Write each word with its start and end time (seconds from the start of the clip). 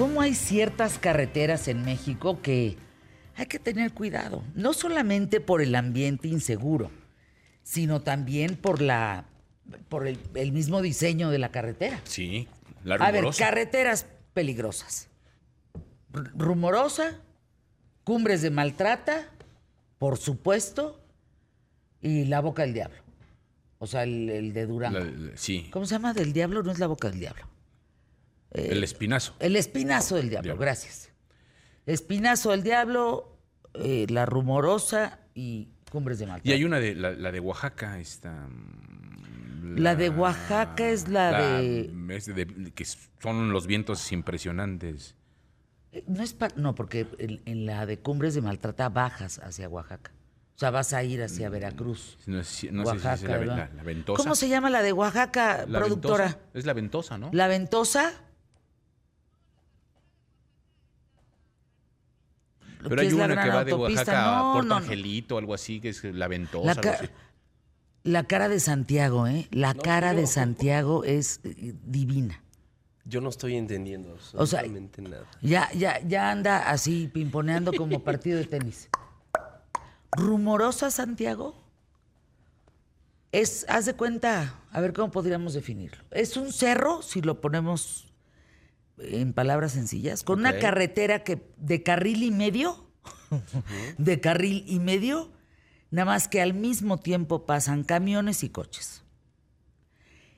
cómo 0.00 0.20
hay 0.22 0.34
ciertas 0.34 0.98
carreteras 0.98 1.68
en 1.68 1.84
México 1.84 2.40
que 2.42 2.76
hay 3.36 3.46
que 3.46 3.58
tener 3.58 3.92
cuidado, 3.92 4.42
no 4.54 4.72
solamente 4.72 5.40
por 5.40 5.60
el 5.62 5.74
ambiente 5.74 6.28
inseguro, 6.28 6.90
sino 7.62 8.00
también 8.00 8.56
por 8.56 8.80
la 8.80 9.26
por 9.88 10.06
el, 10.08 10.18
el 10.34 10.50
mismo 10.52 10.82
diseño 10.82 11.30
de 11.30 11.38
la 11.38 11.50
carretera. 11.50 12.00
Sí, 12.04 12.48
la 12.82 12.96
A 12.96 13.10
ver, 13.12 13.24
carreteras 13.38 14.06
peligrosas. 14.34 15.08
R- 16.12 16.30
rumorosa, 16.34 17.20
cumbres 18.02 18.42
de 18.42 18.50
maltrata, 18.50 19.28
por 19.98 20.16
supuesto, 20.18 21.00
y 22.00 22.24
la 22.24 22.40
boca 22.40 22.62
del 22.62 22.74
diablo. 22.74 22.96
O 23.78 23.86
sea, 23.86 24.02
el, 24.02 24.28
el 24.28 24.52
de 24.52 24.66
Durango. 24.66 24.98
La- 24.98 25.04
la- 25.04 25.36
sí, 25.36 25.68
¿Cómo 25.70 25.86
se 25.86 25.94
llama? 25.94 26.14
Del 26.14 26.32
diablo, 26.32 26.62
no 26.64 26.72
es 26.72 26.78
la 26.80 26.88
boca 26.88 27.08
del 27.10 27.20
diablo. 27.20 27.46
El 28.52 28.82
espinazo. 28.84 29.34
El 29.38 29.56
espinazo 29.56 30.16
del 30.16 30.28
diablo, 30.30 30.48
Diablo. 30.48 30.60
gracias. 30.60 31.10
Espinazo 31.86 32.50
del 32.50 32.62
diablo, 32.62 33.36
eh, 33.74 34.06
la 34.10 34.26
rumorosa 34.26 35.20
y 35.34 35.68
cumbres 35.90 36.18
de 36.18 36.26
maltrata. 36.26 36.48
Y 36.48 36.52
hay 36.52 36.64
una 36.64 36.78
de 36.78 36.94
la, 36.94 37.12
la 37.12 37.32
de 37.32 37.40
Oaxaca, 37.40 37.98
esta. 37.98 38.32
mm, 38.48 39.76
La 39.78 39.94
de 39.94 40.10
Oaxaca 40.10 40.88
es 40.88 41.08
la 41.08 41.40
de- 41.60 41.90
es 42.10 42.26
de- 42.26 42.72
que 42.74 42.84
son 43.22 43.52
los 43.52 43.66
vientos 43.66 44.10
impresionantes. 44.12 45.14
Eh, 45.92 46.04
No 46.06 46.22
es 46.22 46.32
pa- 46.34 46.48
no, 46.56 46.74
porque 46.74 47.06
en, 47.18 47.40
en 47.44 47.66
la 47.66 47.86
de 47.86 47.98
cumbres 47.98 48.34
de 48.34 48.42
maltrata 48.42 48.88
bajas 48.88 49.38
hacia 49.38 49.68
Oaxaca. 49.68 50.12
O 50.56 50.58
sea, 50.60 50.70
vas 50.70 50.92
a 50.92 51.02
ir 51.04 51.22
hacia 51.22 51.48
Veracruz. 51.48 52.18
No, 52.26 52.40
es- 52.40 52.64
no 52.70 52.84
sé 52.84 52.90
si 52.90 52.96
Oaxaca, 52.96 53.14
es 53.14 53.22
la, 53.22 53.38
¿verdad? 53.38 53.56
la- 53.56 53.70
la 53.76 53.82
ventosa. 53.82 54.22
¿Cómo 54.22 54.34
se 54.34 54.48
llama 54.48 54.70
la 54.70 54.82
de 54.82 54.92
Oaxaca, 54.92 55.64
productora? 55.68 56.24
ventosa. 56.24 56.44
Es 56.54 56.66
la 56.66 56.72
ventosa, 56.74 57.18
¿no? 57.18 57.30
¿La 57.32 57.48
ventosa? 57.48 58.12
Pero 62.82 62.96
que 62.96 63.00
hay 63.02 63.06
es 63.08 63.12
la 63.14 63.24
una 63.26 63.42
que 63.42 63.48
va 63.50 63.64
de. 63.64 63.72
Oaxaca 63.74 64.38
a 64.38 64.52
Puerto 64.52 64.68
no, 64.68 64.74
no. 64.80 64.84
Angelito, 64.84 65.38
algo 65.38 65.54
así, 65.54 65.80
que 65.80 65.90
es 65.90 66.02
la 66.04 66.28
ventosa. 66.28 66.64
La, 66.66 66.72
algo 66.72 66.82
ca- 66.82 66.92
así. 66.92 67.06
la 68.04 68.24
cara 68.24 68.48
de 68.48 68.60
Santiago, 68.60 69.26
¿eh? 69.26 69.48
La 69.50 69.74
cara 69.74 70.14
de 70.14 70.26
Santiago 70.26 71.04
es 71.04 71.40
eh, 71.44 71.74
divina. 71.84 72.42
Yo 73.06 73.20
no 73.20 73.30
estoy 73.30 73.56
entendiendo 73.56 74.16
O 74.34 74.46
sea, 74.46 74.60
absolutamente 74.60 75.02
nada. 75.02 75.24
Ya, 75.42 75.68
ya, 75.72 76.00
ya 76.06 76.30
anda 76.30 76.70
así 76.70 77.08
pimponeando 77.12 77.72
como 77.72 78.00
partido 78.04 78.38
de 78.38 78.44
tenis. 78.44 78.88
Rumorosa 80.12 80.90
Santiago 80.90 81.54
es, 83.32 83.64
haz 83.68 83.86
de 83.86 83.94
cuenta, 83.94 84.58
a 84.70 84.80
ver 84.80 84.92
cómo 84.92 85.10
podríamos 85.10 85.54
definirlo. 85.54 86.02
Es 86.10 86.36
un 86.36 86.52
cerro, 86.52 87.00
si 87.02 87.22
lo 87.22 87.40
ponemos 87.40 88.09
en 89.02 89.32
palabras 89.32 89.72
sencillas, 89.72 90.22
con 90.24 90.40
una 90.40 90.58
carretera 90.58 91.24
que 91.24 91.42
de 91.56 91.82
carril 91.82 92.22
y 92.22 92.30
medio, 92.30 92.90
de 93.98 94.20
carril 94.20 94.64
y 94.66 94.78
medio, 94.78 95.30
nada 95.90 96.06
más 96.06 96.28
que 96.28 96.40
al 96.40 96.54
mismo 96.54 96.98
tiempo 96.98 97.46
pasan 97.46 97.84
camiones 97.84 98.42
y 98.44 98.50
coches. 98.50 99.02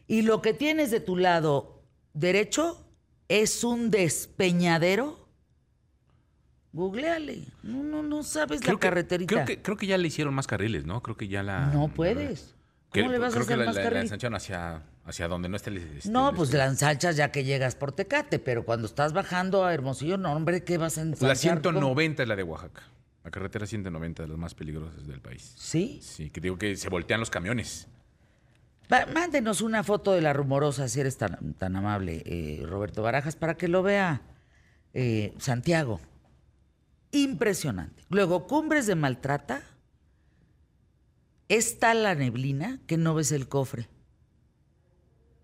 Y 0.06 0.22
lo 0.22 0.42
que 0.42 0.52
tienes 0.54 0.90
de 0.90 1.00
tu 1.00 1.16
lado 1.16 1.82
derecho 2.12 2.86
es 3.28 3.64
un 3.64 3.90
despeñadero. 3.90 5.28
Googleale. 6.72 7.44
No, 7.62 7.82
no, 7.82 8.02
no 8.02 8.22
sabes 8.22 8.64
la 8.66 8.72
que, 8.72 8.78
carreterita. 8.78 9.34
creo, 9.34 9.44
que, 9.46 9.62
creo 9.62 9.76
que 9.76 9.86
ya 9.86 9.98
le 9.98 10.08
hicieron 10.08 10.32
más 10.34 10.46
carriles, 10.46 10.86
¿no? 10.86 11.02
Creo 11.02 11.16
que 11.16 11.28
ya 11.28 11.42
la. 11.42 11.66
No 11.66 11.88
puedes. 11.88 12.54
que- 12.92 13.00
¿Cómo 13.00 13.12
le 13.12 13.18
vas 13.18 13.34
a 13.34 13.36
que 13.38 13.42
hacer 13.44 13.58
la, 13.58 13.64
más 13.66 13.74
la- 13.74 13.80
la 13.82 13.88
carril? 13.88 14.02
ensancharon 14.02 14.36
hacia, 14.36 14.82
hacia 15.04 15.28
donde 15.28 15.48
no 15.48 15.56
esté 15.56 15.70
el. 15.70 15.78
este, 15.78 16.08
No, 16.10 16.30
el- 16.30 16.36
pues 16.36 16.48
este- 16.50 16.58
la 16.58 16.66
ensanchas 16.66 17.16
ya 17.16 17.30
que 17.32 17.44
llegas 17.44 17.74
por 17.74 17.92
Tecate, 17.92 18.38
pero 18.38 18.64
cuando 18.64 18.86
estás 18.86 19.12
bajando 19.12 19.64
a 19.64 19.74
Hermosillo, 19.74 20.16
no, 20.18 20.32
hombre, 20.32 20.64
¿qué 20.64 20.78
vas 20.78 20.98
a 20.98 21.02
ensanchar? 21.02 21.28
La 21.28 21.34
¿Cómo? 21.34 21.40
190 21.80 22.22
es 22.22 22.28
la 22.28 22.36
de 22.36 22.42
Oaxaca. 22.42 22.82
La 23.24 23.30
carretera 23.30 23.66
190 23.66 24.22
de 24.24 24.28
las 24.28 24.38
más 24.38 24.54
peligrosas 24.54 25.06
del 25.06 25.20
país. 25.20 25.54
¿Sí? 25.56 26.00
Sí, 26.02 26.30
que 26.30 26.40
digo 26.40 26.58
que 26.58 26.76
se 26.76 26.88
voltean 26.88 27.20
los 27.20 27.30
camiones. 27.30 27.86
Va, 28.92 29.06
mándenos 29.06 29.60
una 29.62 29.84
foto 29.84 30.12
de 30.12 30.20
la 30.20 30.32
rumorosa, 30.32 30.88
si 30.88 31.00
eres 31.00 31.16
tan, 31.18 31.54
tan 31.54 31.76
amable, 31.76 32.22
eh, 32.26 32.62
Roberto 32.66 33.00
Barajas, 33.02 33.36
para 33.36 33.56
que 33.56 33.68
lo 33.68 33.82
vea 33.82 34.22
eh, 34.92 35.34
Santiago. 35.38 36.00
Impresionante. 37.12 38.02
Luego, 38.10 38.46
cumbres 38.46 38.86
de 38.86 38.94
maltrata. 38.94 39.62
Es 41.48 41.78
tal 41.78 42.02
la 42.02 42.14
neblina 42.14 42.80
que 42.86 42.96
no 42.96 43.14
ves 43.14 43.30
el 43.32 43.48
cofre 43.48 43.88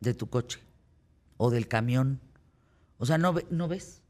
de 0.01 0.15
tu 0.15 0.29
coche 0.29 0.61
o 1.37 1.51
del 1.51 1.69
camión. 1.69 2.21
O 2.99 3.07
sea, 3.07 3.19
no, 3.19 3.35
no 3.51 3.69
ves. 3.69 4.03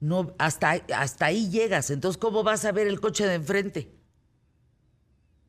No, 0.00 0.34
hasta, 0.38 0.70
ahí- 0.70 0.82
hasta 0.94 1.26
ahí 1.26 1.50
llegas. 1.50 1.90
Entonces, 1.90 2.18
¿cómo 2.18 2.42
vas 2.42 2.64
a 2.64 2.72
ver 2.72 2.86
el 2.86 3.00
coche 3.00 3.26
de 3.26 3.34
enfrente? 3.34 3.90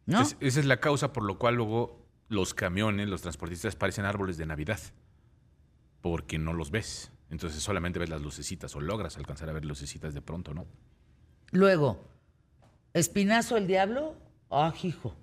¿No? 0.05 0.21
Es- 0.21 0.37
esa 0.39 0.59
es 0.59 0.65
la 0.65 0.79
causa 0.79 1.13
por 1.13 1.23
lo 1.23 1.37
cual 1.39 1.55
luego 1.55 2.05
los 2.27 2.53
camiones, 2.53 3.07
los 3.07 3.21
transportistas 3.21 3.75
parecen 3.75 4.05
árboles 4.05 4.37
de 4.37 4.45
Navidad. 4.45 4.79
Porque 6.01 6.37
no 6.37 6.53
los 6.53 6.71
ves. 6.71 7.11
Entonces 7.29 7.61
solamente 7.61 7.97
ves 7.99 8.09
las 8.09 8.21
lucecitas 8.21 8.75
o 8.75 8.81
logras 8.81 9.17
alcanzar 9.17 9.49
a 9.49 9.53
ver 9.53 9.65
lucecitas 9.65 10.13
de 10.13 10.21
pronto, 10.21 10.53
¿no? 10.53 10.65
Luego, 11.51 11.99
espinazo 12.93 13.57
el 13.57 13.65
diablo, 13.67 14.15
ah, 14.51 14.73
hijo. 14.83 15.15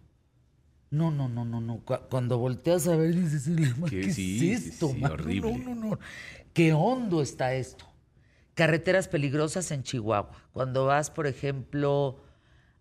No, 0.92 1.10
no, 1.10 1.28
no, 1.28 1.44
no, 1.44 1.60
no. 1.60 1.78
Cu- 1.84 2.06
Cuando 2.08 2.38
volteas 2.38 2.86
a 2.86 2.94
ver 2.96 3.14
dices, 3.14 3.48
"¿Qué, 3.56 3.90
Que 3.90 4.00
¿qué 4.02 4.12
sí, 4.12 4.52
es 4.52 4.66
esto? 4.66 4.90
sí, 4.94 5.02
horrible. 5.04 5.58
No, 5.58 5.74
no, 5.74 5.88
no. 5.90 5.98
Qué 6.54 6.72
hondo 6.72 7.20
está 7.22 7.54
esto. 7.54 7.84
Carreteras 8.54 9.08
peligrosas 9.08 9.70
en 9.72 9.82
Chihuahua. 9.82 10.30
Cuando 10.52 10.84
vas, 10.86 11.10
por 11.10 11.26
ejemplo, 11.26 12.22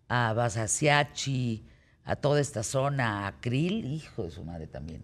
a 0.08 0.32
Basasiachi, 0.34 1.64
a 2.04 2.16
toda 2.16 2.40
esta 2.40 2.62
zona, 2.62 3.26
a 3.26 3.40
Krill, 3.40 3.86
hijo 3.86 4.24
de 4.24 4.30
su 4.30 4.44
madre 4.44 4.66
también. 4.66 5.02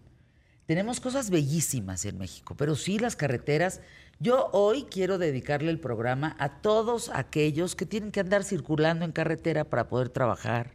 Tenemos 0.66 1.00
cosas 1.00 1.30
bellísimas 1.30 2.04
en 2.04 2.18
México, 2.18 2.54
pero 2.58 2.76
sí 2.76 2.98
las 2.98 3.16
carreteras. 3.16 3.80
Yo 4.20 4.50
hoy 4.52 4.84
quiero 4.90 5.16
dedicarle 5.16 5.70
el 5.70 5.80
programa 5.80 6.36
a 6.38 6.60
todos 6.60 7.08
aquellos 7.14 7.74
que 7.74 7.86
tienen 7.86 8.10
que 8.12 8.20
andar 8.20 8.44
circulando 8.44 9.06
en 9.06 9.12
carretera 9.12 9.64
para 9.64 9.88
poder 9.88 10.10
trabajar, 10.10 10.72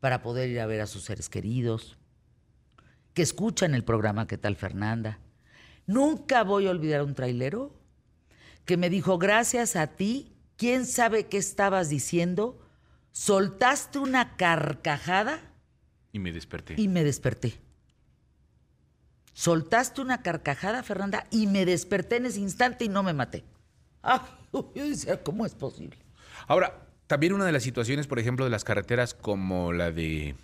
para 0.00 0.22
poder 0.22 0.48
ir 0.50 0.60
a 0.60 0.66
ver 0.66 0.80
a 0.80 0.86
sus 0.86 1.04
seres 1.04 1.28
queridos, 1.28 1.96
que 3.14 3.22
escuchan 3.22 3.74
el 3.74 3.84
programa 3.84 4.26
¿Qué 4.26 4.36
tal 4.38 4.56
Fernanda? 4.56 5.18
Nunca 5.86 6.42
voy 6.42 6.66
a 6.66 6.70
olvidar 6.70 7.00
a 7.00 7.04
un 7.04 7.14
trailero 7.14 7.72
que 8.64 8.76
me 8.76 8.90
dijo, 8.90 9.18
gracias 9.18 9.76
a 9.76 9.86
ti, 9.86 10.36
¿quién 10.56 10.84
sabe 10.86 11.26
qué 11.26 11.38
estabas 11.38 11.88
diciendo? 11.88 12.60
Soltaste 13.12 13.98
una 13.98 14.36
carcajada 14.36 15.40
Y 16.12 16.18
me 16.18 16.32
desperté. 16.32 16.74
y 16.76 16.88
me 16.88 17.04
desperté. 17.04 17.60
Soltaste 19.32 20.00
una 20.00 20.22
carcajada, 20.22 20.82
Fernanda, 20.82 21.26
y 21.30 21.46
me 21.46 21.64
desperté 21.66 22.16
en 22.16 22.26
ese 22.26 22.40
instante 22.40 22.84
y 22.86 22.88
no 22.88 23.02
me 23.02 23.12
maté. 23.12 23.44
Ah, 24.02 24.26
yo 24.52 24.70
decía, 24.74 25.22
¿cómo 25.22 25.44
es 25.44 25.54
posible? 25.54 25.98
Ahora, 26.48 26.85
también 27.06 27.32
una 27.32 27.44
de 27.44 27.52
las 27.52 27.62
situaciones, 27.62 28.06
por 28.06 28.18
ejemplo, 28.18 28.44
de 28.44 28.50
las 28.50 28.64
carreteras 28.64 29.14
como 29.14 29.72
la 29.72 29.92
de 29.92 30.34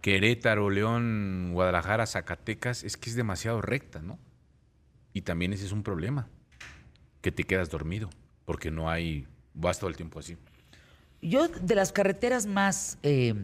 Querétaro, 0.00 0.70
León, 0.70 1.50
Guadalajara, 1.52 2.06
Zacatecas, 2.06 2.84
es 2.84 2.96
que 2.96 3.10
es 3.10 3.16
demasiado 3.16 3.60
recta, 3.62 4.02
¿no? 4.02 4.18
Y 5.12 5.22
también 5.22 5.52
ese 5.52 5.64
es 5.64 5.72
un 5.72 5.82
problema, 5.82 6.28
que 7.20 7.32
te 7.32 7.44
quedas 7.44 7.70
dormido, 7.70 8.10
porque 8.44 8.70
no 8.70 8.90
hay, 8.90 9.26
vas 9.54 9.78
todo 9.78 9.88
el 9.88 9.96
tiempo 9.96 10.18
así. 10.18 10.36
Yo, 11.22 11.48
de 11.48 11.74
las 11.74 11.92
carreteras 11.92 12.46
más 12.46 12.98
eh, 13.02 13.34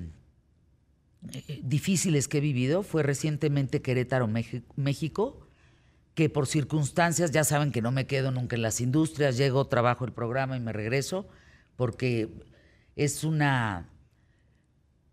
eh, 1.33 1.61
difíciles 1.63 2.29
que 2.29 2.39
he 2.39 2.41
vivido, 2.43 2.83
fue 2.83 3.03
recientemente 3.03 3.81
Querétaro, 3.81 4.29
México, 4.77 5.47
que 6.15 6.29
por 6.29 6.47
circunstancias, 6.47 7.31
ya 7.31 7.45
saben 7.45 7.73
que 7.73 7.81
no 7.81 7.93
me 7.93 8.07
quedo 8.07 8.31
nunca 8.33 8.57
en 8.57 8.63
las 8.63 8.81
industrias, 8.81 9.39
llego, 9.39 9.67
trabajo 9.67 10.05
el 10.05 10.13
programa 10.13 10.57
y 10.57 10.61
me 10.61 10.73
regreso, 10.73 11.27
porque 11.81 12.29
es 12.95 13.25
una... 13.25 13.89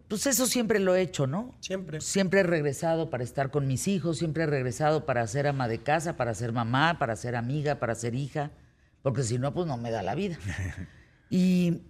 Pues 0.10 0.28
eso 0.28 0.46
siempre 0.48 0.80
lo 0.80 0.96
he 0.96 1.02
hecho, 1.02 1.26
¿no? 1.26 1.56
Siempre. 1.62 2.02
Siempre 2.02 2.42
he 2.42 2.44
regresado 2.44 3.10
para 3.10 3.24
estar 3.24 3.52
con 3.52 3.68
mis 3.68 3.88
hijos, 3.88 4.18
siempre 4.18 4.44
he 4.44 4.48
regresado 4.48 5.06
para 5.06 5.26
ser 5.28 5.48
ama 5.48 5.70
de 5.70 5.82
casa, 5.82 6.18
para 6.18 6.34
ser 6.34 6.52
mamá, 6.52 7.00
para 7.00 7.16
ser 7.16 7.38
amiga, 7.38 7.80
para 7.80 7.96
ser 7.96 8.16
hija, 8.16 8.52
porque 9.02 9.24
si 9.24 9.38
no, 9.38 9.54
pues 9.54 9.66
no 9.66 9.78
me 9.78 9.92
da 9.92 10.04
la 10.04 10.14
vida. 10.14 10.38
Y, 11.30 11.84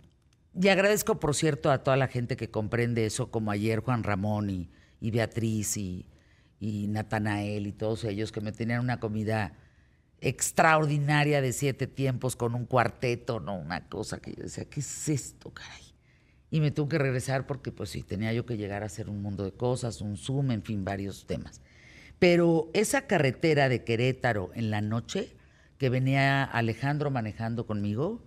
y 0.53 0.67
agradezco, 0.67 1.19
por 1.19 1.33
cierto, 1.33 1.71
a 1.71 1.83
toda 1.83 1.97
la 1.97 2.07
gente 2.07 2.37
que 2.37 2.51
comprende 2.51 3.05
eso, 3.05 3.31
como 3.31 3.49
ayer 3.49 3.79
Juan 3.79 4.03
Ramón 4.03 4.51
y, 4.51 4.69
y 4.99 5.09
Beatriz 5.09 5.77
y, 5.77 6.07
y 6.59 6.87
Natanael 6.87 7.65
y 7.65 7.71
todos 7.71 8.03
ellos, 8.03 8.31
que 8.31 8.41
me 8.41 8.51
tenían 8.51 8.81
una 8.81 8.99
comida 8.99 9.53
extraordinaria 10.21 11.41
de 11.41 11.53
siete 11.53 11.87
tiempos 11.87 12.35
con 12.35 12.55
un 12.55 12.65
cuarteto, 12.65 13.39
¿no? 13.39 13.57
Una 13.57 13.87
cosa 13.87 14.19
que 14.19 14.33
yo 14.33 14.43
decía, 14.43 14.65
¿qué 14.65 14.79
es 14.79 15.09
esto, 15.09 15.51
caray? 15.51 15.83
Y 16.49 16.61
me 16.61 16.71
tuve 16.71 16.89
que 16.89 16.97
regresar 16.97 17.45
porque, 17.45 17.71
pues 17.71 17.89
sí, 17.89 18.03
tenía 18.03 18.33
yo 18.33 18.45
que 18.45 18.57
llegar 18.57 18.83
a 18.83 18.87
hacer 18.87 19.09
un 19.09 19.21
mundo 19.21 19.43
de 19.43 19.51
cosas, 19.51 20.01
un 20.01 20.17
Zoom, 20.17 20.51
en 20.51 20.63
fin, 20.63 20.85
varios 20.85 21.25
temas. 21.25 21.61
Pero 22.19 22.69
esa 22.73 23.05
carretera 23.05 23.69
de 23.69 23.83
Querétaro 23.83 24.51
en 24.55 24.71
la 24.71 24.81
noche 24.81 25.35
que 25.77 25.89
venía 25.89 26.43
Alejandro 26.43 27.11
manejando 27.11 27.67
conmigo, 27.67 28.23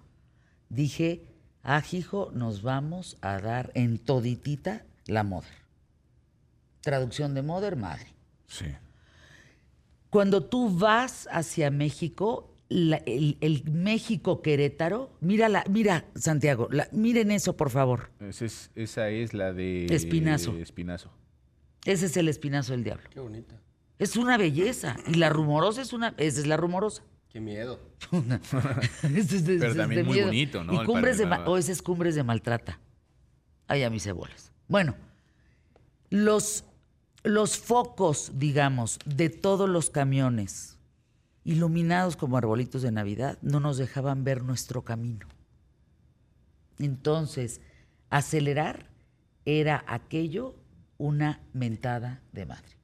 dije, 0.69 1.25
ah, 1.63 1.83
hijo, 1.91 2.31
nos 2.33 2.63
vamos 2.63 3.17
a 3.23 3.41
dar 3.41 3.73
en 3.75 3.99
toditita 3.99 4.85
la 5.07 5.25
mother. 5.25 5.51
Traducción 6.83 7.35
de 7.35 7.43
mother, 7.43 7.77
madre. 7.77 8.07
Sí. 8.47 8.67
Cuando 10.11 10.45
tú 10.45 10.69
vas 10.77 11.29
hacia 11.31 11.71
México, 11.71 12.53
la- 12.69 12.99
el, 13.07 13.37
el 13.41 13.65
México 13.71 14.43
Querétaro, 14.43 15.11
mira, 15.21 15.65
mira 15.71 16.05
Santiago, 16.15 16.69
la- 16.71 16.89
miren 16.93 17.31
eso 17.31 17.57
por 17.57 17.71
favor. 17.71 18.11
Esa 18.21 18.45
es, 18.45 18.71
esa 18.75 19.09
es 19.09 19.35
la 19.35 19.53
de 19.53 19.87
Espinazo. 19.87 20.57
Espinazo. 20.57 21.11
Ese 21.85 22.07
es 22.07 22.17
el 22.17 22.29
espinazo 22.29 22.73
del 22.73 22.85
diablo. 22.85 23.09
Qué 23.11 23.21
bonita. 23.21 23.55
Es 23.99 24.17
una 24.17 24.37
belleza. 24.37 24.97
Y 25.07 25.15
la 25.15 25.31
rumorosa 25.31 25.81
es 25.83 25.93
una, 25.93 26.15
esa 26.19 26.41
es 26.41 26.47
la 26.47 26.56
rumorosa. 26.56 27.03
Qué 27.31 27.41
miedo. 27.41 27.79
Es 29.15 29.45
de- 29.47 29.56
Pero 29.59 29.71
es 29.71 29.77
también 29.77 30.01
de 30.01 30.05
muy 30.05 30.15
miedo. 30.15 30.27
bonito, 30.27 30.65
¿no? 30.65 30.83
Y 30.83 30.85
cumbres 30.87 31.17
de, 31.19 31.25
o 31.25 31.56
ese 31.56 31.73
es 31.73 31.81
cumbres 31.83 32.15
de 32.17 32.23
maltrata. 32.25 32.81
Ay, 33.69 33.83
a 33.85 33.91
mis 33.91 34.03
cebolas. 34.03 34.53
Bueno, 34.69 34.95
los, 36.11 36.65
los 37.22 37.58
focos, 37.58 38.32
digamos, 38.34 38.99
de 39.05 39.28
todos 39.31 39.69
los 39.69 39.90
camiones, 39.90 40.78
iluminados 41.44 42.17
como 42.17 42.37
arbolitos 42.37 42.82
de 42.82 42.93
Navidad, 42.93 43.38
no 43.43 43.61
nos 43.61 43.76
dejaban 43.78 44.25
ver 44.25 44.43
nuestro 44.43 44.82
camino. 44.82 45.26
Entonces, 46.78 47.61
acelerar 48.08 48.87
era 49.44 49.84
aquello 49.87 50.55
una 50.99 51.40
mentada 51.52 52.22
de 52.32 52.46
madre. 52.46 52.76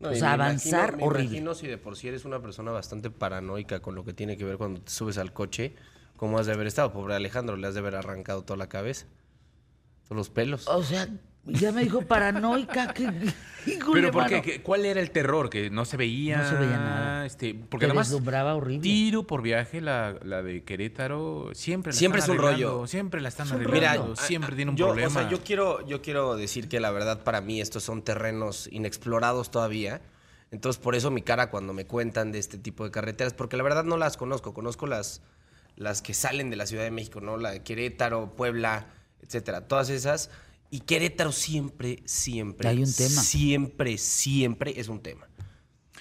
No, 0.00 0.10
O 0.10 0.14
sea, 0.14 0.32
avanzar 0.32 0.88
imagino- 0.90 0.96
me 0.98 1.04
horrible. 1.04 1.24
imagino 1.36 1.54
si 1.54 1.66
de 1.68 1.78
por 1.78 1.96
sí 1.96 2.08
eres 2.08 2.24
una 2.24 2.40
persona 2.42 2.72
bastante 2.72 3.10
paranoica 3.10 3.80
con 3.80 3.94
lo 3.94 4.04
que 4.04 4.12
tiene 4.12 4.36
que 4.36 4.44
ver 4.44 4.58
cuando 4.58 4.80
te 4.80 4.90
subes 4.90 5.16
al 5.16 5.32
coche, 5.32 5.76
¿cómo 6.16 6.38
has 6.38 6.46
de 6.46 6.52
haber 6.52 6.66
estado? 6.66 6.92
Pobre 6.92 7.14
Alejandro, 7.14 7.56
le 7.56 7.66
has 7.68 7.74
de 7.74 7.80
haber 7.80 7.94
arrancado 7.94 8.42
toda 8.42 8.56
la 8.56 8.68
cabeza, 8.68 9.06
todos 10.04 10.16
los 10.16 10.30
pelos. 10.30 10.66
O 10.68 10.82
sea, 10.82 11.08
ya 11.44 11.72
me 11.72 11.82
dijo 11.82 12.02
paranoica. 12.02 12.92
que, 12.94 13.10
Pero 13.92 14.10
¿por 14.10 14.24
¿Cuál 14.62 14.84
era 14.84 15.00
el 15.00 15.10
terror? 15.10 15.50
Que 15.50 15.70
no 15.70 15.84
se 15.84 15.96
veía. 15.96 16.38
No 16.38 16.48
se 16.48 16.54
veía 16.56 16.76
nada. 16.78 17.26
Este, 17.26 17.54
porque 17.54 17.86
Te 17.86 17.90
además. 17.90 18.08
deslumbraba 18.08 18.54
horrible. 18.54 18.82
Tiro 18.82 19.26
por 19.26 19.42
viaje, 19.42 19.80
la, 19.80 20.16
la 20.22 20.42
de 20.42 20.62
Querétaro, 20.64 21.50
siempre 21.54 21.92
la 21.92 21.98
Siempre 21.98 22.20
están 22.20 22.36
es 22.36 22.40
un 22.40 22.44
rollo. 22.46 22.86
Siempre 22.86 23.20
la 23.20 23.28
están 23.28 23.46
Es 23.46 23.52
un 23.52 23.60
arreglando. 23.60 24.02
rollo. 24.02 24.16
siempre 24.16 24.52
ah, 24.52 24.56
tiene 24.56 24.70
un 24.70 24.76
yo, 24.76 24.86
problema. 24.86 25.08
O 25.08 25.12
sea, 25.12 25.28
yo 25.28 25.40
quiero, 25.42 25.86
yo 25.86 26.02
quiero 26.02 26.36
decir 26.36 26.68
que 26.68 26.80
la 26.80 26.90
verdad 26.90 27.22
para 27.22 27.40
mí 27.40 27.60
estos 27.60 27.82
son 27.82 28.02
terrenos 28.02 28.68
inexplorados 28.72 29.50
todavía. 29.50 30.00
Entonces, 30.50 30.80
por 30.82 30.94
eso 30.94 31.10
mi 31.10 31.22
cara 31.22 31.50
cuando 31.50 31.72
me 31.72 31.86
cuentan 31.86 32.30
de 32.30 32.38
este 32.38 32.58
tipo 32.58 32.84
de 32.84 32.90
carreteras, 32.90 33.32
porque 33.32 33.56
la 33.56 33.62
verdad 33.62 33.84
no 33.84 33.96
las 33.96 34.16
conozco, 34.18 34.52
conozco 34.52 34.86
las, 34.86 35.22
las 35.76 36.02
que 36.02 36.12
salen 36.12 36.50
de 36.50 36.56
la 36.56 36.66
Ciudad 36.66 36.84
de 36.84 36.90
México, 36.90 37.20
¿no? 37.22 37.38
La 37.38 37.52
de 37.52 37.62
Querétaro, 37.62 38.34
Puebla, 38.36 38.86
etcétera, 39.22 39.66
todas 39.66 39.88
esas. 39.88 40.30
Y 40.72 40.80
Querétaro 40.80 41.32
siempre, 41.32 41.98
siempre, 42.06 42.66
Hay 42.66 42.78
un 42.78 42.92
tema. 42.92 43.20
siempre, 43.22 43.98
siempre 43.98 44.72
es 44.80 44.88
un 44.88 45.00
tema. 45.00 45.28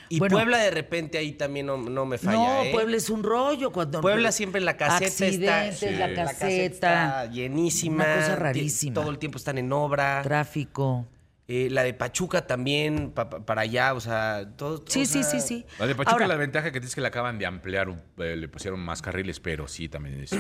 Y 0.08 0.20
Bueno. 0.20 0.36
Puebla 0.38 0.60
de 0.60 0.72
repente 0.72 1.18
ahí 1.18 1.34
también 1.34 1.66
no, 1.66 1.76
no 1.78 2.06
me 2.06 2.18
falla, 2.18 2.38
no, 2.38 2.64
¿eh? 2.64 2.70
Puebla 2.72 2.96
es 2.96 3.10
un 3.10 3.22
rollo. 3.22 3.72
Cuando 3.74 4.00
Puebla 4.00 4.32
siempre 4.32 4.60
en 4.60 4.66
la 4.66 4.78
caseta 4.78 5.26
está, 5.26 5.60
Accidentes, 5.66 6.00
la 6.00 6.08
Sí. 6.08 6.16
caseta, 6.16 6.64
está 6.64 7.26
llenísima. 7.32 8.06
Una 8.06 8.16
cosa 8.16 8.36
rarísima. 8.38 8.94
Todo 8.94 9.10
el 9.10 9.20
tiempo 9.20 9.38
están 9.38 9.58
en 9.58 9.72
obra. 9.74 10.22
tráfico. 10.24 11.06
Eh, 11.54 11.70
la 11.70 11.84
de 11.84 11.94
Pachuca 11.94 12.48
también, 12.48 13.12
pa- 13.12 13.30
pa- 13.30 13.46
para 13.46 13.64
allá, 13.64 13.94
o 13.94 14.00
sea, 14.00 14.54
todo. 14.56 14.86
Sí, 14.88 15.02
o 15.02 15.06
sí, 15.06 15.22
sea, 15.22 15.24
sí, 15.24 15.42
sí. 15.42 15.66
La 15.80 15.86
de 15.86 15.96
Pachuca, 15.96 16.14
Ahora, 16.14 16.28
la 16.28 16.38
ventaja 16.38 16.68
que 16.72 16.80
tienes 16.80 16.96
que 16.96 17.02
la 17.02 17.10
acaban 17.10 17.38
de 17.40 17.46
ampliar, 17.46 17.90
eh, 18.20 18.38
le 18.38 18.48
pusieron 18.48 18.80
más 18.80 19.02
carriles, 19.02 19.42
pero 19.42 19.68
sí 19.68 19.90
también 19.90 20.22
es. 20.22 20.32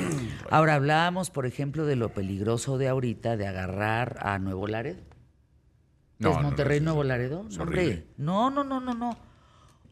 ahora 0.49 0.75
hablábamos, 0.75 1.29
por 1.29 1.45
ejemplo, 1.45 1.85
de 1.85 1.97
lo 1.97 2.13
peligroso 2.13 2.77
de 2.77 2.87
ahorita 2.87 3.35
de 3.35 3.45
agarrar 3.45 4.19
a 4.21 4.39
Nuevo 4.39 4.67
Laredo. 4.67 5.01
No, 6.19 6.29
¿Es 6.29 6.35
no, 6.37 6.41
no, 6.43 6.47
Monterrey 6.47 6.79
Nuevo 6.79 7.03
Laredo? 7.03 7.45
es 7.49 7.57
hombre. 7.57 8.05
No, 8.15 8.49
no, 8.49 8.63
no, 8.63 8.79
no, 8.79 8.93
no. 8.93 9.17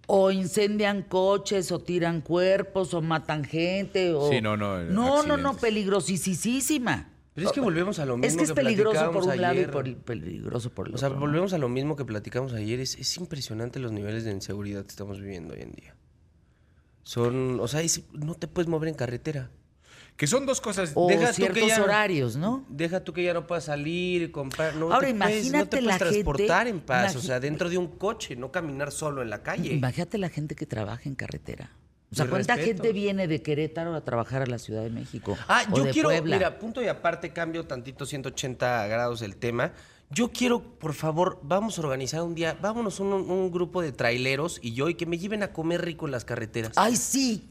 O 0.07 0.31
incendian 0.31 1.01
coches, 1.03 1.69
o 1.73 1.79
tiran 1.79 2.21
cuerpos, 2.21 2.93
o 2.93 3.01
matan 3.01 3.43
gente, 3.43 4.13
o... 4.13 4.29
Sí, 4.29 4.39
no, 4.39 4.55
no, 4.55 4.77
No, 4.83 5.21
no, 5.23 5.35
no, 5.37 5.49
accidentes. 5.49 5.59
Pero 7.39 7.49
peligrosísima. 7.49 7.49
es 7.49 7.53
que 7.53 7.59
volvemos 7.61 7.99
a 7.99 8.05
lo 8.05 8.17
mismo. 8.17 8.27
Es 8.27 8.37
que 8.37 8.43
es 8.43 8.51
peligroso 8.53 9.11
por 9.11 9.23
un 9.23 9.41
lado 9.41 9.53
y 9.55 9.57
ayer. 9.57 9.71
por- 9.71 9.95
peligroso 9.97 10.69
por 10.71 10.87
el 10.89 10.95
O 10.95 10.97
sea, 10.97 11.07
otro. 11.09 11.19
volvemos 11.19 11.53
a 11.53 11.57
lo 11.57 11.69
mismo 11.69 11.95
que 11.95 12.05
platicamos 12.05 12.53
ayer. 12.53 12.79
Es, 12.79 12.95
es 12.95 13.17
impresionante 13.17 13.79
los 13.79 13.91
niveles 13.91 14.23
de 14.25 14.31
inseguridad 14.31 14.83
que 14.83 14.89
estamos 14.89 15.19
viviendo 15.19 15.53
hoy 15.53 15.61
en 15.61 15.71
día. 15.71 15.95
Son, 17.03 17.59
o 17.59 17.67
sea, 17.67 17.81
es- 17.81 18.03
no 18.13 18.35
te 18.35 18.47
puedes 18.47 18.67
mover 18.69 18.89
en 18.89 18.95
carretera. 18.95 19.49
Que 20.15 20.27
son 20.27 20.45
dos 20.45 20.59
cosas. 20.59 20.91
O 20.95 21.07
Deja 21.07 21.21
tú 21.21 21.27
que 21.29 21.33
ciertos 21.33 21.67
ya- 21.69 21.81
horarios, 21.81 22.35
¿no? 22.35 22.65
Deja 22.67 23.03
tú 23.05 23.13
que 23.13 23.23
ya 23.23 23.33
no 23.33 23.47
puedas 23.47 23.63
salir, 23.63 24.31
comprar. 24.31 24.75
No 24.75 24.91
Ahora, 24.91 25.07
te 25.07 25.13
puedes- 25.15 25.43
no 25.43 25.47
imagínate 25.47 25.77
te 25.77 25.81
la 25.81 25.97
puedes 25.97 26.11
transportar 26.13 26.65
gente- 26.67 26.69
en 26.79 26.85
paz. 26.85 27.15
O 27.15 27.21
sea, 27.21 27.39
dentro 27.39 27.69
de 27.69 27.77
un 27.77 27.87
coche, 27.87 28.35
no 28.35 28.51
caminar 28.51 28.91
solo 28.91 29.21
en 29.21 29.29
la 29.29 29.43
calle. 29.43 29.73
Imagínate 29.73 30.17
la 30.17 30.27
gente 30.29 30.55
que 30.55 30.65
trabaja 30.65 31.03
en 31.07 31.15
carretera. 31.15 31.71
O 32.11 32.15
sea, 32.15 32.27
¿cuánta 32.27 32.57
gente 32.57 32.91
viene 32.91 33.27
de 33.27 33.41
Querétaro 33.41 33.93
a 33.93 34.03
trabajar 34.03 34.41
a 34.41 34.47
la 34.47 34.57
Ciudad 34.57 34.81
de 34.81 34.89
México? 34.89 35.37
Ah, 35.47 35.63
o 35.71 35.77
yo 35.77 35.83
de 35.83 35.91
quiero, 35.91 36.09
Puebla? 36.09 36.35
mira, 36.37 36.59
punto 36.59 36.81
y 36.81 36.87
aparte, 36.87 37.31
cambio 37.31 37.65
tantito 37.65 38.05
180 38.05 38.87
grados 38.87 39.21
el 39.21 39.35
tema. 39.35 39.73
Yo 40.09 40.31
quiero, 40.31 40.63
por 40.63 40.95
favor, 40.95 41.39
vamos 41.43 41.77
a 41.77 41.81
organizar 41.81 42.23
un 42.23 42.33
día, 42.33 42.57
vámonos 42.59 42.99
un, 42.99 43.13
un 43.13 43.51
grupo 43.51 43.81
de 43.81 43.91
traileros 43.91 44.59
y 44.63 44.73
yo, 44.73 44.89
y 44.89 44.95
que 44.95 45.05
me 45.05 45.19
lleven 45.19 45.43
a 45.43 45.53
comer 45.53 45.85
rico 45.85 46.07
en 46.07 46.11
las 46.11 46.25
carreteras. 46.25 46.71
¡Ay, 46.77 46.95
sí! 46.95 47.47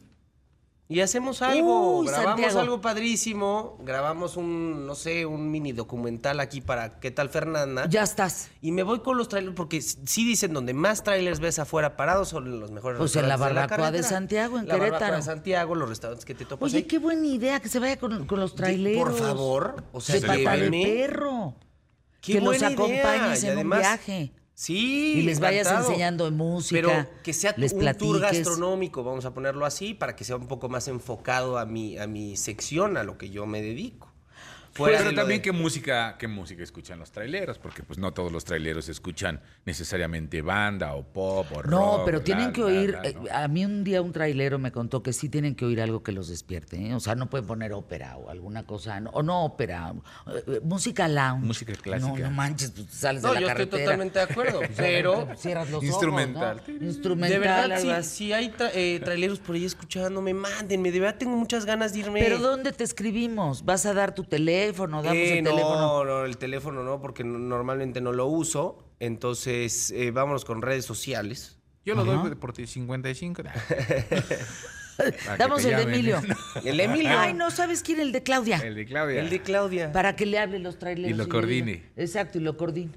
Y 0.91 1.01
hacemos 1.01 1.43
algo, 1.43 1.99
Uy, 1.99 2.07
grabamos 2.07 2.31
Santiago. 2.41 2.61
algo 2.61 2.81
padrísimo, 2.81 3.77
grabamos 3.83 4.39
un, 4.39 4.87
no 4.87 4.95
sé, 4.95 5.27
un 5.27 5.51
mini 5.51 5.73
documental 5.73 6.41
aquí 6.41 6.63
para 6.63 6.99
¿Qué 6.99 7.11
tal 7.11 7.29
Fernanda? 7.29 7.87
Ya 7.91 8.03
estás. 8.03 8.49
Y 8.63 8.73
me 8.73 8.83
voy 8.83 9.01
con 9.01 9.19
los 9.19 9.29
trailers, 9.29 9.55
porque 9.55 9.83
sí 9.83 10.25
dicen 10.25 10.55
donde 10.55 10.73
más 10.73 11.03
trailers 11.05 11.41
ves 11.41 11.59
afuera 11.59 11.95
parados 11.95 12.31
son 12.31 12.59
los 12.59 12.71
mejores 12.71 12.99
Pues 12.99 13.15
en 13.17 13.29
la 13.29 13.37
restaurantes 13.37 13.69
barbacoa 13.71 13.91
de. 13.93 14.03
Santiago, 14.03 14.59
en 14.59 14.67
la 14.67 14.75
Querétaro. 14.77 15.17
de 15.17 15.23
Santiago, 15.23 15.75
los 15.75 15.89
restaurantes 15.91 16.25
que 16.25 16.35
te 16.35 16.47
topas 16.47 16.71
Oye, 16.71 16.79
ahí. 16.79 16.85
qué 16.85 16.99
buena 16.99 17.27
idea 17.27 17.61
que 17.61 17.69
se 17.69 17.79
vaya 17.81 17.99
con, 17.99 18.27
con 18.27 18.41
los 18.41 18.55
traileros. 18.55 19.03
Por 19.11 19.15
favor, 19.19 19.85
o 19.93 20.01
sea, 20.01 20.19
pata 20.23 20.33
de 20.33 20.71
llévenme. 20.71 20.85
perro. 20.87 21.55
Qué 22.23 22.33
que 22.33 22.41
los 22.41 22.47
buena 22.59 22.71
idea, 22.71 22.85
acompañes 23.11 23.43
y 23.43 23.47
en 23.47 23.53
además- 23.53 23.77
un 23.77 23.83
viaje. 23.83 24.33
Sí. 24.59 25.13
Y 25.19 25.23
les 25.23 25.39
vayas 25.39 25.71
enseñando 25.71 26.29
música, 26.33 26.81
Pero 26.83 27.07
que 27.23 27.33
sea 27.33 27.55
les 27.57 27.73
un 27.73 27.79
tour 27.79 28.19
platiques. 28.19 28.21
gastronómico, 28.45 29.05
vamos 29.05 29.25
a 29.25 29.33
ponerlo 29.33 29.65
así, 29.65 29.95
para 29.95 30.17
que 30.17 30.25
sea 30.25 30.35
un 30.35 30.49
poco 30.49 30.69
más 30.69 30.89
enfocado 30.89 31.59
a 31.59 31.65
mi, 31.65 31.97
a 31.97 32.09
mi 32.09 32.37
sección, 32.37 32.97
a 32.97 33.05
lo 33.05 33.19
que 33.19 33.31
yo 33.31 33.47
me 33.47 33.63
dedico. 33.63 34.08
Fuera 34.73 34.99
Pero 34.99 35.15
también 35.15 35.39
de- 35.39 35.43
qué 35.43 35.53
música, 35.53 36.17
qué 36.19 36.29
música 36.29 36.63
escuchan 36.63 36.99
los 36.99 37.11
traileros, 37.11 37.59
porque 37.59 37.83
pues 37.83 37.99
no 37.99 38.13
todos 38.13 38.31
los 38.31 38.45
traileros 38.45 38.89
escuchan 38.89 39.41
necesariamente 39.65 40.43
banda 40.43 40.95
o 40.95 41.03
pop 41.05 41.47
o 41.53 41.63
rock. 41.63 41.71
No, 41.71 42.03
pero 42.05 42.19
bla, 42.19 42.25
tienen 42.25 42.53
que 42.53 42.63
oír. 42.63 42.91
bla, 42.93 43.03
eh, 43.09 43.15
¿no? 43.15 43.25
A 43.33 43.49
mí 43.49 43.65
un 43.65 43.85
día 43.85 44.03
un 44.03 44.13
trailero 44.13 44.59
me 44.59 44.71
contó 44.73 45.03
que 45.03 45.13
sí 45.13 45.29
tienen 45.29 45.55
que 45.55 45.65
oír 45.65 45.81
algo 45.81 46.03
que 46.03 46.13
los 46.13 46.29
despierte. 46.29 46.77
¿eh? 46.89 46.95
O 46.95 47.01
sea, 47.01 47.15
no 47.15 47.29
pueden 47.29 47.47
poner 47.47 47.73
ópera 47.73 48.17
o 48.17 48.31
alguna 48.31 48.65
cosa. 48.67 49.01
no- 49.01 49.11
o 49.11 49.23
no 49.23 49.45
ópera. 49.45 49.93
eh, 50.27 50.43
eh, 50.47 50.61
música 50.63 51.09
lounge. 51.09 51.47
Música 51.47 51.73
clásica. 51.75 52.09
No, 52.13 52.19
no 52.19 52.31
manches, 52.31 52.73
tú 52.73 52.87
sales 52.89 53.23
No, 53.23 53.29
de 53.31 53.35
la 53.37 53.41
yo 53.41 53.47
estoy 53.49 53.65
carretera. 53.67 53.85
totalmente 53.85 54.19
de 54.19 54.25
acuerdo, 54.25 54.61
pero... 54.77 55.29
Cierras 55.37 55.71
los 55.71 55.83
Instrumental. 55.85 56.59
ojos, 56.59 56.69
¿no? 56.81 56.87
Instrumental. 56.87 57.31
De 57.31 57.39
verdad, 57.87 58.03
si, 58.03 58.33
hay 58.33 58.49
tra- 58.51 58.71
eh, 58.75 59.01
traileros 59.05 59.39
por 59.41 59.55
ahí 59.57 59.65
escuchándome, 59.65 60.35
mándenme. 60.35 60.91
De 60.91 61.01
verdad 61.01 61.17
tengo 61.19 61.37
muchas 61.37 61.65
ganas 61.65 61.93
de 61.93 62.01
irme. 62.01 62.21
Pero 62.21 62.39
¿dónde 62.39 62.73
te 62.73 62.85
escribimos? 62.85 63.65
¿Vas 63.65 63.87
a 63.87 63.95
dar 63.95 64.15
tu 64.15 64.25
teléfono? 64.25 64.58
¿Damos 64.67 65.05
Eh, 65.15 65.39
el 65.39 65.45
no, 65.45 65.51
teléfono? 65.51 66.05
no, 66.05 66.25
el 66.25 66.37
teléfono 66.39 66.83
no, 66.83 67.01
porque 67.01 67.25
no- 67.25 67.39
normalmente 67.39 68.01
no 68.01 68.13
lo 68.13 68.27
uso. 68.27 68.85
Entonces, 69.01 69.91
eh, 69.93 70.11
vámonos 70.11 70.45
con 70.45 70.63
redes 70.63 70.85
sociales. 70.85 71.59
Yo 71.85 71.95
lo 71.95 72.03
Ajá. 72.03 72.13
doy 72.29 72.35
por 72.35 72.53
ti 72.53 72.67
55. 72.67 73.43
Para 74.99 75.13
que 75.13 75.37
Damos 75.39 75.65
el 75.65 75.77
de. 75.77 75.83
Emilio. 75.83 76.21
El 76.65 76.81
Emilio. 76.81 77.17
Ay, 77.17 77.33
no, 77.33 77.51
¿sabes 77.53 77.83
quién? 77.83 78.01
El 78.01 78.11
de 78.11 78.23
Claudia. 78.25 78.57
El 78.59 78.75
de 78.75 78.85
Claudia. 78.85 79.21
El 79.21 79.31
de 79.31 79.41
Claudia. 79.41 79.93
Para 79.93 80.17
que 80.17 80.27
le 80.27 80.39
hable 80.41 80.59
los 80.59 80.79
traileros. 80.79 81.15
Y 81.15 81.17
lo 81.17 81.29
coordine. 81.29 81.85
Exacto, 81.97 82.39
y 82.39 82.41
lo 82.41 82.57
coordine. 82.57 82.93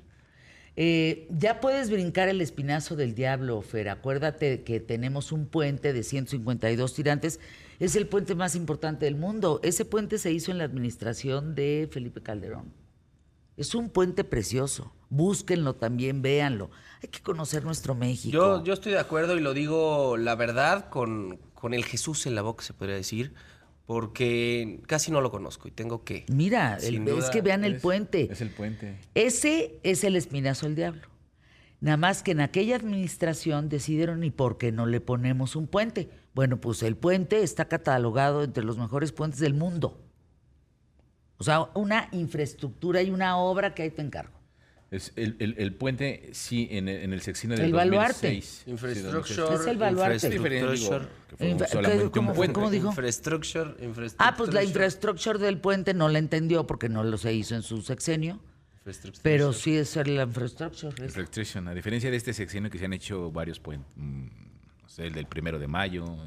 Eh, 0.78 1.28
ya 1.30 1.60
puedes 1.60 1.92
brincar 1.92 2.28
el 2.30 2.42
espinazo 2.42 2.96
del 2.96 3.14
diablo, 3.14 3.62
Fer. 3.62 3.90
Acuérdate 3.90 4.64
que 4.64 4.80
tenemos 4.80 5.32
un 5.32 5.46
puente 5.46 5.94
de 5.94 6.02
152 6.02 6.94
tirantes. 6.96 7.40
Es 7.82 7.96
el 7.96 8.08
puente 8.08 8.36
más 8.36 8.56
importante 8.56 9.06
del 9.06 9.16
mundo. 9.16 9.60
Ese 9.64 9.86
puente 9.86 10.18
se 10.20 10.32
hizo 10.32 10.52
en 10.52 10.60
la 10.60 10.66
administración 10.66 11.56
de 11.56 11.90
Felipe 11.92 12.22
Calderón. 12.22 12.72
Es 13.58 13.74
un 13.76 13.90
puente 13.90 14.24
precioso. 14.24 14.94
Búsquenlo 15.10 15.76
también, 15.76 16.22
véanlo. 16.22 16.70
Hay 17.04 17.10
que 17.10 17.22
conocer 17.22 17.64
nuestro 17.66 17.96
México. 17.96 18.32
Yo, 18.32 18.64
yo 18.64 18.74
estoy 18.74 18.92
de 18.94 19.00
acuerdo 19.00 19.36
y 19.36 19.42
lo 19.42 19.54
digo 19.54 20.16
la 20.18 20.36
verdad 20.36 20.90
con, 20.90 21.38
con 21.56 21.74
el 21.74 21.84
Jesús 21.84 22.26
en 22.28 22.36
la 22.36 22.44
boca, 22.44 22.64
se 22.64 22.74
podría 22.74 22.96
decir, 22.96 23.34
porque 23.88 24.80
casi 24.88 25.12
no 25.12 25.20
lo 25.20 25.32
conozco 25.32 25.68
y 25.68 25.72
tengo 25.72 26.04
que. 26.04 26.26
Mira, 26.32 26.78
el- 26.82 27.06
es 27.10 27.30
que 27.30 27.42
vean 27.42 27.66
el 27.66 27.76
Es- 27.76 27.82
puente. 27.82 28.30
Es 28.32 28.42
el 28.42 28.52
puente. 28.52 29.00
Ese 29.16 29.80
es 29.84 30.04
el 30.04 30.16
espinazo 30.16 30.66
del 30.68 30.76
diablo. 30.76 31.02
Nada 31.82 31.98
más 31.98 32.22
que 32.22 32.32
en 32.32 32.42
aquella 32.42 32.76
administración 32.76 33.68
decidieron, 33.68 34.24
¿y 34.24 34.30
por 34.30 34.58
qué 34.60 34.72
no 34.72 34.86
le 34.86 35.02
ponemos 35.02 35.56
un 35.56 35.68
puente? 35.68 36.10
Bueno, 36.36 36.62
pues 36.62 36.84
el 36.84 36.96
puente 36.96 37.42
está 37.42 37.66
catalogado 37.68 38.44
entre 38.44 38.64
los 38.64 38.78
mejores 38.78 39.12
puentes 39.12 39.40
del 39.40 39.56
mundo. 39.56 40.00
O 41.38 41.44
sea, 41.44 41.70
una 41.74 42.08
infraestructura 42.12 43.02
y 43.02 43.10
una 43.10 43.38
obra 43.38 43.74
que 43.74 43.82
ahí 43.82 43.90
te 43.90 44.04
encargo. 44.04 44.40
Es 44.92 45.12
el, 45.16 45.38
el- 45.40 45.56
el 45.58 45.74
puente, 45.74 46.30
sí, 46.34 46.68
en 46.70 46.88
el, 46.88 46.98
en 47.02 47.14
el 47.14 47.22
sexenio 47.22 47.56
del 47.58 47.68
El 47.68 47.74
baluarte. 47.74 48.28
2006. 48.28 48.64
Infrastructure. 48.68 49.56
Es 49.56 49.66
el 49.66 49.78
baluarte. 49.78 50.18
Es 50.18 50.30
diferente, 50.30 50.72
digo, 50.74 50.74
infrastructure. 50.74 51.08
que 51.30 51.36
fue 51.38 51.48
Infra- 51.50 51.68
solamente 51.68 52.04
un 52.04 52.10
¿cómo- 52.54 52.70
dijo? 52.70 52.90
Infrastructure, 52.90 53.70
infrastructure. 53.84 54.16
Ah, 54.20 54.36
pues 54.38 54.54
la 54.54 54.64
infraestructura 54.64 55.40
del 55.40 55.58
puente 55.60 55.94
no 55.96 56.10
la 56.10 56.20
entendió 56.20 56.68
porque 56.68 56.90
no 56.90 57.04
lo 57.04 57.18
se 57.18 57.34
hizo 57.34 57.56
en 57.56 57.64
su 57.64 57.82
sexenio, 57.82 58.34
Infrastructure. 58.34 58.51
Pero 59.24 59.54
sí 59.54 59.78
es 59.78 59.96
la 59.96 60.24
infraestructura. 60.24 60.90
es- 60.98 61.00
Infrastructure, 61.18 61.70
A 61.70 61.74
diferencia 61.74 62.10
de 62.12 62.18
este 62.18 62.34
sexenio 62.34 62.70
que 62.70 62.78
se 62.78 62.86
han 62.86 62.94
hecho 62.94 63.32
varios 63.32 63.60
puentes. 63.60 63.92
mm, 63.96 64.26
no 64.84 64.90
sé, 64.90 65.08
el 65.08 65.14
del 65.14 65.26
primero 65.28 65.60
de 65.60 65.68
mayo. 65.68 66.06
o 66.06 66.26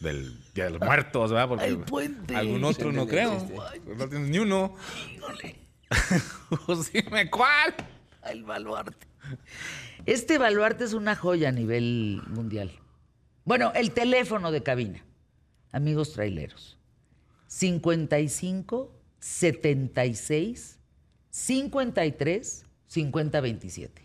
del 0.00 0.38
Día 0.54 0.64
de 0.66 0.70
los 0.70 0.80
Muertos, 0.80 1.30
¿verdad? 1.32 1.48
Porque 1.48 1.64
El 1.64 1.78
puente. 1.78 2.36
Algún 2.36 2.62
otro 2.64 2.92
no 2.92 3.02
el 3.02 3.08
creo. 3.08 3.48
No 3.96 4.08
tienes 4.08 4.28
ni 4.28 4.38
uno. 4.38 4.76
Pues 6.66 6.92
dime 6.92 7.30
cuál. 7.30 7.74
El 8.24 8.42
baluarte. 8.44 9.06
Este 10.06 10.38
baluarte 10.38 10.84
es 10.84 10.92
una 10.92 11.14
joya 11.16 11.48
a 11.50 11.52
nivel 11.52 12.22
mundial. 12.28 12.72
Bueno, 13.44 13.72
el 13.74 13.92
teléfono 13.92 14.50
de 14.50 14.62
cabina, 14.62 15.04
amigos 15.72 16.12
traileros. 16.14 16.78
55 17.46 18.93
76 19.24 20.78
53 21.30 22.64
50 22.86 23.40
27. 23.40 24.02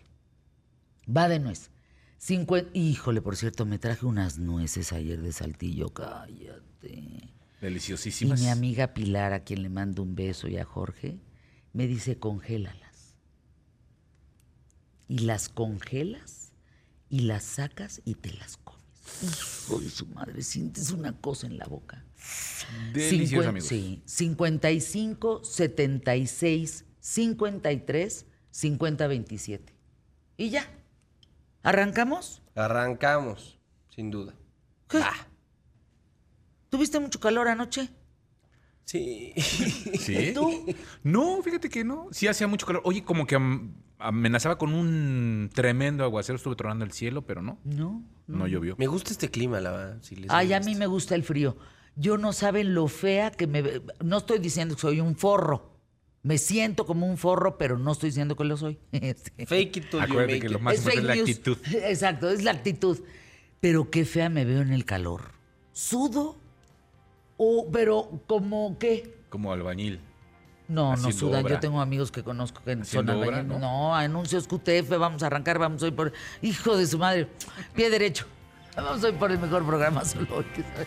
Va 1.14 1.28
de 1.28 1.38
nuez. 1.38 1.70
Cincuen- 2.18 2.70
Híjole, 2.72 3.20
por 3.20 3.36
cierto, 3.36 3.66
me 3.66 3.78
traje 3.78 4.06
unas 4.06 4.38
nueces 4.38 4.94
ayer 4.94 5.20
de 5.20 5.32
Saltillo. 5.32 5.90
Cállate. 5.92 6.88
Y 6.88 7.34
Deliciosísimas. 7.60 8.40
mi 8.40 8.48
amiga 8.48 8.94
Pilar, 8.94 9.34
a 9.34 9.44
quien 9.44 9.62
le 9.62 9.68
mando 9.68 10.02
un 10.02 10.14
beso, 10.14 10.48
y 10.48 10.56
a 10.56 10.64
Jorge, 10.64 11.20
me 11.74 11.86
dice, 11.86 12.18
congélalas. 12.18 13.14
Y 15.06 15.18
las 15.18 15.50
congelas 15.50 16.52
y 17.10 17.20
las 17.20 17.44
sacas 17.44 18.00
y 18.06 18.14
te 18.14 18.32
las 18.32 18.56
comes. 18.56 18.80
Hijo 19.22 19.80
de 19.80 19.90
su 19.90 20.06
madre, 20.06 20.42
sientes 20.42 20.92
una 20.92 21.12
cosa 21.12 21.46
en 21.46 21.58
la 21.58 21.66
boca. 21.66 22.06
Delicioso, 22.92 23.48
amigos. 23.48 23.68
Sí, 23.68 24.02
55, 24.06 25.42
76, 25.44 26.84
53, 27.00 28.26
50, 28.50 29.06
27. 29.06 29.74
Y 30.36 30.50
ya. 30.50 30.64
¿Arrancamos? 31.62 32.42
Arrancamos, 32.54 33.58
sin 33.94 34.10
duda. 34.10 34.34
¿Qué? 34.88 35.00
¿Tuviste 36.68 37.00
mucho 37.00 37.20
calor 37.20 37.48
anoche? 37.48 37.88
Sí. 38.84 39.32
¿Sí? 39.36 40.32
¿Tú? 40.34 40.66
No, 41.02 41.42
fíjate 41.42 41.68
que 41.68 41.84
no. 41.84 42.08
Sí 42.12 42.26
hacía 42.28 42.46
mucho 42.46 42.66
calor. 42.66 42.82
Oye, 42.84 43.04
como 43.04 43.26
que 43.26 43.34
am- 43.36 43.74
amenazaba 43.98 44.58
con 44.58 44.72
un 44.74 45.50
tremendo 45.52 46.04
aguacero. 46.04 46.36
Estuve 46.36 46.56
tronando 46.56 46.84
el 46.84 46.92
cielo, 46.92 47.22
pero 47.26 47.42
no. 47.42 47.58
No. 47.64 48.02
No 48.26 48.46
llovió. 48.46 48.76
Me 48.78 48.86
gusta 48.86 49.10
este 49.10 49.28
clima, 49.30 49.60
la 49.60 49.70
verdad. 49.72 49.98
si 50.02 50.14
les 50.16 50.30
Ay, 50.30 50.52
a 50.52 50.60
mí 50.60 50.74
me 50.76 50.86
gusta 50.86 51.14
el 51.16 51.24
frío. 51.24 51.56
Yo 51.96 52.16
no 52.18 52.32
saben 52.32 52.74
lo 52.74 52.88
fea 52.88 53.30
que 53.30 53.46
me... 53.46 53.62
ve- 53.62 53.82
No 54.02 54.18
estoy 54.18 54.38
diciendo 54.38 54.74
que 54.74 54.80
soy 54.80 55.00
un 55.00 55.16
forro. 55.16 55.70
Me 56.22 56.36
siento 56.38 56.84
como 56.86 57.06
un 57.06 57.16
forro, 57.16 57.56
pero 57.58 57.78
no 57.78 57.92
estoy 57.92 58.10
diciendo 58.10 58.36
que 58.36 58.44
lo 58.44 58.56
soy. 58.56 58.78
Este, 58.92 59.46
Fake 59.46 59.76
it 59.78 59.90
till 59.90 59.98
you 60.00 60.00
Acuérdate 60.00 60.26
make 60.34 60.40
que 60.40 60.46
it. 60.46 60.52
lo 60.52 60.58
más 60.60 60.74
es 60.74 60.86
es 60.86 61.02
la 61.02 61.14
news. 61.14 61.28
actitud. 61.28 61.58
Exacto, 61.84 62.30
es 62.30 62.42
la 62.44 62.50
actitud. 62.52 62.98
Pero 63.60 63.90
qué 63.90 64.04
fea 64.04 64.28
me 64.28 64.44
veo 64.44 64.60
en 64.62 64.72
el 64.72 64.84
calor. 64.84 65.32
¿Sudo? 65.72 66.36
O, 67.36 67.68
pero, 67.72 68.22
¿como 68.26 68.78
qué? 68.78 69.14
Como 69.30 69.52
albañil. 69.52 70.00
No, 70.68 70.94
no 70.96 71.10
sudan. 71.10 71.42
obra. 71.44 71.54
Yo 71.54 71.60
tengo 71.60 71.80
amigos 71.80 72.12
que 72.12 72.22
conozco 72.22 72.62
que 72.62 72.84
son 72.84 73.08
obra, 73.08 73.38
albañiles. 73.38 73.46
¿no? 73.46 73.58
¿no? 73.58 73.94
anuncios 73.94 74.46
QTF, 74.46 74.90
vamos 74.98 75.22
a 75.22 75.26
arrancar, 75.26 75.58
vamos 75.58 75.82
hoy 75.82 75.90
por... 75.90 76.12
Hijo 76.42 76.76
de 76.76 76.86
su 76.86 76.98
madre, 76.98 77.28
pie 77.74 77.90
derecho. 77.90 78.26
Vamos 78.76 79.02
hoy 79.02 79.12
por 79.12 79.32
el 79.32 79.38
mejor 79.38 79.64
programa 79.66 80.04
solo 80.04 80.36
hoy 80.36 80.44
que 80.54 80.62
sabe. 80.62 80.86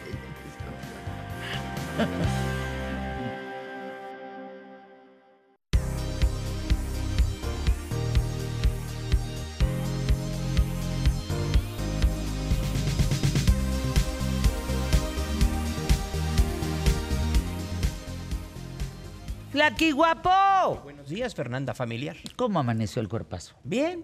¡Flaqui 19.51 19.91
guapo! 19.91 20.81
Buenos 20.83 21.09
días, 21.09 21.35
Fernanda 21.35 21.75
Familiar. 21.75 22.17
¿Cómo 22.35 22.59
amaneció 22.59 23.03
el 23.03 23.07
cuerpazo? 23.07 23.53
Bien. 23.63 24.03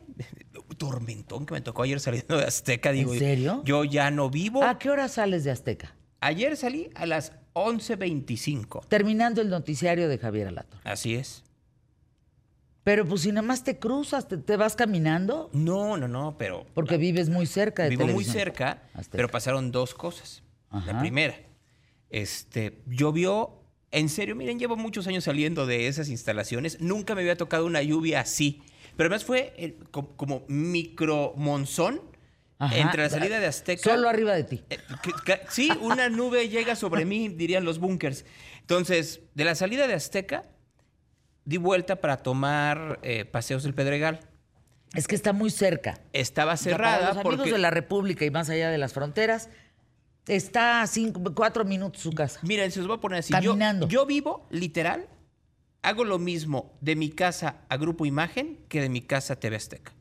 Tormentón 0.77 1.47
que 1.47 1.55
me 1.55 1.61
tocó 1.61 1.81
ayer 1.81 1.99
saliendo 1.99 2.37
de 2.37 2.43
Azteca. 2.43 2.91
Digo, 2.91 3.15
serio? 3.15 3.63
Yo 3.65 3.83
ya 3.83 4.11
no 4.11 4.29
vivo. 4.29 4.63
¿A 4.63 4.77
qué 4.77 4.91
hora 4.91 5.07
sales 5.07 5.43
de 5.43 5.49
Azteca? 5.49 5.95
Ayer 6.21 6.55
salí 6.55 6.91
a 6.93 7.07
las 7.07 7.33
11.25. 7.65 8.85
Terminando 8.87 9.41
el 9.41 9.49
noticiario 9.49 10.07
de 10.09 10.17
Javier 10.17 10.47
Alator. 10.49 10.79
Así 10.83 11.15
es. 11.15 11.43
Pero 12.83 13.05
pues 13.05 13.21
si 13.21 13.29
nada 13.29 13.41
más 13.45 13.63
te 13.63 13.77
cruzas, 13.77 14.27
te, 14.27 14.37
te 14.37 14.57
vas 14.57 14.75
caminando, 14.75 15.49
No, 15.53 15.97
no, 15.97 16.07
no, 16.07 16.35
pero 16.37 16.65
porque 16.73 16.97
vives 16.97 17.29
muy 17.29 17.45
cerca 17.45 17.83
de 17.83 17.89
vivo 17.89 18.07
muy 18.07 18.23
cerca, 18.23 18.81
Azteca. 18.93 19.11
pero 19.17 19.29
pasaron 19.29 19.71
dos 19.71 19.93
cosas. 19.93 20.41
Ajá. 20.69 20.93
La 20.93 20.99
primera, 20.99 21.35
este, 22.09 22.81
llovió, 22.87 23.53
en 23.91 24.09
serio, 24.09 24.35
miren, 24.35 24.57
llevo 24.59 24.75
muchos 24.77 25.05
años 25.07 25.25
saliendo 25.25 25.65
de 25.67 25.87
esas 25.87 26.09
instalaciones, 26.09 26.79
nunca 26.79 27.15
me 27.15 27.21
había 27.21 27.35
tocado 27.37 27.65
una 27.65 27.81
lluvia 27.83 28.21
así, 28.21 28.61
pero 28.95 29.07
además 29.07 29.25
fue 29.25 29.53
eh, 29.57 29.77
co- 29.91 30.15
como 30.15 30.43
micro 30.47 31.33
monzón 31.35 32.01
Ajá. 32.59 32.77
entre 32.77 33.03
la 33.03 33.09
salida 33.09 33.39
de 33.39 33.47
Azteca. 33.47 33.81
Solo 33.81 34.09
arriba 34.09 34.33
de 34.35 34.43
ti. 34.43 34.63
Eh, 34.69 34.77
que- 35.01 35.11
que- 35.25 35.41
sí, 35.49 35.71
una 35.81 36.09
nube 36.09 36.49
llega 36.49 36.75
sobre 36.75 37.05
mí, 37.05 37.29
dirían 37.29 37.63
los 37.63 37.79
bunkers. 37.79 38.25
Entonces, 38.61 39.21
de 39.33 39.45
la 39.45 39.55
salida 39.55 39.87
de 39.87 39.93
Azteca, 39.93 40.43
di 41.45 41.57
vuelta 41.57 41.95
para 42.01 42.17
tomar 42.17 42.99
eh, 43.01 43.25
Paseos 43.25 43.63
del 43.63 43.73
Pedregal. 43.73 44.19
Es 44.93 45.07
que 45.07 45.15
está 45.15 45.33
muy 45.33 45.49
cerca. 45.51 46.01
Estaba 46.13 46.53
O 46.53 46.57
sea, 46.57 46.75
para 46.77 46.87
cerrada 46.91 47.07
los 47.09 47.17
amigos 47.17 47.35
porque... 47.37 47.51
de 47.53 47.57
la 47.59 47.71
República 47.71 48.25
y 48.25 48.31
más 48.31 48.49
allá 48.49 48.69
de 48.69 48.77
las 48.77 48.91
fronteras, 48.93 49.49
está 50.27 50.81
a 50.81 50.87
cinco, 50.87 51.21
cuatro 51.33 51.63
minutos 51.65 52.01
su 52.01 52.11
casa. 52.11 52.39
Miren, 52.43 52.71
se 52.71 52.79
los 52.79 52.87
voy 52.87 52.97
a 52.97 52.99
poner 53.01 53.19
así. 53.19 53.31
Yo- 53.41 53.51
Caminando. 53.51 53.87
Yo, 53.87 54.05
vivo, 54.05 54.47
literal, 54.51 55.07
hago 55.81 56.03
lo 56.03 56.19
mismo 56.19 56.77
de 56.81 56.95
mi 56.95 57.09
casa 57.09 57.61
a 57.69 57.77
Grupo 57.77 58.05
Imagen 58.05 58.59
que 58.67 58.81
de 58.81 58.89
mi 58.89 59.01
casa 59.01 59.33
a 59.33 59.39
TV 59.39 59.55
Azteca. 59.55 59.93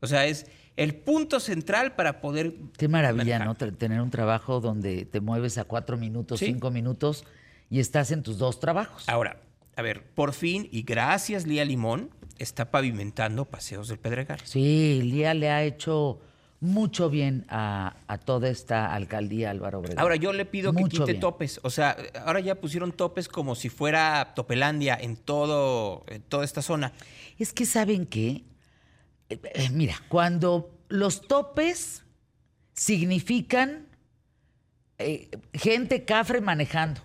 O 0.00 0.06
sea, 0.06 0.26
es 0.26 0.46
el 0.76 0.94
punto 0.94 1.40
central 1.40 1.94
para 1.94 2.20
poder... 2.20 2.54
Qué 2.76 2.88
maravilla, 2.88 3.38
manejar. 3.38 3.70
¿no? 3.70 3.76
Tener 3.76 4.00
un 4.00 4.10
trabajo 4.10 4.60
donde 4.60 5.04
te 5.04 5.20
mueves 5.20 5.58
a 5.58 5.64
cuatro 5.64 5.96
minutos, 5.96 6.40
Sí. 6.40 6.46
cinco 6.46 6.70
minutos 6.70 7.24
y 7.70 7.80
estás 7.80 8.10
en 8.10 8.22
tus 8.22 8.38
dos 8.38 8.60
trabajos. 8.60 9.08
Ahora, 9.08 9.40
a 9.76 9.82
ver, 9.82 10.02
por 10.14 10.32
fin, 10.32 10.68
y 10.72 10.82
gracias 10.82 11.46
Lía 11.46 11.64
Limón, 11.64 12.10
está 12.38 12.70
pavimentando 12.70 13.44
Paseos 13.44 13.88
del 13.88 13.98
Pedregal. 13.98 14.40
Sí, 14.44 15.00
Lía 15.04 15.34
le 15.34 15.50
ha 15.50 15.62
hecho 15.62 16.20
mucho 16.60 17.10
bien 17.10 17.44
a, 17.50 17.96
a 18.06 18.16
toda 18.18 18.48
esta 18.48 18.94
alcaldía 18.94 19.50
Álvaro 19.50 19.80
Obregón. 19.80 19.98
Ahora, 19.98 20.16
yo 20.16 20.32
le 20.32 20.44
pido 20.46 20.72
que 20.72 20.84
quite 20.84 21.04
bien. 21.04 21.20
topes. 21.20 21.60
O 21.62 21.68
sea, 21.70 21.94
ahora 22.24 22.40
ya 22.40 22.54
pusieron 22.54 22.90
topes 22.92 23.28
como 23.28 23.54
si 23.54 23.68
fuera 23.68 24.32
Topelandia 24.34 24.96
en, 24.98 25.16
todo, 25.16 26.04
en 26.08 26.22
toda 26.22 26.44
esta 26.44 26.62
zona. 26.62 26.92
Es 27.38 27.52
que 27.52 27.66
saben 27.66 28.06
qué, 28.06 28.44
mira, 29.72 29.96
cuando 30.08 30.70
los 30.88 31.22
topes 31.22 32.02
significan 32.72 33.86
eh, 34.98 35.28
gente 35.52 36.04
cafre 36.04 36.40
manejando, 36.40 37.00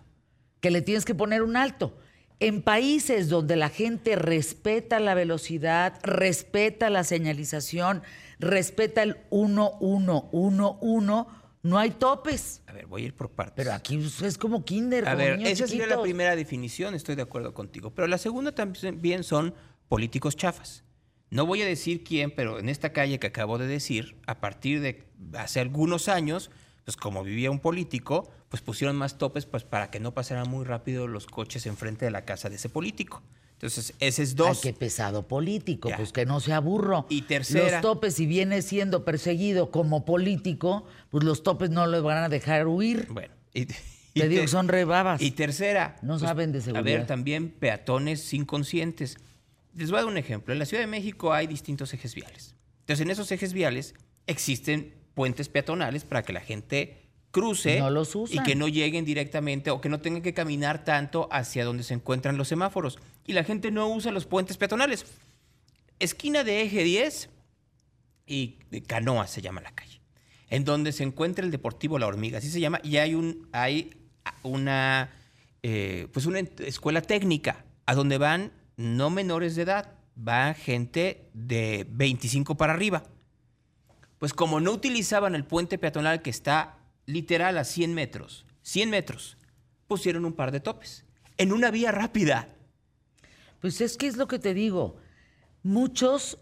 que 0.59 0.71
le 0.71 0.81
tienes 0.81 1.05
que 1.05 1.15
poner 1.15 1.41
un 1.41 1.55
alto. 1.57 1.97
En 2.39 2.61
países 2.61 3.27
donde 3.27 3.55
la 3.55 3.69
gente 3.69 4.15
respeta 4.15 4.99
la 4.99 5.13
velocidad, 5.13 5.99
respeta 6.03 6.89
la 6.89 7.03
señalización, 7.03 8.01
respeta 8.39 9.03
el 9.03 9.17
1111, 9.31 11.25
no 11.61 11.77
hay 11.77 11.89
topes. 11.91 12.61
A 12.67 12.73
ver, 12.73 12.85
voy 12.85 13.03
a 13.03 13.05
ir 13.07 13.15
por 13.15 13.31
partes. 13.31 13.55
Pero 13.57 13.73
aquí 13.73 13.99
es 14.23 14.37
como 14.37 14.63
kinder, 14.63 15.07
A 15.07 15.15
ver, 15.15 15.41
esa 15.45 15.67
sería 15.67 15.87
la 15.87 16.01
primera 16.01 16.35
definición, 16.35 16.95
estoy 16.95 17.15
de 17.15 17.23
acuerdo 17.23 17.53
contigo. 17.53 17.93
Pero 17.93 18.07
la 18.07 18.17
segunda 18.17 18.53
también 18.53 19.23
son 19.23 19.53
políticos 19.89 20.37
chafas. 20.37 20.85
No 21.31 21.45
voy 21.45 21.61
a 21.61 21.65
decir 21.65 22.03
quién, 22.03 22.31
pero 22.31 22.59
en 22.59 22.69
esta 22.69 22.91
calle 22.91 23.19
que 23.19 23.27
acabo 23.27 23.57
de 23.57 23.67
decir, 23.67 24.15
a 24.25 24.39
partir 24.39 24.81
de 24.81 25.03
hace 25.37 25.59
algunos 25.59 26.07
años, 26.09 26.49
pues 26.85 26.97
como 26.97 27.23
vivía 27.23 27.51
un 27.51 27.59
político, 27.59 28.31
pues 28.49 28.61
pusieron 28.63 28.95
más 28.95 29.17
topes 29.19 29.45
pues 29.45 29.63
para 29.63 29.91
que 29.91 29.99
no 29.99 30.13
pasaran 30.13 30.49
muy 30.49 30.65
rápido 30.65 31.07
los 31.07 31.27
coches 31.27 31.65
enfrente 31.67 32.05
de 32.05 32.11
la 32.11 32.25
casa 32.25 32.49
de 32.49 32.55
ese 32.55 32.69
político. 32.69 33.21
Entonces, 33.53 33.93
ese 33.99 34.23
es 34.23 34.29
Ay, 34.29 34.35
dos. 34.37 34.61
qué 34.61 34.73
pesado 34.73 35.27
político, 35.27 35.89
Ya. 35.89 35.97
pues 35.97 36.13
que 36.13 36.25
no 36.25 36.39
se 36.39 36.53
aburro. 36.53 37.05
Y 37.09 37.23
tercera- 37.23 37.69
Los 37.73 37.81
topes, 37.81 38.15
si 38.15 38.25
viene 38.25 38.61
siendo 38.61 39.03
perseguido 39.03 39.69
como 39.69 40.05
político, 40.05 40.85
pues 41.11 41.25
los 41.25 41.43
topes 41.43 41.69
no 41.69 41.85
le 41.85 41.99
van 41.99 42.23
a 42.23 42.29
dejar 42.29 42.67
huir. 42.67 43.07
Bueno, 43.11 43.33
y, 43.53 43.65
Te 44.13 44.27
digo 44.29 44.41
que 44.41 44.47
son 44.47 44.67
rebabas. 44.69 45.21
Y 45.21 45.31
tercera. 45.31 45.95
pues, 45.99 46.03
No 46.03 46.17
saben 46.19 46.51
de 46.53 46.59
A 46.59 46.61
seguridad. 46.61 46.83
ver, 46.99 47.05
también 47.05 47.49
peatones 47.51 48.33
inconscientes. 48.33 49.17
Les 49.75 49.91
voy 49.91 49.99
a 49.99 50.01
dar 50.03 50.11
un 50.11 50.17
ejemplo. 50.17 50.53
En 50.53 50.59
la 50.59 50.65
Ciudad 50.65 50.83
de 50.83 50.87
México 50.87 51.33
hay 51.33 51.47
distintos 51.47 51.93
ejes 51.93 52.15
viales. 52.15 52.55
Entonces, 52.81 53.05
en 53.05 53.11
esos 53.11 53.31
ejes 53.31 53.53
viales 53.53 53.95
existen 54.27 54.95
puentes 55.13 55.49
peatonales 55.49 56.03
para 56.03 56.23
que 56.23 56.33
la 56.33 56.41
gente 56.41 57.09
cruce 57.31 57.79
No 57.79 57.89
los 57.89 58.15
y 58.31 58.41
que 58.43 58.55
no 58.55 58.67
lleguen 58.67 59.05
directamente 59.05 59.69
o 59.69 59.81
que 59.81 59.89
no 59.89 59.99
tengan 59.99 60.21
que 60.21 60.33
caminar 60.33 60.83
tanto 60.83 61.27
hacia 61.31 61.65
donde 61.65 61.83
se 61.83 61.93
encuentran 61.93 62.37
los 62.37 62.47
semáforos. 62.47 62.99
Y 63.25 63.33
la 63.33 63.43
gente 63.43 63.71
no 63.71 63.87
usa 63.89 64.11
los 64.11 64.25
puentes 64.25 64.57
peatonales. 64.57 65.05
Esquina 65.99 66.43
de 66.43 66.61
eje 66.61 66.83
10 66.83 67.29
y 68.25 68.57
Canoa 68.87 69.27
se 69.27 69.41
llama 69.41 69.61
la 69.61 69.71
calle, 69.71 70.01
en 70.49 70.63
donde 70.63 70.91
se 70.91 71.03
encuentra 71.03 71.43
el 71.43 71.51
Deportivo 71.51 71.99
La 71.99 72.07
Hormiga, 72.07 72.37
así 72.37 72.49
se 72.49 72.59
llama, 72.59 72.79
y 72.83 72.97
hay, 72.97 73.15
un, 73.15 73.49
hay 73.51 73.95
una, 74.43 75.11
eh, 75.63 76.07
pues 76.13 76.25
una 76.27 76.39
escuela 76.39 77.01
técnica 77.01 77.65
a 77.85 77.95
donde 77.95 78.17
van 78.19 78.51
no 78.79 79.09
menores 79.09 79.57
de 79.57 79.63
edad, 79.63 79.91
va 80.17 80.53
gente 80.53 81.29
de 81.33 81.85
25 81.89 82.55
para 82.55 82.71
arriba. 82.71 83.03
Pues 84.19 84.31
como 84.31 84.61
no 84.61 84.71
utilizaban 84.71 85.35
el 85.35 85.43
puente 85.43 85.77
peatonal 85.77 86.21
que 86.21 86.29
está 86.29 86.77
literal 87.05 87.57
a 87.57 87.65
100 87.65 87.93
metros, 87.93 88.45
100 88.61 88.89
metros, 88.89 89.37
pusieron 89.89 90.23
un 90.23 90.31
par 90.31 90.51
de 90.53 90.61
topes 90.61 91.05
en 91.37 91.51
una 91.51 91.71
vía 91.71 91.91
rápida. 91.91 92.55
Pues 93.59 93.81
es 93.81 93.97
que 93.97 94.07
es 94.07 94.15
lo 94.15 94.29
que 94.29 94.39
te 94.39 94.53
digo. 94.53 94.95
Muchos 95.61 96.37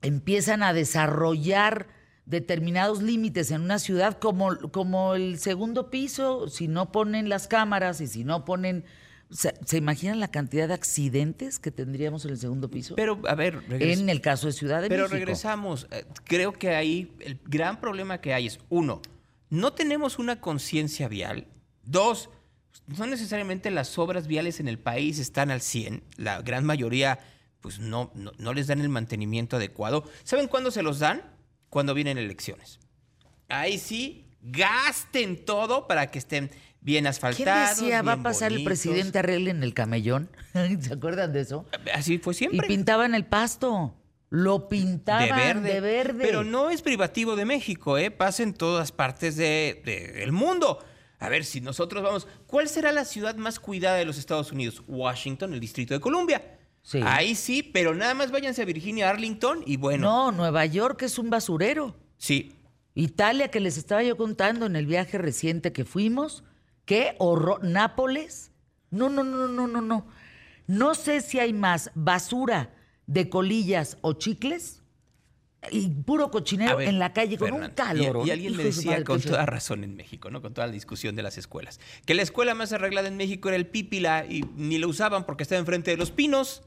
empiezan 0.00 0.62
a 0.62 0.72
desarrollar 0.72 1.88
determinados 2.24 3.02
límites 3.02 3.50
en 3.50 3.62
una 3.62 3.80
ciudad 3.80 4.20
como, 4.20 4.56
como 4.70 5.16
el 5.16 5.40
segundo 5.40 5.90
piso, 5.90 6.46
si 6.46 6.68
no 6.68 6.92
ponen 6.92 7.28
las 7.28 7.48
cámaras 7.48 8.00
y 8.00 8.06
si 8.06 8.22
no 8.22 8.44
ponen... 8.44 8.84
¿Se 9.30 9.76
imaginan 9.76 10.20
la 10.20 10.28
cantidad 10.28 10.68
de 10.68 10.74
accidentes 10.74 11.58
que 11.58 11.70
tendríamos 11.70 12.24
en 12.24 12.30
el 12.30 12.38
segundo 12.38 12.70
piso? 12.70 12.94
Pero, 12.96 13.20
a 13.28 13.34
ver, 13.34 13.62
en 13.68 14.08
el 14.08 14.20
caso 14.22 14.46
de 14.46 14.54
Ciudad 14.54 14.80
de 14.80 14.88
Pero 14.88 15.02
México. 15.02 15.16
regresamos. 15.16 15.86
Eh, 15.90 16.04
Creo 16.24 16.52
que 16.52 16.70
ahí 16.74 17.12
el 17.20 17.38
gran 17.44 17.78
problema 17.78 18.22
que 18.22 18.32
hay 18.32 18.46
es, 18.46 18.58
uno, 18.70 19.02
no 19.50 19.74
tenemos 19.74 20.18
una 20.18 20.40
conciencia 20.40 21.08
vial. 21.08 21.46
Dos, 21.82 22.30
no 22.86 23.06
necesariamente 23.06 23.70
las 23.70 23.98
obras 23.98 24.26
viales 24.26 24.60
en 24.60 24.68
el 24.68 24.78
país 24.78 25.18
están 25.18 25.50
al 25.50 25.60
100. 25.60 26.02
La 26.16 26.40
gran 26.40 26.64
mayoría, 26.64 27.18
pues 27.60 27.80
no, 27.80 28.10
no, 28.14 28.32
no 28.38 28.54
les 28.54 28.66
dan 28.66 28.80
el 28.80 28.88
mantenimiento 28.88 29.56
adecuado. 29.56 30.04
¿Saben 30.24 30.48
cuándo 30.48 30.70
se 30.70 30.82
los 30.82 31.00
dan? 31.00 31.22
Cuando 31.68 31.92
vienen 31.92 32.16
elecciones. 32.16 32.78
Ahí 33.48 33.78
sí, 33.78 34.24
gasten 34.40 35.44
todo 35.44 35.86
para 35.86 36.10
que 36.10 36.18
estén 36.18 36.50
bien 36.80 37.02
¿Quién 37.02 37.06
asfaltados. 37.06 37.78
decía 37.80 38.02
va 38.02 38.12
a 38.12 38.22
pasar 38.22 38.52
el 38.52 38.58
bonitos"? 38.58 38.68
presidente 38.68 39.18
Arregla 39.18 39.50
en 39.50 39.62
el 39.62 39.74
camellón? 39.74 40.30
¿Se 40.80 40.94
acuerdan 40.94 41.32
de 41.32 41.40
eso? 41.40 41.66
Así 41.94 42.18
fue 42.18 42.32
Y 42.32 42.36
siempre. 42.36 42.66
pintaban 42.68 43.14
el 43.14 43.24
pasto. 43.26 43.94
Lo 44.30 44.68
pintaban 44.68 45.62
de 45.62 45.80
verde. 45.80 46.18
Pero 46.20 46.44
no 46.44 46.68
es 46.70 46.82
privativo 46.82 47.34
de 47.34 47.46
México, 47.46 47.96
¿eh? 47.96 48.10
Pasa 48.10 48.42
en 48.42 48.52
todas 48.52 48.92
partes 48.92 49.36
de- 49.36 49.80
de- 49.84 50.12
del 50.12 50.32
mundo. 50.32 50.84
A 51.18 51.28
ver, 51.30 51.44
si 51.44 51.60
nosotros 51.60 52.02
vamos, 52.02 52.28
¿cuál 52.46 52.68
será 52.68 52.92
la 52.92 53.04
ciudad 53.04 53.34
más 53.36 53.58
cuidada 53.58 53.96
de 53.96 54.04
los 54.04 54.18
Estados 54.18 54.52
Unidos? 54.52 54.82
Washington, 54.86 55.54
el 55.54 55.60
Distrito 55.60 55.94
de 55.94 56.00
Columbia. 56.00 56.58
Sí. 56.82 57.00
Ahí 57.04 57.34
sí, 57.34 57.62
pero 57.62 57.94
nada 57.94 58.14
más 58.14 58.30
váyanse 58.30 58.62
a 58.62 58.64
Virginia, 58.66 59.08
Arlington 59.10 59.62
y 59.66 59.76
bueno. 59.78 60.06
No, 60.06 60.32
Nueva 60.32 60.64
York 60.66 61.02
es 61.02 61.18
un 61.18 61.28
basurero. 61.30 61.96
Sí. 62.18 62.52
Italia, 62.94 63.48
que 63.48 63.60
les 63.60 63.76
estaba 63.78 64.02
yo 64.02 64.16
contando 64.16 64.66
en 64.66 64.76
el 64.76 64.86
viaje 64.86 65.18
reciente 65.18 65.72
que 65.72 65.84
fuimos, 65.84 66.44
qué 66.88 67.14
horror. 67.18 67.62
Nápoles. 67.62 68.50
No, 68.90 69.10
no, 69.10 69.22
no, 69.22 69.46
no, 69.46 69.68
no, 69.68 69.80
no. 69.82 70.06
No 70.66 70.94
sé 70.94 71.20
si 71.20 71.38
hay 71.38 71.52
más 71.52 71.90
basura 71.94 72.74
de 73.06 73.28
colillas 73.28 73.98
o 74.00 74.14
chicles 74.14 74.82
y 75.70 75.88
puro 75.88 76.30
cochinero 76.30 76.78
ver, 76.78 76.88
en 76.88 76.98
la 76.98 77.12
calle 77.12 77.36
con 77.36 77.48
Fernando, 77.48 77.68
un 77.68 77.74
calor. 77.74 78.24
Y, 78.24 78.28
y 78.28 78.30
alguien 78.30 78.56
me 78.56 78.64
decía 78.64 79.04
con 79.04 79.20
toda 79.20 79.44
razón 79.44 79.84
en 79.84 79.96
México, 79.96 80.30
¿no? 80.30 80.40
Con 80.40 80.54
toda 80.54 80.66
la 80.66 80.72
discusión 80.72 81.14
de 81.14 81.22
las 81.22 81.36
escuelas. 81.36 81.78
Que 82.06 82.14
la 82.14 82.22
escuela 82.22 82.54
más 82.54 82.72
arreglada 82.72 83.08
en 83.08 83.18
México 83.18 83.48
era 83.48 83.56
el 83.56 83.66
Pípila 83.66 84.24
y 84.26 84.42
ni 84.56 84.78
lo 84.78 84.88
usaban 84.88 85.26
porque 85.26 85.42
estaba 85.42 85.58
enfrente 85.58 85.90
de 85.90 85.98
los 85.98 86.10
pinos. 86.10 86.62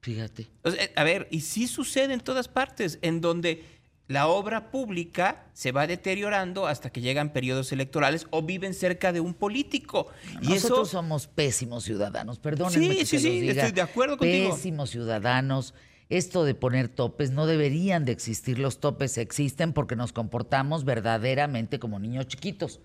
Fíjate. 0.00 0.46
O 0.62 0.70
sea, 0.70 0.88
a 0.94 1.02
ver, 1.02 1.26
y 1.32 1.40
sí 1.40 1.66
sucede 1.66 2.14
en 2.14 2.20
todas 2.20 2.46
partes, 2.46 3.00
en 3.02 3.20
donde 3.20 3.64
la 4.08 4.26
obra 4.26 4.70
pública 4.70 5.44
se 5.52 5.70
va 5.70 5.86
deteriorando 5.86 6.66
hasta 6.66 6.90
que 6.90 7.02
llegan 7.02 7.30
periodos 7.32 7.70
electorales 7.72 8.26
o 8.30 8.42
viven 8.42 8.72
cerca 8.72 9.12
de 9.12 9.20
un 9.20 9.34
político. 9.34 10.08
Y 10.40 10.48
Nosotros 10.48 10.62
eso, 10.62 10.84
somos 10.86 11.26
pésimos 11.26 11.84
ciudadanos, 11.84 12.38
perdónenme 12.38 12.92
Sí, 12.92 12.98
que 13.00 13.04
sí, 13.06 13.18
sí, 13.18 13.40
diga. 13.40 13.52
estoy 13.64 13.72
de 13.72 13.82
acuerdo 13.82 14.16
contigo. 14.16 14.54
Pésimos 14.54 14.90
ciudadanos. 14.90 15.74
Esto 16.08 16.44
de 16.44 16.54
poner 16.54 16.88
topes, 16.88 17.32
no 17.32 17.44
deberían 17.44 18.06
de 18.06 18.12
existir. 18.12 18.58
Los 18.58 18.80
topes 18.80 19.18
existen 19.18 19.74
porque 19.74 19.94
nos 19.94 20.14
comportamos 20.14 20.86
verdaderamente 20.86 21.78
como 21.78 21.98
niños 21.98 22.26
chiquitos, 22.28 22.80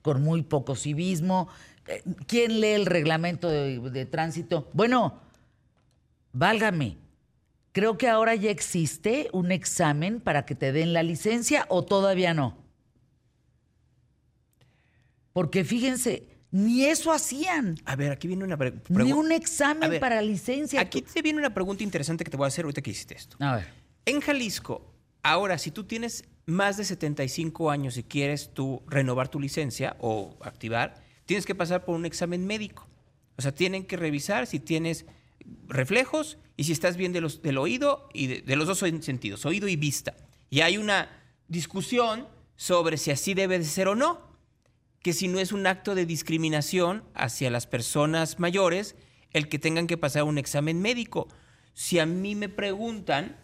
con 0.00 0.22
muy 0.22 0.42
poco 0.42 0.76
civismo. 0.76 1.48
Eh, 1.88 2.04
¿Quién 2.28 2.60
lee 2.60 2.68
el 2.74 2.86
reglamento 2.86 3.48
de, 3.48 3.80
de 3.80 4.06
tránsito? 4.06 4.70
Bueno, 4.74 5.20
válgame. 6.32 6.98
Creo 7.72 7.98
que 7.98 8.08
ahora 8.08 8.34
ya 8.34 8.50
existe 8.50 9.28
un 9.32 9.52
examen 9.52 10.20
para 10.20 10.44
que 10.46 10.54
te 10.54 10.72
den 10.72 10.92
la 10.92 11.02
licencia 11.02 11.66
o 11.68 11.84
todavía 11.84 12.34
no. 12.34 12.56
Porque 15.32 15.64
fíjense, 15.64 16.26
ni 16.50 16.84
eso 16.84 17.12
hacían. 17.12 17.76
a 17.84 17.94
ver, 17.96 18.12
aquí 18.12 18.26
viene 18.26 18.44
una 18.44 18.56
pre- 18.56 18.74
Ni 18.88 19.12
un 19.12 19.30
examen 19.32 19.90
ver, 19.90 20.00
para 20.00 20.20
licencia. 20.22 20.80
Aquí 20.80 21.02
te 21.02 21.22
viene 21.22 21.38
una 21.38 21.52
pregunta 21.54 21.82
interesante 21.84 22.24
que 22.24 22.30
te 22.30 22.36
voy 22.36 22.44
a 22.44 22.48
hacer 22.48 22.64
ahorita 22.64 22.82
que 22.82 22.90
hiciste 22.90 23.14
esto. 23.14 23.36
A 23.40 23.56
ver. 23.56 23.66
En 24.06 24.20
Jalisco, 24.20 24.94
ahora, 25.22 25.58
si 25.58 25.70
tú 25.70 25.84
tienes 25.84 26.24
más 26.46 26.78
de 26.78 26.84
75 26.84 27.70
años 27.70 27.98
y 27.98 28.02
quieres 28.02 28.52
tú 28.54 28.82
renovar 28.88 29.28
tu 29.28 29.38
licencia 29.38 29.96
o 30.00 30.36
activar, 30.40 30.94
tienes 31.26 31.44
que 31.44 31.54
pasar 31.54 31.84
por 31.84 31.94
un 31.94 32.06
examen 32.06 32.46
médico. 32.46 32.88
O 33.36 33.42
sea, 33.42 33.54
tienen 33.54 33.84
que 33.84 33.96
revisar 33.98 34.46
si 34.46 34.58
tienes 34.58 35.04
reflejos 35.66 36.38
y 36.56 36.64
si 36.64 36.72
estás 36.72 36.96
bien 36.96 37.12
del 37.12 37.58
oído 37.58 38.08
y 38.12 38.26
de, 38.26 38.42
de 38.42 38.56
los 38.56 38.66
dos 38.66 38.78
sentidos, 38.78 39.46
oído 39.46 39.68
y 39.68 39.76
vista. 39.76 40.16
Y 40.50 40.60
hay 40.60 40.78
una 40.78 41.10
discusión 41.48 42.26
sobre 42.56 42.96
si 42.96 43.10
así 43.10 43.34
debe 43.34 43.58
de 43.58 43.64
ser 43.64 43.88
o 43.88 43.94
no, 43.94 44.20
que 45.00 45.12
si 45.12 45.28
no 45.28 45.38
es 45.38 45.52
un 45.52 45.66
acto 45.66 45.94
de 45.94 46.06
discriminación 46.06 47.04
hacia 47.14 47.50
las 47.50 47.66
personas 47.66 48.38
mayores 48.38 48.96
el 49.32 49.48
que 49.48 49.58
tengan 49.58 49.86
que 49.86 49.96
pasar 49.96 50.24
un 50.24 50.38
examen 50.38 50.80
médico. 50.80 51.28
Si 51.74 51.98
a 51.98 52.06
mí 52.06 52.34
me 52.34 52.48
preguntan, 52.48 53.36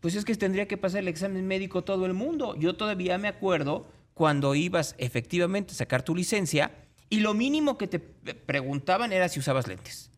pues 0.00 0.14
es 0.14 0.24
que 0.24 0.34
tendría 0.34 0.68
que 0.68 0.76
pasar 0.76 1.00
el 1.00 1.08
examen 1.08 1.46
médico 1.46 1.82
todo 1.82 2.06
el 2.06 2.14
mundo. 2.14 2.54
Yo 2.56 2.74
todavía 2.76 3.18
me 3.18 3.28
acuerdo 3.28 3.90
cuando 4.14 4.54
ibas 4.54 4.94
efectivamente 4.98 5.72
a 5.72 5.76
sacar 5.76 6.02
tu 6.02 6.14
licencia 6.14 6.72
y 7.08 7.20
lo 7.20 7.34
mínimo 7.34 7.76
que 7.76 7.88
te 7.88 7.98
preguntaban 7.98 9.12
era 9.12 9.28
si 9.28 9.40
usabas 9.40 9.66
lentes. 9.66 10.09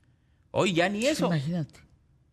Hoy 0.53 0.75
ya 0.75 0.89
ni 0.89 1.07
eso. 1.07 1.27
Imagínate. 1.27 1.81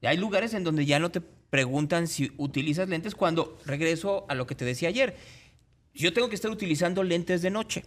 Hay 0.03 0.17
lugares 0.17 0.53
en 0.53 0.63
donde 0.63 0.85
ya 0.85 0.99
no 0.99 1.09
te 1.09 1.21
preguntan 1.21 2.07
si 2.07 2.31
utilizas 2.37 2.87
lentes 2.87 3.15
cuando 3.15 3.57
regreso 3.65 4.25
a 4.29 4.35
lo 4.35 4.45
que 4.45 4.55
te 4.55 4.65
decía 4.65 4.89
ayer. 4.89 5.17
Yo 5.93 6.13
tengo 6.13 6.29
que 6.29 6.35
estar 6.35 6.51
utilizando 6.51 7.03
lentes 7.03 7.41
de 7.41 7.49
noche. 7.49 7.83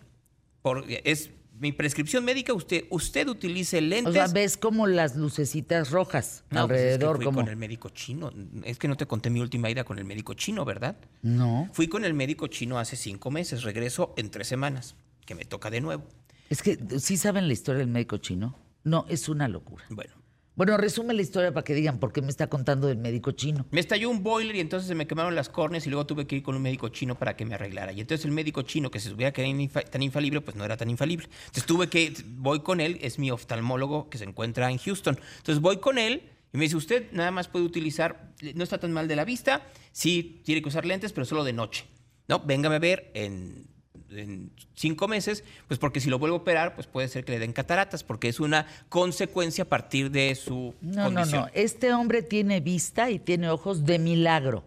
Porque 0.63 1.01
es 1.05 1.31
mi 1.59 1.73
prescripción 1.73 2.25
médica, 2.25 2.53
usted, 2.53 2.85
usted 2.91 3.29
utilice 3.29 3.81
lentes. 3.81 4.11
O 4.11 4.13
sea, 4.13 4.27
ves 4.29 4.57
como 4.57 4.87
las 4.87 5.17
lucecitas 5.17 5.91
rojas 5.91 6.45
No, 6.51 6.67
pues 6.67 6.81
es 6.81 6.85
que 6.87 6.93
alrededor. 6.95 7.17
fui 7.17 7.25
como... 7.25 7.41
con 7.41 7.49
el 7.49 7.57
médico 7.57 7.89
chino. 7.91 8.33
Es 8.65 8.79
que 8.79 8.89
no 8.89 8.97
te 8.97 9.07
conté 9.07 9.31
mi 9.31 9.41
última 9.41 9.71
ida 9.71 9.85
con 9.85 9.99
el 9.99 10.05
médico 10.05 10.35
chino, 10.35 10.65
¿verdad? 10.65 10.97
No. 11.23 11.69
Fui 11.73 11.89
con 11.89 12.05
el 12.05 12.15
médico 12.15 12.47
chino 12.49 12.79
hace 12.79 12.97
cinco 12.97 13.31
meses. 13.31 13.63
Regreso 13.63 14.15
en 14.17 14.31
tres 14.31 14.49
semanas, 14.49 14.97
que 15.27 15.35
me 15.35 15.45
toca 15.45 15.71
de 15.71 15.81
nuevo. 15.81 16.05
Es 16.49 16.63
que, 16.63 16.79
¿sí 16.99 17.17
saben 17.17 17.47
la 17.47 17.53
historia 17.53 17.81
del 17.81 17.89
médico 17.89 18.19
chino? 18.19 18.59
No, 18.85 19.07
es 19.09 19.29
una 19.29 19.47
locura. 19.49 19.85
Bueno, 19.89 20.13
Bueno, 20.55 20.77
resume 20.77 21.15
la 21.15 21.23
historia 21.23 21.51
para 21.55 21.65
que 21.65 21.73
digan 21.73 21.99
por 21.99 22.13
qué 22.13 22.21
me 22.21 22.29
está 22.29 22.49
contando 22.49 22.87
del 22.87 22.99
médico 22.99 23.31
chino. 23.33 23.65
Me 23.71 23.81
estalló 23.81 24.11
un 24.11 24.23
boiler 24.23 24.55
y 24.55 24.61
entonces 24.61 24.87
se 24.87 24.95
me 24.95 25.07
quemaron 25.07 25.35
las 25.35 25.49
córneas 25.49 25.87
y 25.87 25.91
luego 25.91 26.05
tuve 26.05 26.27
que 26.27 26.37
ir 26.37 26.43
con 26.43 26.55
un 26.55 26.61
médico 26.61 26.91
chino 26.91 27.15
para 27.15 27.37
que 27.37 27.47
me 27.47 27.55
arreglara. 27.55 27.93
Y 27.93 28.03
entonces 28.03 28.27
el 28.27 28.33
médico 28.33 28.61
chino 28.61 28.91
que 28.91 29.01
se 29.01 29.09
supiera 29.09 29.33
que 29.33 29.41
era 29.43 29.85
tan 29.85 30.03
infalible, 30.03 30.43
pues 30.43 30.55
no 30.55 30.63
era 30.67 30.77
tan 30.77 30.91
infalible. 30.91 31.27
Entonces 31.47 31.65
tuve 31.65 31.89
que, 31.89 32.13
voy 32.27 32.61
con 32.61 32.81
él, 32.81 32.99
es 33.01 33.19
mi 33.19 33.31
oftalmólogo 33.31 34.11
que 34.11 34.19
se 34.19 34.25
encuentra 34.25 34.71
en 34.71 34.77
Houston. 34.77 35.19
Entonces 35.39 35.63
voy 35.63 35.79
con 35.79 35.97
él 35.97 36.29
y 36.53 36.59
me 36.59 36.65
dice, 36.65 36.77
usted 36.77 37.11
nada 37.13 37.31
más 37.31 37.49
puede 37.49 37.65
utilizar, 37.65 38.35
no 38.55 38.63
está 38.63 38.77
tan 38.77 38.93
mal 38.93 39.09
de 39.09 39.17
la 39.17 39.25
vista, 39.25 39.67
sí 39.91 40.43
tiene 40.45 40.61
que 40.61 40.69
usar 40.69 40.85
lentes, 40.85 41.15
pero 41.15 41.25
solo 41.25 41.45
de 41.45 41.55
noche. 41.55 41.87
No, 42.29 42.41
véngame 42.41 42.77
a 42.77 42.79
ver 42.79 43.11
en 43.15 43.72
en 44.17 44.51
cinco 44.75 45.09
meses, 45.09 45.45
pues 45.69 45.79
porque 45.79 46.01
si 46.01 46.11
lo 46.11 46.19
vuelvo 46.19 46.37
a 46.37 46.41
operar, 46.41 46.75
pues 46.75 46.87
puede 46.87 47.09
ser 47.09 47.25
que 47.25 47.33
le 47.33 47.39
den 47.39 47.53
cataratas, 47.53 48.05
porque 48.05 48.29
es 48.29 48.41
una 48.41 48.67
consecuencia 48.89 49.65
a 49.65 49.69
partir 49.69 50.11
de 50.11 50.35
su 50.35 50.75
No, 50.81 51.05
condición. 51.05 51.41
no, 51.43 51.47
no. 51.47 51.53
Este 51.55 51.93
hombre 51.95 52.23
tiene 52.23 52.61
vista 52.61 53.11
y 53.11 53.19
tiene 53.19 53.49
ojos 53.51 53.85
de 53.85 53.99
milagro. 53.99 54.65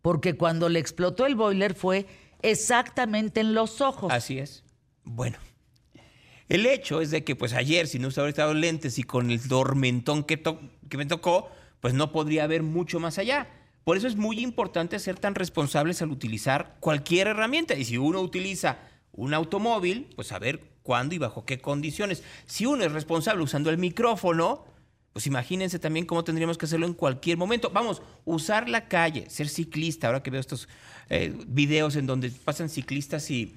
Porque 0.00 0.34
cuando 0.34 0.68
le 0.68 0.78
explotó 0.80 1.26
el 1.26 1.34
boiler 1.36 1.74
fue 1.74 2.06
exactamente 2.42 3.40
en 3.40 3.54
los 3.54 3.80
ojos. 3.80 4.12
Así 4.12 4.38
es. 4.38 4.64
Bueno. 5.04 5.38
El 6.48 6.66
hecho 6.66 7.00
es 7.00 7.10
de 7.10 7.24
que, 7.24 7.34
pues 7.36 7.54
ayer, 7.54 7.86
si 7.86 7.98
no 7.98 8.08
hubiera 8.08 8.28
estado 8.28 8.52
lentes 8.52 8.98
y 8.98 9.04
con 9.04 9.30
el 9.30 9.46
dormentón 9.48 10.22
que, 10.24 10.36
to- 10.36 10.60
que 10.88 10.96
me 10.98 11.06
tocó, 11.06 11.48
pues 11.80 11.94
no 11.94 12.12
podría 12.12 12.46
ver 12.46 12.62
mucho 12.62 13.00
más 13.00 13.16
allá. 13.18 13.48
Por 13.84 13.96
eso 13.96 14.06
es 14.06 14.16
muy 14.16 14.38
importante 14.40 14.98
ser 14.98 15.18
tan 15.18 15.34
responsables 15.34 16.02
al 16.02 16.10
utilizar 16.10 16.76
cualquier 16.80 17.28
herramienta. 17.28 17.74
Y 17.74 17.84
si 17.84 17.98
uno 17.98 18.20
utiliza 18.20 18.78
un 19.12 19.34
automóvil, 19.34 20.08
pues 20.14 20.28
saber 20.28 20.60
cuándo 20.82 21.14
y 21.14 21.18
bajo 21.18 21.44
qué 21.44 21.60
condiciones. 21.60 22.22
Si 22.46 22.66
uno 22.66 22.84
es 22.84 22.92
responsable 22.92 23.42
usando 23.42 23.70
el 23.70 23.78
micrófono, 23.78 24.64
pues 25.12 25.26
imagínense 25.26 25.78
también 25.78 26.06
cómo 26.06 26.24
tendríamos 26.24 26.56
que 26.56 26.64
hacerlo 26.64 26.86
en 26.86 26.94
cualquier 26.94 27.36
momento. 27.36 27.70
Vamos, 27.70 28.02
usar 28.24 28.68
la 28.68 28.88
calle, 28.88 29.28
ser 29.28 29.48
ciclista. 29.48 30.06
Ahora 30.06 30.22
que 30.22 30.30
veo 30.30 30.40
estos 30.40 30.68
eh, 31.10 31.34
videos 31.46 31.96
en 31.96 32.06
donde 32.06 32.30
pasan 32.30 32.68
ciclistas 32.68 33.30
y, 33.30 33.54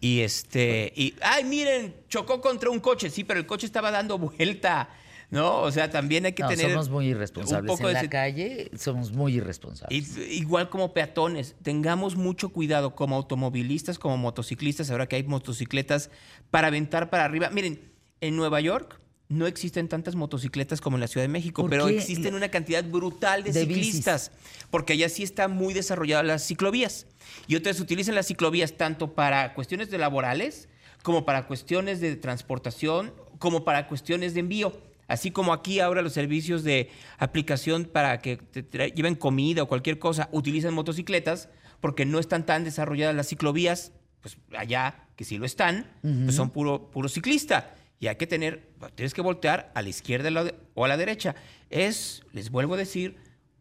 este, 0.00 0.92
y, 0.96 1.14
ay, 1.22 1.44
miren, 1.44 1.94
chocó 2.08 2.40
contra 2.40 2.70
un 2.70 2.80
coche. 2.80 3.10
Sí, 3.10 3.24
pero 3.24 3.38
el 3.38 3.46
coche 3.46 3.66
estaba 3.66 3.90
dando 3.90 4.18
vuelta, 4.18 4.88
¿no? 5.30 5.60
O 5.62 5.70
sea, 5.72 5.90
también 5.90 6.24
hay 6.26 6.32
que 6.32 6.42
No, 6.42 6.48
tener. 6.48 6.70
somos 6.70 6.88
muy 6.88 7.06
un 7.06 7.10
irresponsables. 7.12 7.70
poco 7.70 7.88
en 7.88 7.94
de 7.96 8.02
la 8.02 8.08
calle 8.10 8.70
somos 8.78 9.12
muy 9.12 9.34
irresponsables. 9.36 10.16
y- 10.16 10.20
igual 10.38 10.68
como 10.70 10.92
peatones, 10.92 11.54
tengamos 11.62 12.16
mucho 12.16 12.50
cuidado 12.50 12.94
como 12.94 13.16
automovilistas, 13.16 13.98
como 13.98 14.16
motociclistas, 14.16 14.90
ahora 14.90 15.06
que 15.08 15.16
hay 15.16 15.24
motocicletas 15.24 16.10
para 16.50 16.68
aventar 16.68 17.10
para 17.10 17.24
arriba. 17.24 17.50
Miren, 17.50 17.80
en 18.20 18.36
Nueva 18.36 18.60
York 18.60 19.00
no 19.28 19.48
existen 19.48 19.88
tantas 19.88 20.14
motocicletas 20.14 20.80
como 20.80 20.96
en 20.96 21.00
la 21.00 21.08
Ciudad 21.08 21.24
de 21.24 21.28
México, 21.28 21.62
¿Por 21.62 21.70
pero 21.70 21.86
qué? 21.88 21.96
existen 21.98 22.34
una 22.36 22.48
cantidad 22.48 22.84
brutal 22.84 23.42
de, 23.42 23.50
De 23.52 23.64
bicis. 23.64 23.84
ciclistas, 23.86 24.30
porque 24.70 24.92
allá 24.92 25.08
sí 25.08 25.24
están 25.24 25.50
muy 25.50 25.74
desarrolladas 25.74 26.24
las 26.24 26.46
ciclovías. 26.46 27.06
Y 27.48 27.56
otras 27.56 27.80
utilizan 27.80 28.14
las 28.14 28.28
ciclovías 28.28 28.74
tanto 28.74 29.14
para 29.14 29.52
cuestiones 29.54 29.90
de 29.90 29.98
laborales, 29.98 30.68
como 31.02 31.24
para 31.24 31.48
cuestiones 31.48 32.00
de 32.00 32.14
transportación, 32.14 33.12
como 33.40 33.64
para 33.64 33.88
cuestiones 33.88 34.32
de 34.34 34.40
envío. 34.40 34.72
Así 35.08 35.30
como 35.30 35.52
aquí 35.52 35.80
ahora 35.80 36.02
los 36.02 36.12
servicios 36.12 36.64
de 36.64 36.90
aplicación 37.18 37.84
para 37.84 38.18
que 38.20 38.36
te 38.36 38.90
lleven 38.90 39.14
comida 39.14 39.62
o 39.62 39.68
cualquier 39.68 39.98
cosa 39.98 40.28
utilizan 40.32 40.74
motocicletas 40.74 41.48
porque 41.80 42.04
no 42.04 42.18
están 42.18 42.44
tan 42.46 42.64
desarrolladas 42.64 43.14
las 43.14 43.28
ciclovías, 43.28 43.92
pues 44.20 44.38
allá 44.56 45.06
que 45.14 45.24
sí 45.24 45.38
lo 45.38 45.46
están, 45.46 45.86
pues 46.02 46.34
son 46.34 46.50
puro, 46.50 46.90
puro 46.90 47.08
ciclista. 47.08 47.74
Y 47.98 48.08
hay 48.08 48.16
que 48.16 48.26
tener, 48.26 48.72
tienes 48.94 49.14
que 49.14 49.22
voltear 49.22 49.70
a 49.74 49.82
la 49.82 49.88
izquierda 49.88 50.30
o 50.74 50.84
a 50.84 50.88
la 50.88 50.96
derecha. 50.96 51.34
Es, 51.70 52.22
les 52.32 52.50
vuelvo 52.50 52.74
a 52.74 52.76
decir, 52.76 53.16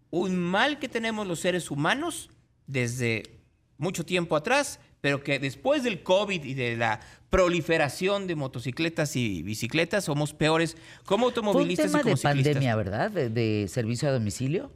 un 0.09 0.37
mal 0.37 0.79
que 0.79 0.89
tenemos 0.89 1.27
los 1.27 1.39
seres 1.39 1.71
humanos 1.71 2.29
desde 2.67 3.23
mucho 3.77 4.05
tiempo 4.05 4.35
atrás, 4.35 4.79
pero 5.05 5.21
que 5.23 5.37
después 5.37 5.83
del 5.83 6.01
COVID 6.01 6.43
y 6.43 6.55
de 6.55 6.75
la 6.77 6.99
proliferación 7.29 8.25
de 8.25 8.33
motocicletas 8.33 9.15
y 9.15 9.43
bicicletas 9.43 10.05
somos 10.05 10.33
peores 10.33 10.77
como 11.05 11.25
Fue 11.29 11.41
un 11.41 11.47
automovilistas 11.49 11.85
tema 11.91 11.99
y 11.99 12.01
como 12.01 12.15
de 12.15 12.17
ciclistas. 12.17 12.53
pandemia, 12.53 12.75
¿verdad? 12.75 13.11
De, 13.11 13.29
de 13.29 13.67
servicio 13.67 14.09
a 14.09 14.11
domicilio. 14.13 14.71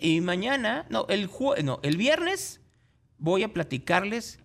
Y 0.00 0.22
mañana, 0.22 0.86
no 0.88 1.06
el, 1.10 1.28
jue- 1.28 1.62
no, 1.62 1.80
el 1.82 1.98
viernes 1.98 2.62
voy 3.18 3.42
a 3.42 3.52
platicarles 3.52 4.38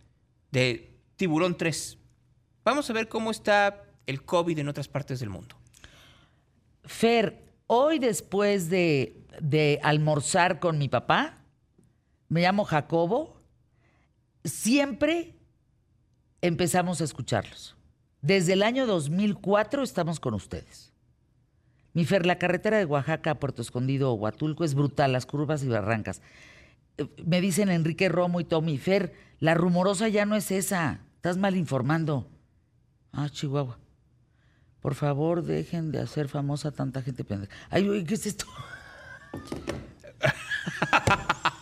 de 0.51 0.91
Tiburón 1.15 1.55
3. 1.55 1.97
Vamos 2.65 2.89
a 2.89 2.91
ver 2.93 3.07
cómo 3.07 3.31
está 3.31 3.85
el 4.05 4.23
COVID 4.25 4.59
en 4.59 4.67
otras 4.67 4.89
partes 4.89 5.21
del 5.21 5.29
mundo. 5.29 5.55
Fer, 6.83 7.45
hoy 7.67 7.97
después 7.97 8.69
de, 8.69 9.23
de 9.39 9.79
almorzar 9.83 10.59
con 10.59 10.77
mi 10.77 10.89
papá, 10.89 11.37
me 12.27 12.41
llamo 12.41 12.65
Jacobo, 12.65 13.41
siempre 14.43 15.35
empezamos 16.41 17.01
a 17.01 17.03
escucharlos. 17.03 17.75
Desde 18.21 18.53
el 18.53 18.63
año 18.63 18.85
2004 18.85 19.83
estamos 19.83 20.19
con 20.19 20.33
ustedes. 20.33 20.91
Mi 21.93 22.05
Fer, 22.05 22.25
la 22.25 22.39
carretera 22.39 22.77
de 22.77 22.85
Oaxaca 22.85 23.31
a 23.31 23.39
Puerto 23.39 23.61
Escondido 23.61 24.11
o 24.11 24.15
Huatulco 24.15 24.63
es 24.63 24.73
brutal, 24.73 25.13
las 25.13 25.25
curvas 25.25 25.63
y 25.63 25.67
barrancas. 25.67 26.21
Eh, 26.97 27.07
Me 27.25 27.41
dicen 27.41 27.69
Enrique 27.69 28.09
Romo 28.09 28.39
y 28.39 28.45
Tommy, 28.45 28.77
Fer, 28.77 29.13
la 29.39 29.53
rumorosa 29.53 30.07
ya 30.07 30.25
no 30.25 30.35
es 30.35 30.51
esa, 30.51 31.01
estás 31.15 31.37
mal 31.37 31.55
informando. 31.55 32.29
Ah, 33.11 33.29
Chihuahua. 33.29 33.77
Por 34.79 34.95
favor, 34.95 35.43
dejen 35.43 35.91
de 35.91 35.99
hacer 35.99 36.27
famosa 36.27 36.71
tanta 36.71 37.01
gente 37.01 37.23
pendeja. 37.23 37.53
Ay, 37.69 37.87
uy, 37.87 38.03
¿qué 38.03 38.15
es 38.15 38.25
esto? 38.25 38.45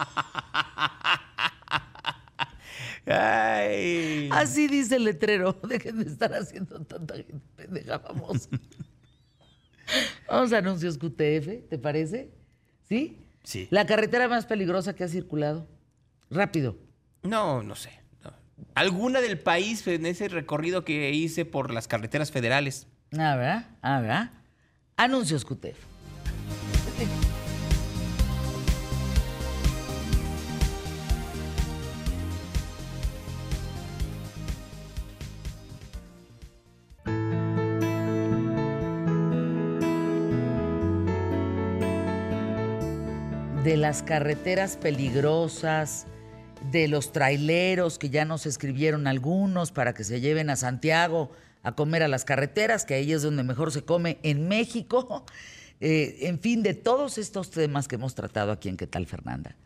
Ay. 3.05 4.29
Así 4.31 4.67
dice 4.67 4.95
el 4.97 5.05
letrero. 5.05 5.53
Dejen 5.67 6.03
de 6.03 6.09
estar 6.09 6.33
haciendo 6.33 6.79
tanta 6.85 7.15
gente 7.15 7.39
pendeja 7.55 7.99
famosa. 7.99 8.49
Vamos 10.27 10.53
a 10.53 10.57
anuncios 10.59 10.97
QTF, 10.97 11.67
¿te 11.69 11.77
parece? 11.77 12.31
¿Sí? 12.87 13.17
Sí. 13.43 13.67
La 13.71 13.85
carretera 13.85 14.27
más 14.27 14.45
peligrosa 14.45 14.95
que 14.95 15.03
ha 15.03 15.07
circulado. 15.07 15.67
Rápido. 16.29 16.77
No, 17.23 17.63
no 17.63 17.75
sé. 17.75 17.91
no. 18.23 18.31
Alguna 18.75 19.19
del 19.19 19.39
país 19.39 19.85
en 19.87 20.05
ese 20.05 20.27
recorrido 20.29 20.85
que 20.85 21.11
hice 21.11 21.43
por 21.45 21.73
las 21.73 21.87
carreteras 21.87 22.31
federales. 22.31 22.87
Ah, 23.13 23.35
¿verdad? 23.35 23.69
Ah, 23.81 23.99
¿verdad? 23.99 24.31
Anuncios 24.95 25.43
QTF. 25.43 25.90
Las 43.81 44.03
carreteras 44.03 44.77
peligrosas, 44.77 46.05
de 46.71 46.87
los 46.87 47.11
traileros 47.11 47.97
que 47.97 48.11
ya 48.11 48.25
nos 48.25 48.45
escribieron 48.45 49.07
algunos 49.07 49.71
para 49.71 49.95
que 49.95 50.03
se 50.03 50.21
lleven 50.21 50.51
a 50.51 50.55
Santiago 50.55 51.31
a 51.63 51.71
comer 51.71 52.03
a 52.03 52.07
las 52.07 52.23
carreteras, 52.23 52.85
que 52.85 52.93
ahí 52.93 53.11
es 53.11 53.23
donde 53.23 53.41
mejor 53.41 53.71
se 53.71 53.83
come 53.83 54.19
en 54.23 54.47
México. 54.47 55.25
Eh, 55.83 56.27
en 56.27 56.39
fin, 56.39 56.61
de 56.61 56.75
todos 56.75 57.17
estos 57.17 57.49
temas 57.49 57.87
que 57.87 57.95
hemos 57.95 58.13
tratado 58.13 58.51
aquí 58.51 58.69
en 58.69 58.77
¿Qué 58.77 58.85
tal, 58.85 59.07
Fernanda? 59.07 59.57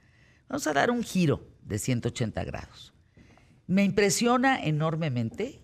Vamos 0.48 0.66
a 0.66 0.72
dar 0.72 0.90
un 0.90 1.04
giro 1.04 1.46
de 1.62 1.78
180 1.78 2.42
grados. 2.46 2.94
Me 3.68 3.84
impresiona 3.84 4.64
enormemente 4.64 5.62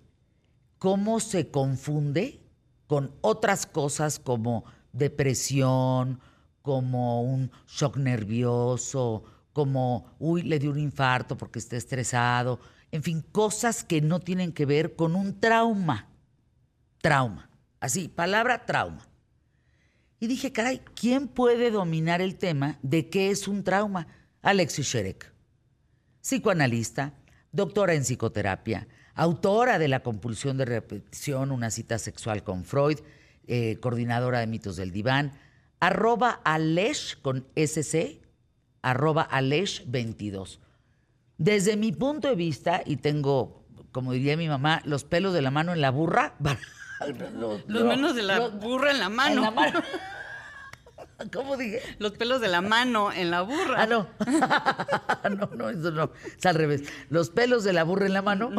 cómo 0.77 1.21
se 1.21 1.51
confunde 1.51 2.41
con 2.85 3.15
otras 3.21 3.65
cosas 3.65 4.19
como 4.19 4.65
depresión, 4.91 6.19
como 6.61 7.21
un 7.21 7.51
shock 7.67 7.97
nervioso, 7.97 9.23
como, 9.53 10.15
uy, 10.19 10.43
le 10.43 10.59
dio 10.59 10.71
un 10.71 10.79
infarto 10.79 11.37
porque 11.37 11.59
está 11.59 11.77
estresado, 11.77 12.59
en 12.91 13.03
fin, 13.03 13.21
cosas 13.31 13.83
que 13.83 14.01
no 14.01 14.19
tienen 14.19 14.51
que 14.51 14.65
ver 14.65 14.95
con 14.95 15.15
un 15.15 15.39
trauma. 15.39 16.09
Trauma. 17.01 17.49
Así, 17.79 18.07
palabra 18.07 18.65
trauma. 18.65 19.07
Y 20.19 20.27
dije, 20.27 20.51
caray, 20.51 20.81
¿quién 20.93 21.27
puede 21.27 21.71
dominar 21.71 22.21
el 22.21 22.35
tema 22.35 22.77
de 22.83 23.09
qué 23.09 23.31
es 23.31 23.47
un 23.47 23.63
trauma? 23.63 24.07
Alexis 24.41 24.85
Sherek 24.85 25.31
psicoanalista, 26.21 27.13
doctora 27.51 27.93
en 27.93 28.03
psicoterapia, 28.03 28.87
autora 29.15 29.79
de 29.79 29.87
La 29.87 30.03
compulsión 30.03 30.57
de 30.57 30.65
repetición, 30.65 31.51
una 31.51 31.71
cita 31.71 31.97
sexual 31.97 32.43
con 32.43 32.63
Freud, 32.63 32.99
eh, 33.47 33.77
coordinadora 33.81 34.39
de 34.39 34.47
mitos 34.47 34.75
del 34.75 34.91
diván, 34.91 35.33
arroba 35.81 36.39
Alesh 36.45 37.19
con 37.21 37.45
SC, 37.55 38.21
arroba 38.81 39.27
Alesh22. 39.29 40.59
Desde 41.37 41.75
mi 41.75 41.91
punto 41.91 42.29
de 42.29 42.35
vista, 42.35 42.83
y 42.85 42.97
tengo, 42.97 43.65
como 43.91 44.13
diría 44.13 44.37
mi 44.37 44.47
mamá, 44.47 44.81
los 44.85 45.03
pelos 45.03 45.33
de 45.33 45.41
la 45.41 45.51
mano 45.51 45.73
en 45.73 45.81
la 45.81 45.89
burra. 45.89 46.35
los, 47.35 47.67
Los 47.67 47.83
menos 47.83 48.15
de 48.15 48.21
la 48.21 48.47
burra 48.47 48.91
en 48.91 48.99
la 48.99 49.09
mano. 49.09 49.35
En 49.35 49.41
la 49.41 49.51
mano. 49.51 49.81
¿Cómo 51.33 51.57
dije? 51.57 51.81
Los 51.99 52.13
pelos 52.13 52.41
de 52.41 52.47
la 52.47 52.61
mano 52.61 53.11
en 53.11 53.29
la 53.29 53.41
burra. 53.41 53.83
Ah, 53.83 53.87
no. 53.87 54.07
no, 55.35 55.49
no, 55.55 55.69
eso 55.69 55.91
no. 55.91 56.11
Es 56.35 56.45
al 56.45 56.55
revés. 56.55 56.83
Los 57.09 57.29
pelos 57.29 57.63
de 57.63 57.73
la 57.73 57.83
burra 57.83 58.05
en 58.07 58.13
la 58.13 58.21
mano. 58.21 58.49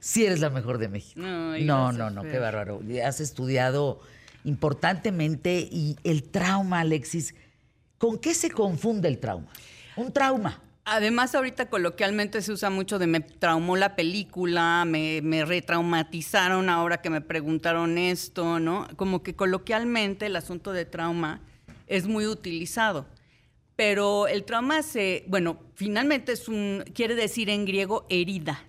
sí 0.00 0.24
eres 0.24 0.40
la 0.40 0.48
mejor 0.48 0.78
de 0.78 0.88
México. 0.88 1.20
Ay, 1.22 1.64
no, 1.64 1.92
no, 1.92 2.10
no, 2.10 2.22
qué 2.22 2.38
bárbaro. 2.38 2.80
Has 3.04 3.20
estudiado 3.20 4.00
importantemente 4.44 5.68
y 5.70 5.96
el 6.04 6.22
trauma, 6.24 6.80
Alexis. 6.80 7.34
¿Con 7.98 8.18
qué 8.18 8.34
se 8.34 8.50
confunde 8.50 9.08
el 9.08 9.18
trauma? 9.18 9.48
Un 9.96 10.12
trauma. 10.12 10.60
Además, 10.84 11.34
ahorita 11.34 11.68
coloquialmente 11.68 12.40
se 12.42 12.52
usa 12.52 12.70
mucho 12.70 12.98
de 12.98 13.06
me 13.06 13.20
traumó 13.20 13.76
la 13.76 13.94
película, 13.94 14.84
me, 14.86 15.20
me 15.22 15.44
retraumatizaron 15.44 16.68
ahora 16.68 17.00
que 17.02 17.10
me 17.10 17.20
preguntaron 17.20 17.98
esto, 17.98 18.58
¿no? 18.58 18.88
Como 18.96 19.22
que 19.22 19.36
coloquialmente 19.36 20.26
el 20.26 20.36
asunto 20.36 20.72
de 20.72 20.86
trauma 20.86 21.40
es 21.86 22.06
muy 22.06 22.26
utilizado. 22.26 23.06
Pero 23.76 24.26
el 24.26 24.44
trauma 24.44 24.82
se, 24.82 25.24
bueno, 25.28 25.58
finalmente 25.74 26.32
es 26.32 26.48
un, 26.48 26.84
quiere 26.94 27.14
decir 27.14 27.48
en 27.50 27.66
griego 27.66 28.06
herida, 28.08 28.62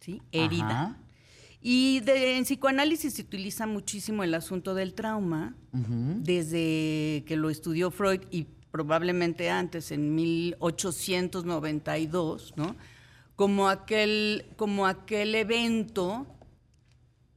¿sí? 0.00 0.22
Herida. 0.32 0.82
Ajá. 0.82 0.99
Y 1.62 2.00
de- 2.00 2.36
en 2.38 2.44
psicoanálisis 2.44 3.12
se 3.14 3.22
utiliza 3.22 3.66
muchísimo 3.66 4.22
el 4.24 4.32
asunto 4.34 4.74
del 4.74 4.94
trauma, 4.94 5.54
desde 5.72 7.22
que 7.26 7.36
lo 7.36 7.50
estudió 7.50 7.90
Freud 7.90 8.20
y 8.30 8.46
probablemente 8.70 9.50
antes, 9.50 9.90
en 9.92 10.14
1892, 10.14 12.54
¿no? 12.56 12.76
Como 13.36 13.68
aquel, 13.68 14.46
como 14.56 14.86
aquel 14.86 15.34
evento 15.34 16.26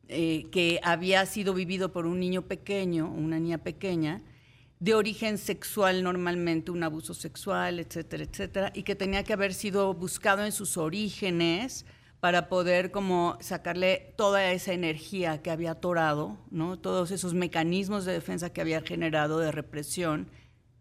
eh, 0.09 0.47
que 0.51 0.79
había 0.83 1.25
sido 1.25 1.53
vivido 1.53 1.91
por 1.91 2.05
un 2.05 2.19
niño 2.19 2.43
pequeño, 2.43 3.09
una 3.11 3.39
niña 3.39 3.57
pequeña, 3.57 4.21
de 4.79 4.93
origen 4.95 5.37
sexual 5.37 6.03
normalmente, 6.03 6.71
un 6.71 6.83
abuso 6.83 7.13
sexual, 7.13 7.79
etcétera, 7.79 8.23
etcétera, 8.25 8.71
y 8.75 8.83
que 8.83 8.95
tenía 8.95 9.23
que 9.23 9.33
haber 9.33 9.53
sido 9.53 9.93
buscado 9.93 10.43
en 10.45 10.51
sus 10.51 10.77
orígenes 10.77 11.85
para 12.23 12.47
poder 12.47 12.91
como 12.91 13.37
sacarle 13.41 14.13
toda 14.15 14.53
esa 14.53 14.71
energía 14.71 15.41
que 15.41 15.51
había 15.51 15.71
atorado, 15.71 16.37
¿no? 16.51 16.79
Todos 16.79 17.11
esos 17.11 17.33
mecanismos 17.33 18.05
de 18.05 18.13
defensa 18.13 18.53
que 18.53 18.61
había 18.61 18.79
generado 18.79 19.39
de 19.39 19.51
represión, 19.51 20.29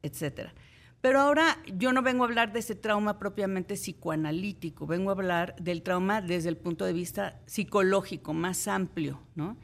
etcétera. 0.05 0.55
Pero 1.00 1.18
ahora 1.18 1.59
yo 1.66 1.92
no 1.92 2.00
vengo 2.00 2.22
a 2.22 2.28
hablar 2.28 2.52
de 2.52 2.61
ese 2.61 2.76
trauma 2.76 3.18
propiamente 3.18 3.74
psicoanalítico, 3.74 4.87
vengo 4.87 5.11
a 5.11 5.14
hablar 5.14 5.57
del 5.57 5.83
trauma 5.83 6.22
desde 6.22 6.48
el 6.48 6.57
punto 6.57 6.85
de 6.85 6.92
vista 6.92 7.40
psicológico, 7.46 8.33
más 8.35 8.68
amplio, 8.68 9.20
¿no? 9.35 9.57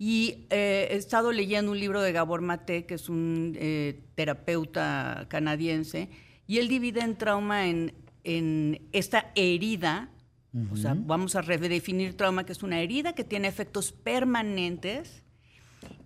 Y 0.00 0.48
eh, 0.50 0.88
he 0.90 0.96
estado 0.96 1.30
leyendo 1.30 1.70
un 1.70 1.78
libro 1.78 2.02
de 2.02 2.10
Gabor 2.10 2.40
Mate, 2.40 2.86
que 2.86 2.94
es 2.94 3.08
un 3.08 3.56
eh, 3.56 4.02
terapeuta 4.16 5.26
canadiense, 5.28 6.10
y 6.48 6.58
él 6.58 6.66
divide 6.66 7.02
en 7.02 7.16
trauma 7.16 7.68
en 7.68 8.88
esta 8.90 9.30
herida, 9.36 10.10
o 10.72 10.76
sea, 10.76 10.96
vamos 10.96 11.36
a 11.36 11.42
redefinir 11.42 12.16
trauma, 12.16 12.44
que 12.44 12.52
es 12.52 12.62
una 12.62 12.80
herida 12.80 13.12
que 13.12 13.22
tiene 13.22 13.46
efectos 13.46 13.92
permanentes 13.92 15.22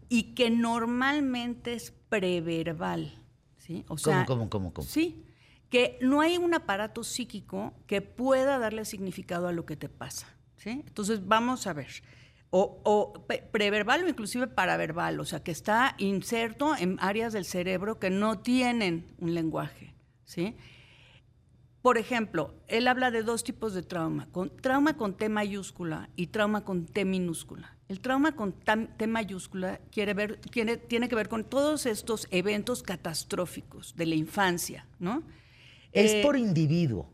y 0.08 0.34
que 0.34 0.50
normalmente 0.50 1.72
es 1.72 1.92
preverbal. 2.08 3.22
¿sí? 3.58 3.84
O 3.88 3.96
sea, 3.96 4.26
cómo, 4.26 4.50
cómo, 4.50 4.74
cómo? 4.74 4.86
Sí, 4.86 5.24
que 5.70 5.98
no 6.02 6.20
hay 6.20 6.36
un 6.36 6.52
aparato 6.52 7.04
psíquico 7.04 7.72
que 7.86 8.02
pueda 8.02 8.58
darle 8.58 8.84
significado 8.84 9.48
a 9.48 9.52
lo 9.52 9.64
que 9.64 9.76
te 9.76 9.88
pasa. 9.88 10.28
¿sí? 10.56 10.82
Entonces, 10.86 11.26
vamos 11.26 11.66
a 11.66 11.72
ver. 11.72 11.88
O, 12.50 12.80
o 12.84 13.26
preverbal 13.50 14.04
o 14.04 14.08
inclusive 14.08 14.46
paraverbal, 14.46 15.18
o 15.18 15.24
sea, 15.24 15.42
que 15.42 15.50
está 15.50 15.96
inserto 15.98 16.76
en 16.76 16.98
áreas 17.00 17.32
del 17.32 17.46
cerebro 17.46 17.98
que 17.98 18.10
no 18.10 18.38
tienen 18.38 19.06
un 19.18 19.34
lenguaje. 19.34 19.94
¿sí? 20.24 20.54
Por 21.84 21.98
ejemplo, 21.98 22.54
él 22.66 22.88
habla 22.88 23.10
de 23.10 23.22
dos 23.22 23.44
tipos 23.44 23.74
de 23.74 23.82
trauma, 23.82 24.26
con, 24.32 24.48
trauma 24.56 24.96
con 24.96 25.18
T 25.18 25.28
mayúscula 25.28 26.08
y 26.16 26.28
trauma 26.28 26.64
con 26.64 26.86
T 26.86 27.04
minúscula. 27.04 27.76
El 27.90 28.00
trauma 28.00 28.34
con 28.34 28.54
T 28.54 29.06
mayúscula 29.06 29.78
quiere 29.92 30.14
ver, 30.14 30.38
tiene, 30.50 30.78
tiene 30.78 31.10
que 31.10 31.14
ver 31.14 31.28
con 31.28 31.44
todos 31.44 31.84
estos 31.84 32.26
eventos 32.30 32.82
catastróficos 32.82 33.94
de 33.96 34.06
la 34.06 34.14
infancia, 34.14 34.86
¿no? 34.98 35.24
Es 35.92 36.12
Eh, 36.12 36.22
por 36.22 36.38
individuo. 36.38 37.12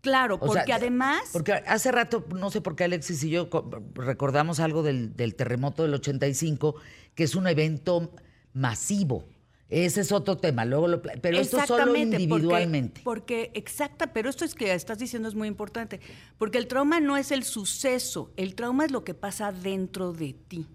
Claro, 0.00 0.38
O 0.40 0.52
sea, 0.52 0.62
porque 0.62 0.72
además... 0.72 1.30
Porque 1.32 1.52
hace 1.52 1.92
rato, 1.92 2.26
no 2.34 2.50
sé 2.50 2.60
por 2.60 2.74
qué 2.74 2.82
Alexis 2.82 3.22
y 3.22 3.30
yo 3.30 3.48
co- 3.48 3.70
recordamos 3.94 4.58
algo 4.58 4.82
del, 4.82 5.14
del 5.14 5.36
terremoto 5.36 5.84
del 5.84 5.94
85, 5.94 6.74
que 7.14 7.22
es 7.22 7.36
un 7.36 7.46
evento 7.46 8.10
masivo. 8.54 9.28
Ese 9.74 10.02
es 10.02 10.12
otro 10.12 10.36
tema, 10.36 10.64
luego 10.64 10.86
lo 10.86 11.02
pero 11.02 11.36
esto 11.38 11.58
solo 11.66 11.86
porque- 11.86 12.00
individualmente. 12.02 13.00
Porque, 13.02 13.50
exacta, 13.54 14.12
pero 14.12 14.30
esto 14.30 14.44
es 14.44 14.54
que 14.54 14.72
estás 14.72 14.98
diciendo 14.98 15.28
es 15.28 15.34
muy 15.34 15.48
importante, 15.48 16.00
porque 16.38 16.58
el 16.58 16.68
trauma 16.68 17.00
no 17.00 17.16
es 17.16 17.32
el 17.32 17.42
suceso, 17.42 18.32
el 18.36 18.54
trauma 18.54 18.84
es 18.84 18.92
lo 18.92 19.02
que 19.02 19.14
pasa 19.14 19.50
dentro 19.50 20.12
de 20.12 20.32
ti. 20.34 20.66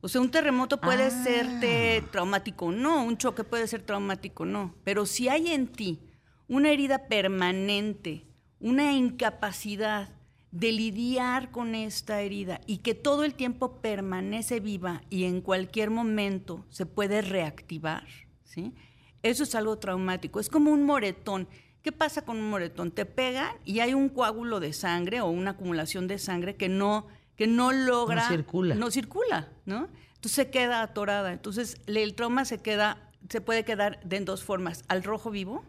O 0.00 0.08
sea, 0.08 0.20
un 0.22 0.30
terremoto 0.30 0.80
puede 0.80 1.04
Ah. 1.04 1.10
serte 1.10 2.02
traumático 2.10 2.66
o 2.66 2.72
no, 2.72 3.04
un 3.04 3.18
choque 3.18 3.44
puede 3.44 3.66
ser 3.68 3.82
traumático 3.82 4.44
o 4.44 4.46
no, 4.46 4.74
pero 4.82 5.04
si 5.04 5.28
hay 5.28 5.48
en 5.48 5.68
ti 5.68 6.00
una 6.48 6.70
herida 6.70 7.08
permanente, 7.08 8.26
una 8.60 8.92
incapacidad 8.94 10.08
de 10.52 10.70
lidiar 10.70 11.50
con 11.50 11.74
esta 11.74 12.20
herida 12.20 12.60
y 12.66 12.78
que 12.78 12.94
todo 12.94 13.24
el 13.24 13.34
tiempo 13.34 13.80
permanece 13.80 14.60
viva 14.60 15.02
y 15.08 15.24
en 15.24 15.40
cualquier 15.40 15.90
momento 15.90 16.66
se 16.68 16.84
puede 16.84 17.22
reactivar, 17.22 18.06
¿sí? 18.44 18.74
Eso 19.22 19.44
es 19.44 19.54
algo 19.54 19.78
traumático, 19.78 20.40
es 20.40 20.50
como 20.50 20.70
un 20.70 20.84
moretón. 20.84 21.48
¿Qué 21.80 21.90
pasa 21.90 22.24
con 22.24 22.36
un 22.36 22.50
moretón? 22.50 22.90
Te 22.90 23.06
pegan 23.06 23.56
y 23.64 23.80
hay 23.80 23.94
un 23.94 24.10
coágulo 24.10 24.60
de 24.60 24.72
sangre 24.72 25.20
o 25.20 25.28
una 25.28 25.52
acumulación 25.52 26.06
de 26.06 26.18
sangre 26.18 26.54
que 26.54 26.68
no, 26.68 27.06
que 27.34 27.46
no 27.46 27.72
logra... 27.72 28.28
circula. 28.28 28.74
No 28.74 28.90
circula, 28.90 29.48
¿no? 29.64 29.88
Entonces 30.14 30.32
se 30.32 30.50
queda 30.50 30.82
atorada. 30.82 31.32
Entonces 31.32 31.80
el 31.86 32.14
trauma 32.14 32.44
se 32.44 32.60
queda, 32.60 33.10
se 33.30 33.40
puede 33.40 33.64
quedar 33.64 34.00
de 34.04 34.18
en 34.18 34.26
dos 34.26 34.44
formas, 34.44 34.84
al 34.88 35.02
rojo 35.02 35.30
vivo 35.30 35.64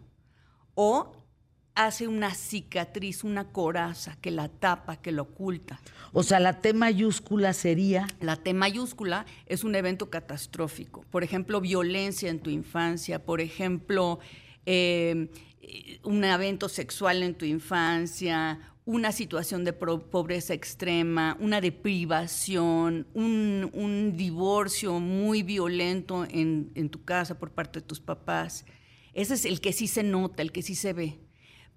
o 0.75 1.22
hace 1.75 2.07
una 2.07 2.33
cicatriz, 2.36 3.23
una 3.23 3.45
coraza 3.45 4.17
que 4.21 4.31
la 4.31 4.47
tapa, 4.47 4.97
que 4.97 5.12
la 5.12 5.23
oculta. 5.23 5.81
O 6.12 6.23
sea, 6.23 6.39
la 6.39 6.62
T 6.62 6.73
mayúscula 6.73 7.53
sería 7.53 8.07
La 8.19 8.36
T 8.36 8.53
mayúscula 8.53 9.25
es 9.45 9.63
un 9.63 9.75
evento 9.75 10.09
catastrófico. 10.09 11.03
Por 11.09 11.23
ejemplo, 11.23 11.62
violencia 11.62 12.29
en 12.29 12.39
tu 12.39 12.49
infancia, 12.49 13.23
por 13.23 13.41
ejemplo, 13.41 14.19
eh, 14.65 15.29
eh, 15.62 15.99
un 16.03 16.23
evento 16.23 16.69
sexual 16.69 17.23
en 17.23 17.36
tu 17.36 17.45
infancia, 17.45 18.59
una 18.86 19.12
situación 19.12 19.63
de 19.63 19.73
pobreza 19.73 20.53
extrema, 20.53 21.38
una 21.39 21.62
deprivación, 21.62 23.07
un, 23.13 23.71
un 23.73 24.17
divorcio 24.17 24.99
muy 24.99 25.41
violento 25.41 26.25
en, 26.29 26.71
en 26.75 26.89
tu 26.89 27.03
casa 27.03 27.39
por 27.39 27.51
parte 27.51 27.79
de 27.79 27.86
tus 27.86 28.01
papás. 28.01 28.65
Ese 29.13 29.36
es 29.36 29.45
el 29.45 29.62
que 29.62 29.71
sí 29.71 29.88
se 29.88 30.03
nota, 30.03 30.41
el 30.41 30.51
que 30.51 30.62
sí 30.62 30.75
se 30.75 30.91
ve. 30.91 31.22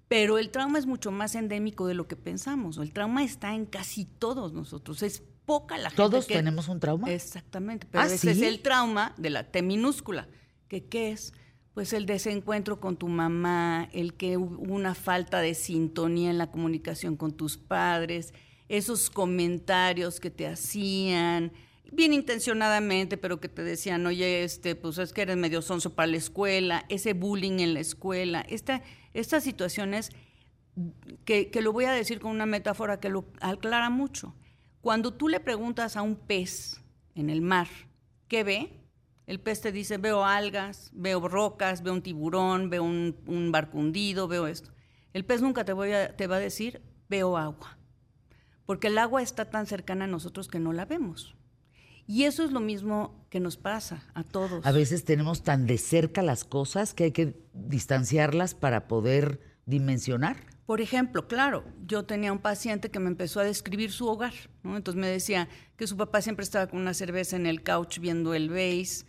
Pero 0.07 0.37
el 0.37 0.49
trauma 0.51 0.79
es 0.79 0.85
mucho 0.85 1.11
más 1.11 1.35
endémico 1.35 1.85
de 1.87 1.93
lo 1.93 2.07
que 2.07 2.15
pensamos. 2.15 2.77
El 2.77 2.93
trauma 2.93 3.23
está 3.23 3.53
en 3.53 3.65
casi 3.65 4.05
todos 4.05 4.53
nosotros. 4.53 5.03
Es 5.03 5.21
poca 5.45 5.77
la 5.77 5.89
gente 5.89 5.97
¿Todos 5.97 6.25
que- 6.27 6.33
tenemos 6.35 6.67
un 6.69 6.79
trauma? 6.79 7.11
Exactamente, 7.11 7.87
pero 7.89 8.03
¿Ah, 8.03 8.07
ese 8.07 8.31
es 8.31 8.41
el 8.41 8.61
trauma 8.61 9.13
de 9.17 9.29
la 9.29 9.43
T 9.51 9.61
minúscula. 9.61 10.27
¿Que 10.67 10.85
¿Qué 10.85 11.11
es? 11.11 11.33
Pues 11.73 11.93
el 11.93 12.05
desencuentro 12.05 12.79
con 12.79 12.97
tu 12.97 13.07
mamá, 13.07 13.87
el 13.93 14.15
que 14.15 14.37
hubo 14.37 14.57
una 14.73 14.95
falta 14.95 15.39
de 15.41 15.53
sintonía 15.53 16.29
en 16.31 16.37
la 16.37 16.51
comunicación 16.51 17.15
con 17.17 17.33
tus 17.33 17.57
padres, 17.57 18.33
esos 18.67 19.09
comentarios 19.09 20.19
que 20.19 20.29
te 20.31 20.47
hacían, 20.47 21.51
bien 21.91 22.13
intencionadamente, 22.13 23.17
pero 23.17 23.39
que 23.39 23.49
te 23.49 23.63
decían, 23.63 24.05
oye, 24.05 24.43
este, 24.43 24.75
pues 24.75 24.97
es 24.97 25.13
que 25.13 25.21
eres 25.23 25.37
medio 25.37 25.61
sonso 25.61 25.93
para 25.95 26.07
la 26.07 26.17
escuela, 26.17 26.85
ese 26.89 27.13
bullying 27.13 27.59
en 27.59 27.73
la 27.73 27.79
escuela, 27.79 28.41
esta, 28.41 28.81
estas 29.13 29.43
situaciones 29.43 30.11
que, 31.25 31.49
que 31.49 31.61
lo 31.61 31.73
voy 31.73 31.85
a 31.85 31.91
decir 31.91 32.19
con 32.19 32.31
una 32.31 32.45
metáfora 32.45 32.99
que 32.99 33.09
lo 33.09 33.25
aclara 33.41 33.89
mucho. 33.89 34.35
Cuando 34.81 35.13
tú 35.13 35.27
le 35.27 35.39
preguntas 35.39 35.97
a 35.97 36.01
un 36.01 36.15
pez 36.15 36.81
en 37.15 37.29
el 37.29 37.41
mar, 37.41 37.67
¿qué 38.27 38.43
ve? 38.43 38.73
El 39.25 39.39
pez 39.39 39.61
te 39.61 39.71
dice, 39.71 39.97
veo 39.97 40.23
algas, 40.23 40.91
veo 40.93 41.27
rocas, 41.27 41.83
veo 41.83 41.93
un 41.93 42.01
tiburón, 42.01 42.69
veo 42.69 42.83
un, 42.83 43.17
un 43.25 43.51
barco 43.51 43.77
hundido, 43.77 44.27
veo 44.27 44.47
esto. 44.47 44.71
El 45.13 45.25
pez 45.25 45.41
nunca 45.41 45.65
te, 45.65 45.73
voy 45.73 45.91
a- 45.91 46.15
te 46.15 46.27
va 46.27 46.37
a 46.37 46.39
decir, 46.39 46.81
veo 47.09 47.37
agua, 47.37 47.77
porque 48.65 48.87
el 48.87 48.97
agua 48.97 49.21
está 49.21 49.49
tan 49.49 49.65
cercana 49.65 50.05
a 50.05 50.07
nosotros 50.07 50.47
que 50.47 50.59
no 50.59 50.73
la 50.73 50.85
vemos. 50.85 51.35
Y 52.07 52.23
eso 52.23 52.43
es 52.45 52.51
lo 52.51 52.61
mismo 52.61 53.25
que 53.29 53.41
nos 53.41 53.57
pasa 53.57 54.01
a 54.13 54.23
todos. 54.23 54.65
A 54.65 54.71
veces 54.71 55.03
tenemos 55.03 55.43
tan 55.43 55.67
de 55.67 55.77
cerca 55.77 56.23
las 56.23 56.45
cosas 56.45 56.93
que 56.93 57.03
hay 57.05 57.11
que 57.11 57.35
distanciarlas 57.53 58.55
para 58.55 58.87
poder 58.87 59.41
dimensionar. 59.65 60.37
Por 60.65 60.81
ejemplo, 60.81 61.27
claro, 61.27 61.65
yo 61.85 62.03
tenía 62.03 62.31
un 62.31 62.39
paciente 62.39 62.89
que 62.89 62.99
me 62.99 63.07
empezó 63.07 63.41
a 63.41 63.43
describir 63.43 63.91
su 63.91 64.07
hogar, 64.07 64.33
¿no? 64.63 64.77
Entonces 64.77 64.99
me 64.99 65.07
decía 65.07 65.49
que 65.75 65.87
su 65.87 65.97
papá 65.97 66.21
siempre 66.21 66.43
estaba 66.43 66.67
con 66.67 66.79
una 66.79 66.93
cerveza 66.93 67.35
en 67.35 67.45
el 67.45 67.61
couch 67.61 67.99
viendo 67.99 68.33
el 68.33 68.49
base, 68.49 69.05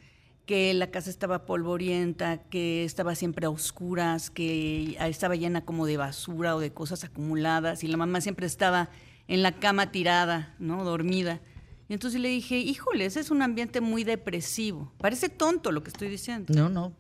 que 0.47 0.73
la 0.75 0.91
casa 0.91 1.11
estaba 1.11 1.47
polvorienta, 1.47 2.43
que 2.45 2.85
estaba 2.85 3.15
siempre 3.15 3.47
a 3.47 3.51
oscuras, 3.51 4.31
que 4.31 4.97
estaba 5.01 5.37
llena 5.37 5.65
como 5.65 5.87
de 5.87 5.97
basura 5.97 6.57
o 6.57 6.61
de 6.61 6.73
cosas 6.73 7.05
acumuladas 7.05 7.85
y 7.85 7.89
la 7.89 7.97
mamá 7.97 8.21
siempre 8.21 8.47
estaba 8.47 8.89
en 9.27 9.43
la 9.43 9.53
cama 9.53 9.93
tirada, 9.93 10.55
¿no? 10.59 10.85
Dormida. 10.85 11.41
Y 11.89 11.95
entonces 11.95 12.21
le 12.21 12.29
dije, 12.29 12.59
híjole, 12.59 13.07
ese 13.07 13.21
es 13.21 13.31
un 13.31 13.41
ambiente 13.41 13.81
muy 13.81 14.05
depresivo. 14.05 14.93
Parece 14.99 15.31
tonto 15.31 15.73
lo 15.73 15.83
que 15.83 15.89
estoy 15.89 16.09
diciendo. 16.09 16.53
No, 16.55 16.69
no, 16.69 16.95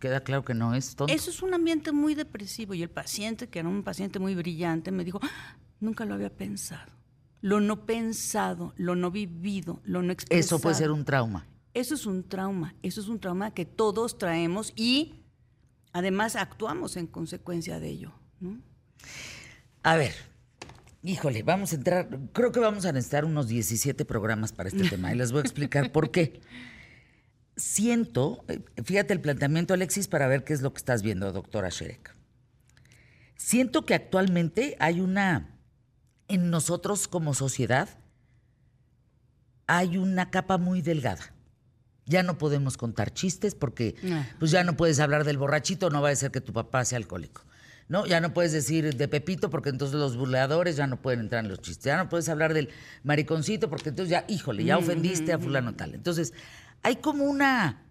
queda 0.00 0.20
claro 0.24 0.44
que 0.44 0.52
no 0.52 0.74
es 0.74 0.96
tonto. 0.96 1.14
Eso 1.14 1.30
es 1.30 1.42
un 1.42 1.54
ambiente 1.54 1.92
muy 1.92 2.16
depresivo. 2.16 2.74
Y 2.74 2.82
el 2.82 2.90
paciente, 2.90 3.48
que 3.48 3.60
era 3.60 3.68
un 3.68 3.84
paciente 3.84 4.18
muy 4.18 4.34
brillante, 4.34 4.90
me 4.90 5.04
dijo, 5.04 5.20
"Ah, 5.22 5.56
nunca 5.78 6.04
lo 6.04 6.14
había 6.14 6.30
pensado. 6.30 6.90
Lo 7.40 7.60
no 7.60 7.86
pensado, 7.86 8.74
lo 8.76 8.96
no 8.96 9.12
vivido, 9.12 9.80
lo 9.84 10.02
no 10.02 10.12
expresado. 10.12 10.56
Eso 10.56 10.58
puede 10.60 10.74
ser 10.74 10.90
un 10.90 11.04
trauma. 11.04 11.46
Eso 11.74 11.94
es 11.94 12.04
un 12.04 12.28
trauma. 12.28 12.74
Eso 12.82 13.00
es 13.00 13.08
un 13.08 13.20
trauma 13.20 13.52
que 13.52 13.64
todos 13.64 14.18
traemos 14.18 14.72
y 14.74 15.14
además 15.92 16.34
actuamos 16.36 16.96
en 16.96 17.06
consecuencia 17.06 17.78
de 17.78 17.88
ello. 17.90 18.12
¿no? 18.40 18.60
A 19.82 19.96
ver, 19.96 20.14
híjole, 21.02 21.42
vamos 21.42 21.72
a 21.72 21.76
entrar, 21.76 22.08
creo 22.32 22.52
que 22.52 22.60
vamos 22.60 22.84
a 22.86 22.92
necesitar 22.92 23.24
unos 23.24 23.48
17 23.48 24.04
programas 24.04 24.52
para 24.52 24.68
este 24.68 24.88
tema 24.88 25.12
y 25.12 25.16
les 25.16 25.32
voy 25.32 25.38
a 25.38 25.42
explicar 25.42 25.92
por 25.92 26.10
qué. 26.10 26.40
Siento, 27.56 28.44
eh, 28.48 28.60
fíjate 28.82 29.12
el 29.12 29.20
planteamiento, 29.20 29.74
Alexis, 29.74 30.08
para 30.08 30.26
ver 30.26 30.44
qué 30.44 30.54
es 30.54 30.62
lo 30.62 30.72
que 30.72 30.78
estás 30.78 31.02
viendo, 31.02 31.30
doctora 31.32 31.68
Sherek. 31.68 32.14
Siento 33.36 33.84
que 33.84 33.94
actualmente 33.94 34.76
hay 34.78 35.00
una, 35.00 35.58
en 36.28 36.50
nosotros 36.50 37.08
como 37.08 37.34
sociedad, 37.34 37.88
hay 39.66 39.98
una 39.98 40.30
capa 40.30 40.58
muy 40.58 40.80
delgada. 40.80 41.34
Ya 42.06 42.22
no 42.22 42.38
podemos 42.38 42.76
contar 42.76 43.12
chistes 43.12 43.54
porque 43.54 43.94
pues 44.38 44.50
ya 44.50 44.64
no 44.64 44.76
puedes 44.76 44.98
hablar 45.00 45.24
del 45.24 45.38
borrachito, 45.38 45.90
no 45.90 46.02
va 46.02 46.10
a 46.10 46.16
ser 46.16 46.30
que 46.30 46.40
tu 46.40 46.52
papá 46.52 46.84
sea 46.84 46.98
alcohólico. 46.98 47.42
¿No? 47.92 48.06
Ya 48.06 48.22
no 48.22 48.32
puedes 48.32 48.52
decir 48.52 48.96
de 48.96 49.06
Pepito 49.06 49.50
porque 49.50 49.68
entonces 49.68 49.98
los 49.98 50.16
burladores 50.16 50.76
ya 50.76 50.86
no 50.86 51.02
pueden 51.02 51.20
entrar 51.20 51.44
en 51.44 51.50
los 51.50 51.60
chistes. 51.60 51.84
Ya 51.84 51.98
no 51.98 52.08
puedes 52.08 52.26
hablar 52.30 52.54
del 52.54 52.70
mariconcito 53.02 53.68
porque 53.68 53.90
entonces 53.90 54.10
ya, 54.10 54.24
híjole, 54.28 54.64
ya 54.64 54.78
ofendiste 54.78 55.30
a 55.30 55.38
fulano 55.38 55.74
tal. 55.74 55.94
Entonces, 55.94 56.32
hay 56.82 56.96
como 56.96 57.24
una 57.24 57.82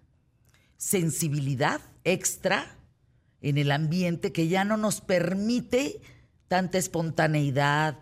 sensibilidad 0.76 1.82
extra 2.04 2.80
en 3.42 3.60
el 3.60 3.70
ambiente 3.70 4.32
que 4.32 4.48
ya 4.48 4.64
no 4.64 4.76
nos 4.76 5.02
permite 5.02 6.02
tanta 6.48 6.80
espontaneidad, 6.80 8.00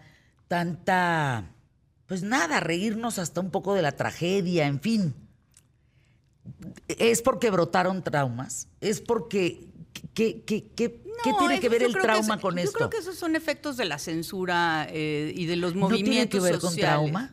tanta, 0.47 1.51
pues 2.05 2.23
nada, 2.23 2.61
reírnos 2.61 3.19
hasta 3.19 3.41
un 3.41 3.51
poco 3.51 3.73
de 3.73 3.81
la 3.81 3.91
tragedia, 3.91 4.67
en 4.67 4.79
fin. 4.79 5.13
Es 6.87 7.21
porque 7.21 7.49
brotaron 7.51 8.03
traumas, 8.05 8.69
es 8.79 9.01
porque... 9.01 9.65
¿Qué, 10.13 10.43
qué, 10.45 10.69
qué- 10.77 11.08
qué 11.23 11.31
No, 11.31 11.37
tiene 11.37 11.59
que 11.59 11.69
ver 11.69 11.81
yo 11.81 11.87
el 11.87 11.93
trauma 11.93 12.39
con 12.39 12.55
yo 12.55 12.61
esto? 12.61 12.77
creo 12.77 12.89
que 12.89 12.97
esos 12.97 13.15
son 13.17 13.35
efectos 13.35 13.77
de 13.77 13.85
la 13.85 13.97
censura 13.99 14.87
eh, 14.89 15.33
y 15.35 15.45
de 15.45 15.55
los 15.55 15.75
¿No 15.75 15.87
tiene 15.87 16.03
movimientos 16.03 16.39
que 16.39 16.43
ver 16.51 16.59
con 16.59 16.69
sociales. 16.71 17.11
trauma? 17.11 17.31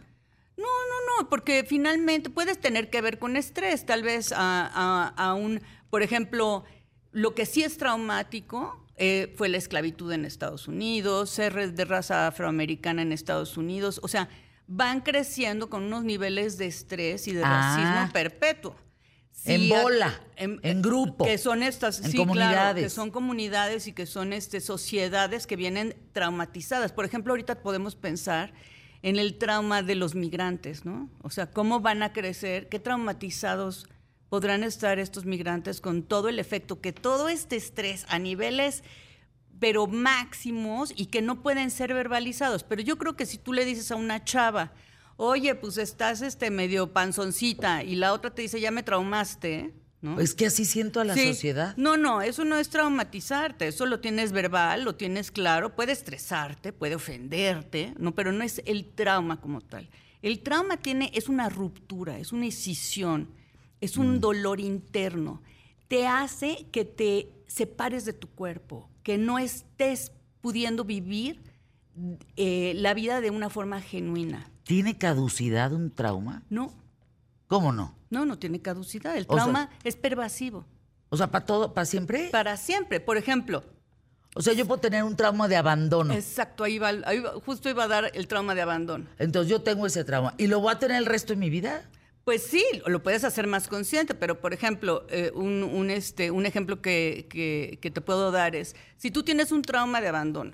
No, 0.56 0.64
no, 0.64 1.22
no, 1.22 1.28
porque 1.28 1.64
finalmente 1.68 2.30
puedes 2.30 2.60
tener 2.60 2.88
que 2.90 3.00
ver 3.00 3.18
con 3.18 3.36
estrés, 3.36 3.84
tal 3.86 4.02
vez 4.02 4.32
a, 4.32 4.66
a- 4.66 5.08
a 5.16 5.34
un, 5.34 5.60
por 5.90 6.02
ejemplo, 6.02 6.64
lo 7.12 7.34
que 7.34 7.46
sí 7.46 7.62
es 7.62 7.76
traumático 7.78 8.82
eh, 8.96 9.34
fue 9.36 9.48
la 9.50 9.58
esclavitud 9.58 10.10
en 10.12 10.24
Estados 10.24 10.68
Unidos, 10.68 11.28
ser 11.30 11.72
de 11.74 11.84
raza 11.84 12.26
afroamericana 12.28 13.02
en 13.02 13.12
Estados 13.12 13.56
Unidos, 13.58 14.00
o 14.02 14.08
sea, 14.08 14.28
van 14.66 15.00
creciendo 15.02 15.68
con 15.70 15.82
unos 15.84 16.02
niveles 16.04 16.56
de 16.58 16.66
estrés 16.66 17.28
y 17.28 17.32
de 17.32 17.42
Ah. 17.44 17.76
racismo 17.76 18.12
perpetuo. 18.12 18.74
En 19.46 19.62
Sí, 19.62 19.68
bola, 19.70 20.20
en 20.36 20.82
grupo, 20.82 21.24
Que 21.24 21.38
son 21.38 21.62
estas, 21.62 21.98
en 22.00 22.10
sí, 22.10 22.10
claro, 22.12 22.32
que 22.32 22.38
comunidades. 22.38 22.92
son 22.92 23.10
comunidades 23.10 23.86
y 23.86 23.92
que 23.92 24.06
son 24.06 24.32
este, 24.32 24.60
sociedades 24.60 25.46
que 25.46 25.56
vienen 25.56 25.94
traumatizadas. 26.12 26.92
Por 26.92 27.04
ejemplo, 27.04 27.32
ahorita 27.32 27.62
podemos 27.62 27.96
pensar 27.96 28.52
en 29.02 29.16
el 29.16 29.38
trauma 29.38 29.82
de 29.82 29.94
los 29.94 30.14
migrantes, 30.14 30.84
¿no? 30.84 31.08
O 31.22 31.30
sea, 31.30 31.50
cómo 31.50 31.80
van 31.80 32.02
a 32.02 32.12
crecer, 32.12 32.68
qué 32.68 32.78
traumatizados 32.80 33.88
podrán 34.28 34.64
estar 34.64 34.98
estos 34.98 35.24
migrantes 35.24 35.80
con 35.80 36.02
todo 36.02 36.28
el 36.28 36.38
efecto 36.38 36.80
que 36.80 36.92
todo 36.92 37.28
este 37.28 37.56
estrés 37.56 38.04
a 38.08 38.18
niveles 38.18 38.82
pero 39.58 39.86
máximos 39.86 40.92
y 40.96 41.06
que 41.06 41.22
no 41.22 41.42
pueden 41.42 41.70
ser 41.70 41.94
verbalizados. 41.94 42.62
Pero 42.62 42.82
yo 42.82 42.98
creo 42.98 43.16
que 43.16 43.26
si 43.26 43.38
tú 43.38 43.52
le 43.52 43.64
dices 43.64 43.90
a 43.90 43.96
una 43.96 44.22
chava, 44.24 44.72
oye, 45.16 45.54
pues 45.54 45.78
estás 45.78 46.22
este 46.22 46.50
medio 46.50 46.92
panzoncita, 46.92 47.82
y 47.82 47.94
la 47.96 48.12
otra 48.12 48.34
te 48.34 48.42
dice, 48.42 48.60
ya 48.60 48.70
me 48.70 48.82
traumaste, 48.82 49.72
¿no? 50.02 50.20
Es 50.20 50.34
que 50.34 50.46
así 50.46 50.64
siento 50.64 51.00
a 51.00 51.04
la 51.04 51.14
Sí. 51.14 51.26
sociedad. 51.28 51.74
No, 51.76 51.96
no, 51.96 52.20
eso 52.22 52.44
no 52.44 52.56
es 52.58 52.68
traumatizarte, 52.68 53.66
eso 53.68 53.86
lo 53.86 54.00
tienes 54.00 54.32
verbal, 54.32 54.84
lo 54.84 54.94
tienes 54.94 55.30
claro, 55.30 55.74
puede 55.74 55.92
estresarte, 55.92 56.72
puede 56.72 56.94
ofenderte, 56.94 57.94
no, 57.98 58.14
pero 58.14 58.30
no 58.32 58.44
es 58.44 58.60
el 58.66 58.86
trauma 58.94 59.40
como 59.40 59.60
tal. 59.60 59.88
El 60.22 60.40
trauma 60.40 60.76
tiene 60.76 61.10
es 61.14 61.28
una 61.28 61.48
ruptura, 61.48 62.18
es 62.18 62.32
una 62.32 62.46
escisión, 62.46 63.30
es 63.80 63.96
Mm. 63.96 64.00
un 64.00 64.20
dolor 64.20 64.60
interno. 64.60 65.42
Te 65.88 66.06
hace 66.06 66.66
que 66.72 66.84
te 66.84 67.28
separes 67.46 68.04
de 68.04 68.12
tu 68.12 68.28
cuerpo, 68.28 68.90
que 69.02 69.18
no 69.18 69.38
estés 69.38 70.12
pudiendo 70.40 70.84
vivir 70.84 71.40
eh, 72.36 72.72
la 72.76 72.92
vida 72.92 73.20
de 73.22 73.30
una 73.30 73.48
forma 73.48 73.80
genuina. 73.80 74.50
¿Tiene 74.66 74.98
caducidad 74.98 75.72
un 75.72 75.92
trauma? 75.92 76.42
No, 76.50 76.74
¿Cómo 77.46 77.72
no? 77.72 77.94
no, 78.10 78.24
no 78.26 78.36
tiene 78.36 78.60
caducidad. 78.60 79.16
El 79.16 79.24
O 79.28 79.34
sea- 79.34 79.44
trauma 79.44 79.70
es 79.84 79.94
pervasivo, 79.94 80.64
O 81.08 81.16
sea, 81.16 81.28
para 81.30 81.46
todo, 81.46 81.72
para 81.72 81.84
siempre. 81.84 82.28
para 82.32 82.56
siempre. 82.56 82.98
Por 83.00 83.16
ejemplo, 83.16 83.62
O 84.34 84.42
sea, 84.42 84.52
yo 84.52 84.66
puedo 84.66 84.80
tener 84.82 85.02
un 85.02 85.16
trauma 85.16 85.48
de 85.48 85.56
abandono. 85.56 86.12
Exacto, 86.12 86.62
ahí 86.64 86.78
va, 86.78 86.88
ahí 87.06 87.20
va- 87.20 87.32
justo 87.44 87.70
iba 87.70 87.84
a 87.84 87.88
dar 87.88 88.10
el 88.12 88.26
trauma 88.28 88.54
de 88.54 88.60
abandono. 88.62 89.06
Entonces 89.18 89.48
yo 89.50 89.62
tengo 89.62 89.86
ese 89.86 90.04
trauma. 90.04 90.34
¿Y 90.36 90.46
lo 90.48 90.60
voy 90.60 90.72
a 90.74 90.78
tener 90.78 90.98
el 90.98 91.06
resto 91.06 91.32
de 91.32 91.38
mi 91.38 91.48
vida? 91.48 91.88
Pues 92.24 92.42
sí, 92.42 92.62
lo 92.86 93.02
puedes 93.02 93.24
hacer 93.24 93.46
más 93.46 93.66
consciente, 93.68 94.14
pero 94.14 94.38
por 94.40 94.52
ejemplo, 94.52 95.06
eh, 95.08 95.30
un, 95.34 95.62
un, 95.62 95.88
este, 95.90 96.30
un 96.32 96.44
ejemplo 96.44 96.82
que, 96.82 97.26
que- 97.30 97.78
que 97.80 97.90
te 97.90 98.00
puedo 98.02 98.30
dar 98.30 98.54
es, 98.56 98.76
si 98.98 99.10
tú 99.10 99.22
tienes 99.22 99.52
un 99.52 99.62
trauma 99.62 100.00
de 100.02 100.08
abandono 100.08 100.52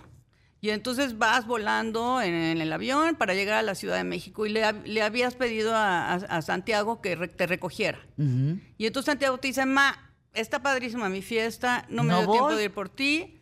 y 0.63 0.71
entonces 0.71 1.19
vas 1.19 1.47
volando 1.47 2.23
en, 2.23 2.33
en 2.33 2.61
el 2.63 2.73
avión 2.73 3.17
para 3.17 3.35
llegar 3.35 3.57
a 3.57 3.63
la 3.63 3.75
Ciudad 3.75 3.97
de 3.97 4.05
México 4.05 4.47
y 4.47 4.49
le, 4.51 4.63
hab- 4.65 4.85
le 4.85 5.03
habías 5.03 5.35
pedido 5.35 5.75
a, 5.75 6.13
a- 6.13 6.15
a 6.15 6.41
Santiago 6.41 7.03
que 7.03 7.17
re- 7.17 7.29
te 7.29 7.47
recogiera. 7.47 7.99
Y 8.17 8.87
entonces 8.87 9.07
Santiago 9.07 9.37
te 9.39 9.49
dice, 9.49 9.67
ma, 9.67 9.95
está 10.33 10.63
padrísima 10.63 11.09
mi 11.09 11.21
fiesta, 11.21 11.85
no 11.91 12.05
me 12.05 12.11
No 12.15 12.19
dio 12.21 12.31
tiempo 12.31 12.55
de 12.57 12.65
ir 12.65 12.71
por 12.73 12.89
ti, 12.89 13.41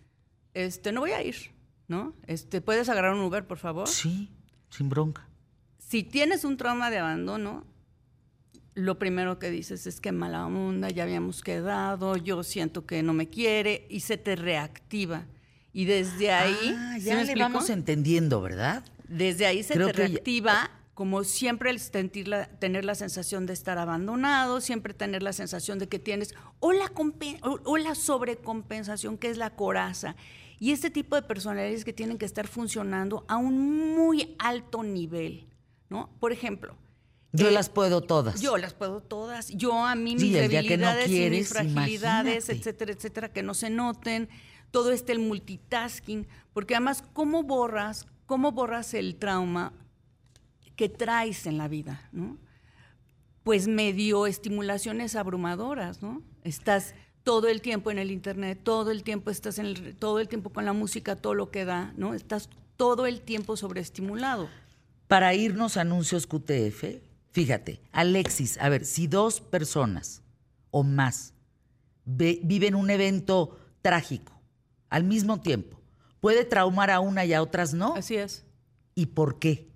este, 0.54 0.92
no 0.92 1.00
voy 1.02 1.12
a 1.12 1.22
ir, 1.22 1.36
¿no? 1.88 2.14
Este, 2.26 2.60
¿Puedes 2.62 2.88
agarrar 2.88 3.12
un 3.14 3.20
Uber, 3.20 3.46
por 3.46 3.58
favor? 3.58 3.86
Sí, 3.86 4.30
sin 4.70 4.88
bronca. 4.88 5.28
si 5.78 6.02
tienes 6.02 6.44
un 6.44 6.56
trauma 6.56 6.90
de 6.90 6.98
abandono, 6.98 7.66
lo 8.74 8.98
primero 8.98 9.38
que 9.38 9.50
dices 9.50 9.86
es 9.86 10.00
que 10.00 10.10
mala 10.12 10.46
onda, 10.46 10.88
ya 10.88 11.02
habíamos 11.02 11.42
quedado, 11.42 12.16
yo 12.16 12.42
siento 12.44 12.86
que 12.86 13.02
no 13.02 13.12
me 13.12 13.28
quiere 13.28 13.86
y 13.90 14.00
se 14.00 14.16
te 14.16 14.36
reactiva. 14.36 15.26
Y 15.72 15.84
desde 15.84 16.32
ahí, 16.32 16.74
ah, 16.76 16.94
¿sí 16.98 17.04
ya 17.06 17.22
le 17.24 17.34
vamos 17.36 17.70
entendiendo, 17.70 18.40
¿verdad? 18.40 18.84
Desde 19.08 19.46
ahí 19.46 19.62
se 19.62 19.74
Creo 19.74 19.86
te 19.88 19.92
reactiva, 19.92 20.70
como 20.94 21.22
siempre 21.24 21.70
el 21.70 21.78
sentir 21.78 22.28
la- 22.28 22.46
tener 22.46 22.84
la 22.84 22.94
sensación 22.94 23.46
de 23.46 23.52
estar 23.52 23.78
abandonado, 23.78 24.60
siempre 24.60 24.94
tener 24.94 25.22
la 25.22 25.32
sensación 25.32 25.78
de 25.78 25.88
que 25.88 25.98
tienes 25.98 26.34
o 26.58 26.72
la, 26.72 26.86
compen- 26.86 27.38
o, 27.42 27.60
o 27.64 27.76
la 27.76 27.94
sobrecompensación, 27.94 29.16
que 29.18 29.30
es 29.30 29.36
la 29.38 29.50
coraza. 29.50 30.16
Y 30.58 30.72
este 30.72 30.90
tipo 30.90 31.16
de 31.16 31.22
personalidades 31.22 31.84
que 31.84 31.92
tienen 31.92 32.18
que 32.18 32.26
estar 32.26 32.46
funcionando 32.46 33.24
a 33.28 33.36
un 33.36 33.94
muy 33.96 34.34
alto 34.38 34.82
nivel, 34.82 35.46
¿no? 35.88 36.10
Por 36.20 36.32
ejemplo, 36.32 36.76
Yo 37.32 37.48
eh, 37.48 37.52
las 37.52 37.70
puedo 37.70 38.02
todas. 38.02 38.40
yo 38.42 38.58
las 38.58 38.74
puedo 38.74 39.00
todas. 39.00 39.48
Yo 39.48 39.84
a 39.86 39.94
mí 39.94 40.16
Sí, 40.18 40.26
mis 40.26 40.48
día 40.50 40.62
que 40.62 40.76
no 40.76 40.92
debilidades 40.94 41.10
y 41.10 41.30
mis 41.30 41.48
fragilidades, 41.48 42.44
imagínate. 42.44 42.52
etcétera, 42.52 42.92
etcétera, 42.92 43.32
que 43.32 43.42
no 43.42 43.54
se 43.54 43.70
noten. 43.70 44.28
Todo 44.70 44.92
este 44.92 45.12
el 45.12 45.18
multitasking, 45.18 46.26
porque 46.52 46.74
además 46.74 47.02
cómo 47.12 47.42
borras, 47.42 48.06
cómo 48.26 48.52
borras 48.52 48.94
el 48.94 49.16
trauma 49.16 49.72
que 50.76 50.88
traes 50.88 51.46
en 51.46 51.58
la 51.58 51.68
vida, 51.68 52.08
¿no? 52.12 52.38
Pues 53.42 53.68
medio 53.68 54.26
estimulaciones 54.26 55.16
abrumadoras, 55.16 56.02
¿no? 56.02 56.22
Estás 56.44 56.94
todo 57.22 57.48
el 57.48 57.60
tiempo 57.62 57.90
en 57.90 57.98
el 57.98 58.10
internet, 58.10 58.60
todo 58.62 58.90
el 58.90 59.02
tiempo 59.02 59.30
estás 59.30 59.58
en 59.58 59.96
todo 59.96 60.20
el 60.20 60.28
tiempo 60.28 60.50
con 60.50 60.64
la 60.64 60.72
música, 60.72 61.16
todo 61.16 61.34
lo 61.34 61.50
que 61.50 61.64
da, 61.64 61.92
¿no? 61.96 62.14
Estás 62.14 62.48
todo 62.76 63.06
el 63.06 63.20
tiempo 63.20 63.56
sobreestimulado. 63.56 64.48
Para 65.08 65.34
irnos 65.34 65.76
a 65.76 65.80
anuncios 65.82 66.26
QTF, 66.26 66.84
fíjate, 67.32 67.80
Alexis, 67.92 68.56
a 68.58 68.68
ver, 68.68 68.84
si 68.84 69.06
dos 69.06 69.40
personas 69.40 70.22
o 70.70 70.82
más 70.84 71.34
ve- 72.04 72.40
viven 72.44 72.74
un 72.74 72.90
evento 72.90 73.58
trágico 73.82 74.39
al 74.90 75.04
mismo 75.04 75.40
tiempo, 75.40 75.80
¿puede 76.20 76.44
traumar 76.44 76.90
a 76.90 77.00
una 77.00 77.24
y 77.24 77.32
a 77.32 77.42
otras 77.42 77.72
no? 77.72 77.94
Así 77.94 78.16
es. 78.16 78.44
¿Y 78.94 79.06
por 79.06 79.38
qué? 79.38 79.70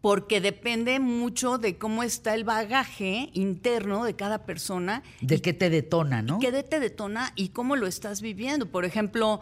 porque 0.00 0.40
depende 0.40 1.00
mucho 1.00 1.58
de 1.58 1.76
cómo 1.76 2.02
está 2.02 2.34
el 2.34 2.44
bagaje 2.44 3.30
interno 3.32 4.04
de 4.04 4.14
cada 4.14 4.44
persona, 4.46 5.02
¿De 5.20 5.42
qué 5.42 5.52
te 5.52 5.70
detona, 5.70 6.22
no? 6.22 6.38
qué 6.38 6.52
te 6.62 6.80
detona 6.80 7.32
y 7.34 7.48
cómo 7.48 7.76
lo 7.76 7.86
estás 7.86 8.22
viviendo. 8.22 8.70
Por 8.70 8.84
ejemplo, 8.84 9.40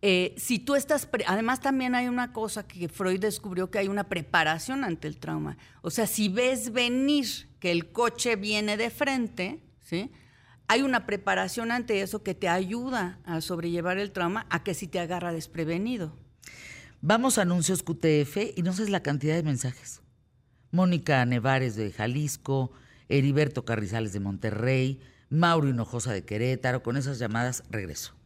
eh, 0.00 0.34
si 0.38 0.58
tú 0.58 0.74
estás, 0.76 1.08
además 1.26 1.60
también 1.60 1.94
hay 1.94 2.08
una 2.08 2.32
cosa 2.32 2.66
que 2.66 2.88
Freud 2.88 3.20
descubrió 3.20 3.70
que 3.70 3.78
hay 3.78 3.88
una 3.88 4.08
preparación 4.08 4.84
ante 4.84 5.08
el 5.08 5.18
trauma. 5.18 5.58
O 5.82 5.90
sea, 5.90 6.06
si 6.06 6.28
ves 6.28 6.72
venir 6.72 7.26
que 7.60 7.70
el 7.70 7.92
coche 7.92 8.36
viene 8.36 8.76
de 8.76 8.90
frente, 8.90 9.60
¿sí? 9.82 10.10
Hay 10.70 10.82
una 10.82 11.06
preparación 11.06 11.72
ante 11.72 12.02
eso 12.02 12.22
que 12.22 12.34
te 12.34 12.46
ayuda 12.46 13.18
a 13.24 13.40
sobrellevar 13.40 13.96
el 13.96 14.12
trauma 14.12 14.46
a 14.50 14.62
que 14.62 14.74
si 14.74 14.86
te 14.86 15.00
agarra 15.00 15.32
desprevenido. 15.32 16.14
Vamos 17.00 17.38
a 17.38 17.42
anuncios 17.42 17.82
QTF 17.82 18.54
y 18.54 18.62
no 18.62 18.74
sabes 18.74 18.90
la 18.90 19.02
cantidad 19.02 19.34
de 19.34 19.42
mensajes. 19.42 20.02
Mónica 20.70 21.24
Nevares 21.24 21.74
de 21.74 21.90
Jalisco, 21.90 22.70
Heriberto 23.08 23.64
Carrizales 23.64 24.12
de 24.12 24.20
Monterrey, 24.20 25.00
Mauro 25.30 25.68
Hinojosa 25.68 26.12
de 26.12 26.26
Querétaro. 26.26 26.82
Con 26.82 26.98
esas 26.98 27.18
llamadas 27.18 27.62
regreso. 27.70 28.17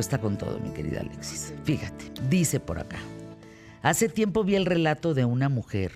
Está 0.00 0.20
con 0.20 0.38
todo, 0.38 0.58
mi 0.60 0.70
querida 0.70 1.00
Alexis. 1.00 1.54
Fíjate, 1.64 2.12
dice 2.28 2.60
por 2.60 2.78
acá. 2.78 2.98
Hace 3.82 4.08
tiempo 4.08 4.44
vi 4.44 4.54
el 4.54 4.66
relato 4.66 5.14
de 5.14 5.24
una 5.24 5.48
mujer 5.48 5.92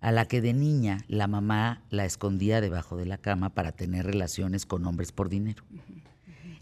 a 0.00 0.10
la 0.10 0.26
que 0.26 0.40
de 0.40 0.52
niña 0.52 1.04
la 1.08 1.28
mamá 1.28 1.84
la 1.90 2.04
escondía 2.04 2.60
debajo 2.60 2.96
de 2.96 3.06
la 3.06 3.18
cama 3.18 3.50
para 3.54 3.72
tener 3.72 4.04
relaciones 4.04 4.66
con 4.66 4.84
hombres 4.86 5.12
por 5.12 5.28
dinero. 5.28 5.62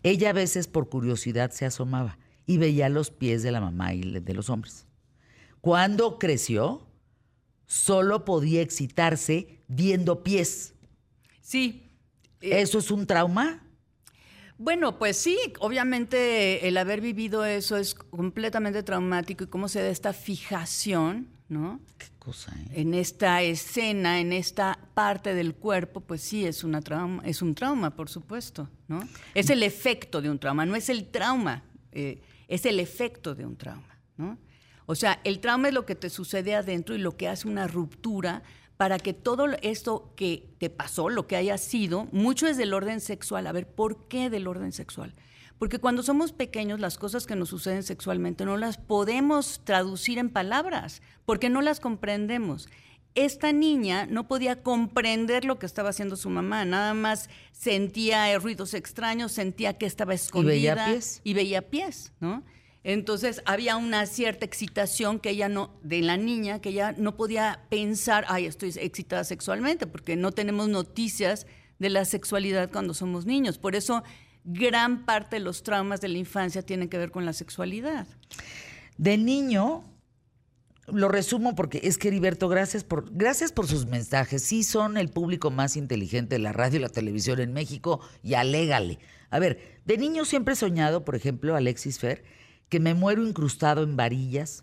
Ella 0.03 0.31
a 0.31 0.35
veces 0.35 0.69
por 0.69 0.89
curiosidad 0.89 1.51
se 1.51 1.67
asomaba 1.67 2.19
y 2.47 2.59
veía 2.59 2.89
los 2.89 3.11
pies 3.11 3.43
de 3.43 3.53
la 3.53 3.61
mamá 3.61 3.95
y 3.95 4.03
de 4.03 4.35
los 4.35 4.51
hombres. 4.51 4.87
Cuando 5.61 6.19
creció, 6.19 6.87
solo 7.67 8.25
podía 8.25 8.63
excitarse 8.63 9.63
viendo 9.69 10.23
pies. 10.23 10.75
Sí. 11.41 11.87
¿Eso 12.41 12.79
es 12.79 12.91
un 12.91 13.07
trauma? 13.07 13.63
Bueno, 14.63 14.99
pues 14.99 15.17
sí, 15.17 15.39
obviamente 15.61 16.69
el 16.69 16.77
haber 16.77 17.01
vivido 17.01 17.47
eso 17.47 17.79
es 17.79 17.95
completamente 17.95 18.83
traumático 18.83 19.45
y 19.45 19.47
cómo 19.47 19.69
se 19.69 19.81
da 19.81 19.89
esta 19.89 20.13
fijación, 20.13 21.29
¿no? 21.49 21.81
Qué 21.97 22.09
cosa, 22.19 22.53
¿eh? 22.53 22.83
En 22.83 22.93
esta 22.93 23.41
escena, 23.41 24.21
en 24.21 24.35
esta 24.35 24.79
parte 24.93 25.35
del 25.35 25.55
cuerpo, 25.55 26.03
pues 26.03 26.21
sí 26.21 26.45
es 26.45 26.63
una 26.63 26.83
trauma, 26.83 27.23
es 27.25 27.41
un 27.41 27.55
trauma, 27.55 27.97
por 27.97 28.11
supuesto, 28.11 28.69
¿no? 28.87 29.01
Es 29.33 29.49
el 29.49 29.63
efecto 29.63 30.21
de 30.21 30.29
un 30.29 30.39
trauma, 30.39 30.67
no 30.67 30.77
es 30.77 30.91
el 30.91 31.07
trauma, 31.07 31.63
eh, 31.91 32.21
es 32.47 32.67
el 32.67 32.81
efecto 32.81 33.35
de 33.35 33.47
un 33.47 33.57
trauma, 33.57 33.99
¿no? 34.19 34.37
O 34.85 34.95
sea, 34.95 35.23
el 35.25 35.41
trauma 35.41 35.69
es 35.69 35.75
lo 35.75 35.87
que 35.87 35.95
te 35.95 36.11
sucede 36.11 36.55
adentro 36.55 36.95
y 36.95 36.99
lo 36.99 37.17
que 37.17 37.29
hace 37.29 37.49
una 37.49 37.67
ruptura 37.67 38.43
para 38.81 38.99
que 38.99 39.13
todo 39.13 39.45
esto 39.61 40.15
que 40.17 40.55
te 40.57 40.71
pasó, 40.71 41.11
lo 41.11 41.27
que 41.27 41.37
haya 41.37 41.59
sido, 41.59 42.09
mucho 42.13 42.47
es 42.47 42.57
del 42.57 42.73
orden 42.73 43.03
sexual. 43.03 43.47
A 43.47 43.53
ver, 43.53 43.67
¿por 43.67 44.09
qué 44.09 44.31
del 44.31 44.47
orden 44.47 44.73
sexual? 44.73 45.15
Porque 45.59 45.79
cuando 45.79 46.03
somos 46.03 46.33
pequeños, 46.33 46.81
las 46.81 46.97
cosas 46.97 47.27
que 47.27 47.37
nos 47.37 47.51
suceden 47.51 47.83
sexualmente 47.83 48.47
no 48.47 48.57
las 48.57 48.79
podemos 48.79 49.61
traducir 49.65 50.17
en 50.17 50.31
palabras, 50.31 51.03
porque 51.27 51.51
no 51.51 51.61
las 51.61 51.79
comprendemos. 51.79 52.71
Esta 53.15 53.53
niña 53.53 54.07
no 54.07 54.27
podía 54.27 54.63
comprender 54.63 55.45
lo 55.45 55.59
que 55.59 55.67
estaba 55.67 55.91
haciendo 55.91 56.17
su 56.17 56.31
mamá, 56.31 56.65
nada 56.65 56.95
más 56.95 57.29
sentía 57.53 58.35
ruidos 58.39 58.73
extraños, 58.73 59.31
sentía 59.31 59.77
que 59.77 59.85
estaba 59.85 60.15
escondida. 60.15 60.53
veía 60.75 60.87
pies. 60.87 61.21
Y 61.23 61.35
veía 61.35 61.69
pies, 61.69 62.15
¿no? 62.19 62.45
Entonces 62.83 63.43
había 63.45 63.77
una 63.77 64.07
cierta 64.07 64.47
excitación 64.47 65.21
que 65.21 65.31
ella 65.31 65.49
no, 65.49 65.79
de 65.83 66.01
la 66.01 66.17
niña, 66.17 66.61
que 66.61 66.71
ella 66.71 66.95
no 66.97 67.17
podía 67.17 67.67
pensar, 67.69 68.25
ay, 68.29 68.47
estoy 68.47 68.73
excitada 68.77 69.25
sexualmente, 69.25 69.87
porque 69.87 70.17
no 70.17 70.33
tenemos 70.33 70.69
noticias 70.69 71.47
de 71.79 71.91
la 71.91 72.05
sexualidad 72.05 72.71
cuando 72.71 72.95
somos 72.95 73.27
niños. 73.27 73.59
Por 73.59 73.77
eso 73.77 74.03
gran 74.45 75.05
parte 75.05 75.37
de 75.37 75.41
los 75.41 75.63
traumas 75.63 76.01
de 76.01 76.09
la 76.09 76.19
infancia 76.19 76.63
tienen 76.63 76.89
que 76.89 76.99
ver 76.99 77.11
con 77.11 77.27
la 77.27 77.35
sexualidad. 77.35 78.07
De 78.97 79.19
niño, 79.19 79.85
lo 80.87 81.09
resumo 81.09 81.55
porque 81.55 81.81
es 81.83 81.99
que 81.99 82.09
Heriberto, 82.09 82.49
gracias 82.49 82.85
por, 82.85 83.13
gracias 83.13 83.53
por 83.53 83.67
sus 83.67 83.87
mensajes. 83.87 84.43
Sí 84.43 84.63
son 84.63 84.97
el 84.97 85.09
público 85.09 85.51
más 85.51 85.77
inteligente 85.77 86.37
de 86.37 86.41
la 86.41 86.53
radio 86.53 86.79
y 86.79 86.83
la 86.83 86.89
televisión 86.89 87.41
en 87.41 87.53
México 87.53 88.01
y 88.23 88.35
alégale. 88.35 88.99
A 89.31 89.39
ver, 89.39 89.81
de 89.85 89.99
niño 89.99 90.25
siempre 90.25 90.55
he 90.55 90.57
soñado, 90.57 91.05
por 91.05 91.15
ejemplo, 91.15 91.55
Alexis 91.55 91.99
Fer, 91.99 92.25
que 92.71 92.81
me 92.81 92.95
muero 92.95 93.27
incrustado 93.27 93.83
en 93.83 93.97
varillas 93.97 94.63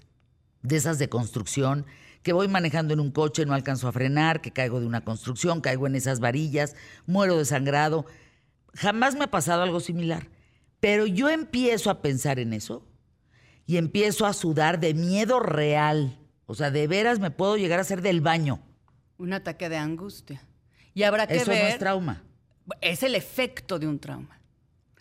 de 0.63 0.77
esas 0.77 0.97
de 0.97 1.09
construcción, 1.09 1.85
que 2.23 2.33
voy 2.33 2.47
manejando 2.47 2.93
en 2.93 2.99
un 2.99 3.11
coche, 3.11 3.45
no 3.45 3.53
alcanzo 3.53 3.87
a 3.87 3.91
frenar, 3.91 4.41
que 4.41 4.51
caigo 4.51 4.79
de 4.79 4.87
una 4.87 5.03
construcción, 5.03 5.61
caigo 5.61 5.85
en 5.85 5.95
esas 5.95 6.19
varillas, 6.19 6.75
muero 7.05 7.37
desangrado. 7.37 8.05
Jamás 8.73 9.15
me 9.15 9.25
ha 9.25 9.31
pasado 9.31 9.61
algo 9.61 9.79
similar. 9.79 10.27
Pero 10.79 11.05
yo 11.05 11.29
empiezo 11.29 11.89
a 11.89 12.01
pensar 12.01 12.39
en 12.39 12.53
eso 12.53 12.85
y 13.65 13.77
empiezo 13.77 14.25
a 14.25 14.33
sudar 14.33 14.79
de 14.79 14.93
miedo 14.93 15.39
real. 15.39 16.17
O 16.45 16.55
sea, 16.55 16.71
de 16.71 16.87
veras 16.87 17.19
me 17.19 17.31
puedo 17.31 17.57
llegar 17.57 17.79
a 17.79 17.81
hacer 17.81 18.01
del 18.01 18.21
baño. 18.21 18.61
Un 19.17 19.33
ataque 19.33 19.69
de 19.69 19.77
angustia. 19.77 20.45
Y 20.93 21.03
habrá 21.03 21.27
que 21.27 21.35
Eso 21.37 21.51
ver. 21.51 21.63
no 21.63 21.69
es 21.69 21.79
trauma. 21.79 22.23
Es 22.81 23.03
el 23.03 23.15
efecto 23.15 23.79
de 23.79 23.87
un 23.87 23.99
trauma. 23.99 24.36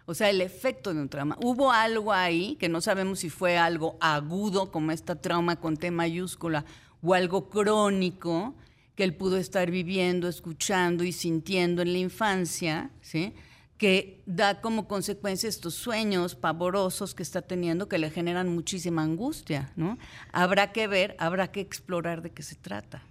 O 0.07 0.15
sea, 0.15 0.31
el 0.31 0.41
efecto 0.41 0.95
de 0.95 1.01
un 1.01 1.09
trauma. 1.09 1.37
Hubo 1.43 1.73
algo 1.73 2.13
ahí 2.13 2.57
que 2.57 2.69
no 2.69 2.81
sabemos 2.81 3.19
si 3.19 3.29
fue 3.29 3.59
algo 3.59 3.97
agudo, 4.01 4.71
como 4.71 4.93
esta 4.93 5.21
trauma 5.21 5.57
con 5.57 5.77
T 5.77 5.91
mayúscula, 5.91 6.65
o 7.03 7.13
algo 7.13 7.51
crónico 7.51 8.55
que 8.95 9.05
él 9.05 9.15
pudo 9.15 9.37
estar 9.37 9.71
viviendo, 9.71 10.29
escuchando 10.29 11.05
y 11.05 11.13
sintiendo 11.13 11.83
en 11.83 11.93
la 11.93 11.99
infancia, 11.99 12.91
¿sí? 13.03 13.35
que 13.79 14.23
da 14.25 14.61
como 14.61 14.89
consecuencia 14.89 15.49
estos 15.49 15.75
sueños 15.75 16.35
pavorosos 16.35 17.15
que 17.15 17.23
está 17.23 17.43
teniendo 17.43 17.89
que 17.89 17.99
le 17.99 18.11
generan 18.11 18.49
muchísima 18.49 19.03
angustia, 19.03 19.71
¿no? 19.77 19.99
Habrá 20.33 20.73
que 20.73 20.87
ver, 20.87 21.15
habrá 21.19 21.53
que 21.53 21.61
explorar 21.61 22.23
de 22.23 22.31
qué 22.31 22.43
se 22.43 22.55
trata. 22.55 23.03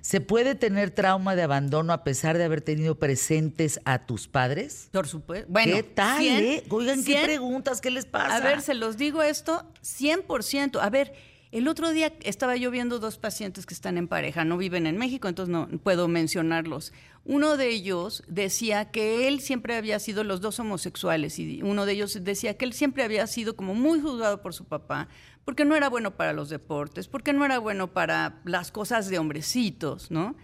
¿Se 0.00 0.20
puede 0.20 0.54
tener 0.54 0.90
trauma 0.90 1.36
de 1.36 1.42
abandono 1.42 1.92
a 1.92 2.04
pesar 2.04 2.38
de 2.38 2.44
haber 2.44 2.60
tenido 2.60 2.98
presentes 2.98 3.80
a 3.84 4.06
tus 4.06 4.28
padres? 4.28 4.88
Por 4.92 5.06
supuesto. 5.06 5.46
Bueno, 5.50 5.74
¿Qué 5.74 5.82
tal, 5.82 6.20
100, 6.20 6.44
eh? 6.44 6.64
Oigan, 6.68 6.98
¿qué 7.04 7.12
100, 7.12 7.24
preguntas? 7.24 7.80
¿Qué 7.80 7.90
les 7.90 8.06
pasa? 8.06 8.36
A 8.36 8.40
ver, 8.40 8.62
se 8.62 8.74
los 8.74 8.96
digo 8.96 9.22
esto 9.22 9.64
100%. 9.82 10.80
A 10.80 10.90
ver, 10.90 11.12
el 11.52 11.66
otro 11.66 11.90
día 11.90 12.12
estaba 12.22 12.54
yo 12.54 12.70
viendo 12.70 13.00
dos 13.00 13.18
pacientes 13.18 13.66
que 13.66 13.74
están 13.74 13.98
en 13.98 14.06
pareja, 14.06 14.44
no 14.44 14.56
viven 14.56 14.86
en 14.86 14.96
México, 14.96 15.26
entonces 15.26 15.52
no 15.52 15.66
puedo 15.82 16.06
mencionarlos. 16.06 16.92
Uno 17.24 17.56
de 17.56 17.70
ellos 17.70 18.22
decía 18.28 18.92
que 18.92 19.26
él 19.26 19.40
siempre 19.40 19.74
había 19.74 19.98
sido, 19.98 20.22
los 20.22 20.40
dos 20.40 20.60
homosexuales, 20.60 21.40
y 21.40 21.60
uno 21.62 21.86
de 21.86 21.92
ellos 21.94 22.16
decía 22.22 22.56
que 22.56 22.66
él 22.66 22.72
siempre 22.72 23.02
había 23.02 23.26
sido 23.26 23.56
como 23.56 23.74
muy 23.74 24.00
juzgado 24.00 24.42
por 24.42 24.54
su 24.54 24.64
papá, 24.66 25.08
porque 25.44 25.64
no 25.64 25.74
era 25.74 25.88
bueno 25.88 26.16
para 26.16 26.32
los 26.32 26.48
deportes, 26.48 27.08
porque 27.08 27.32
no 27.32 27.44
era 27.44 27.58
bueno 27.58 27.92
para 27.92 28.40
las 28.44 28.70
cosas 28.70 29.08
de 29.08 29.18
hombrecitos, 29.18 30.10
¿no? 30.10 30.36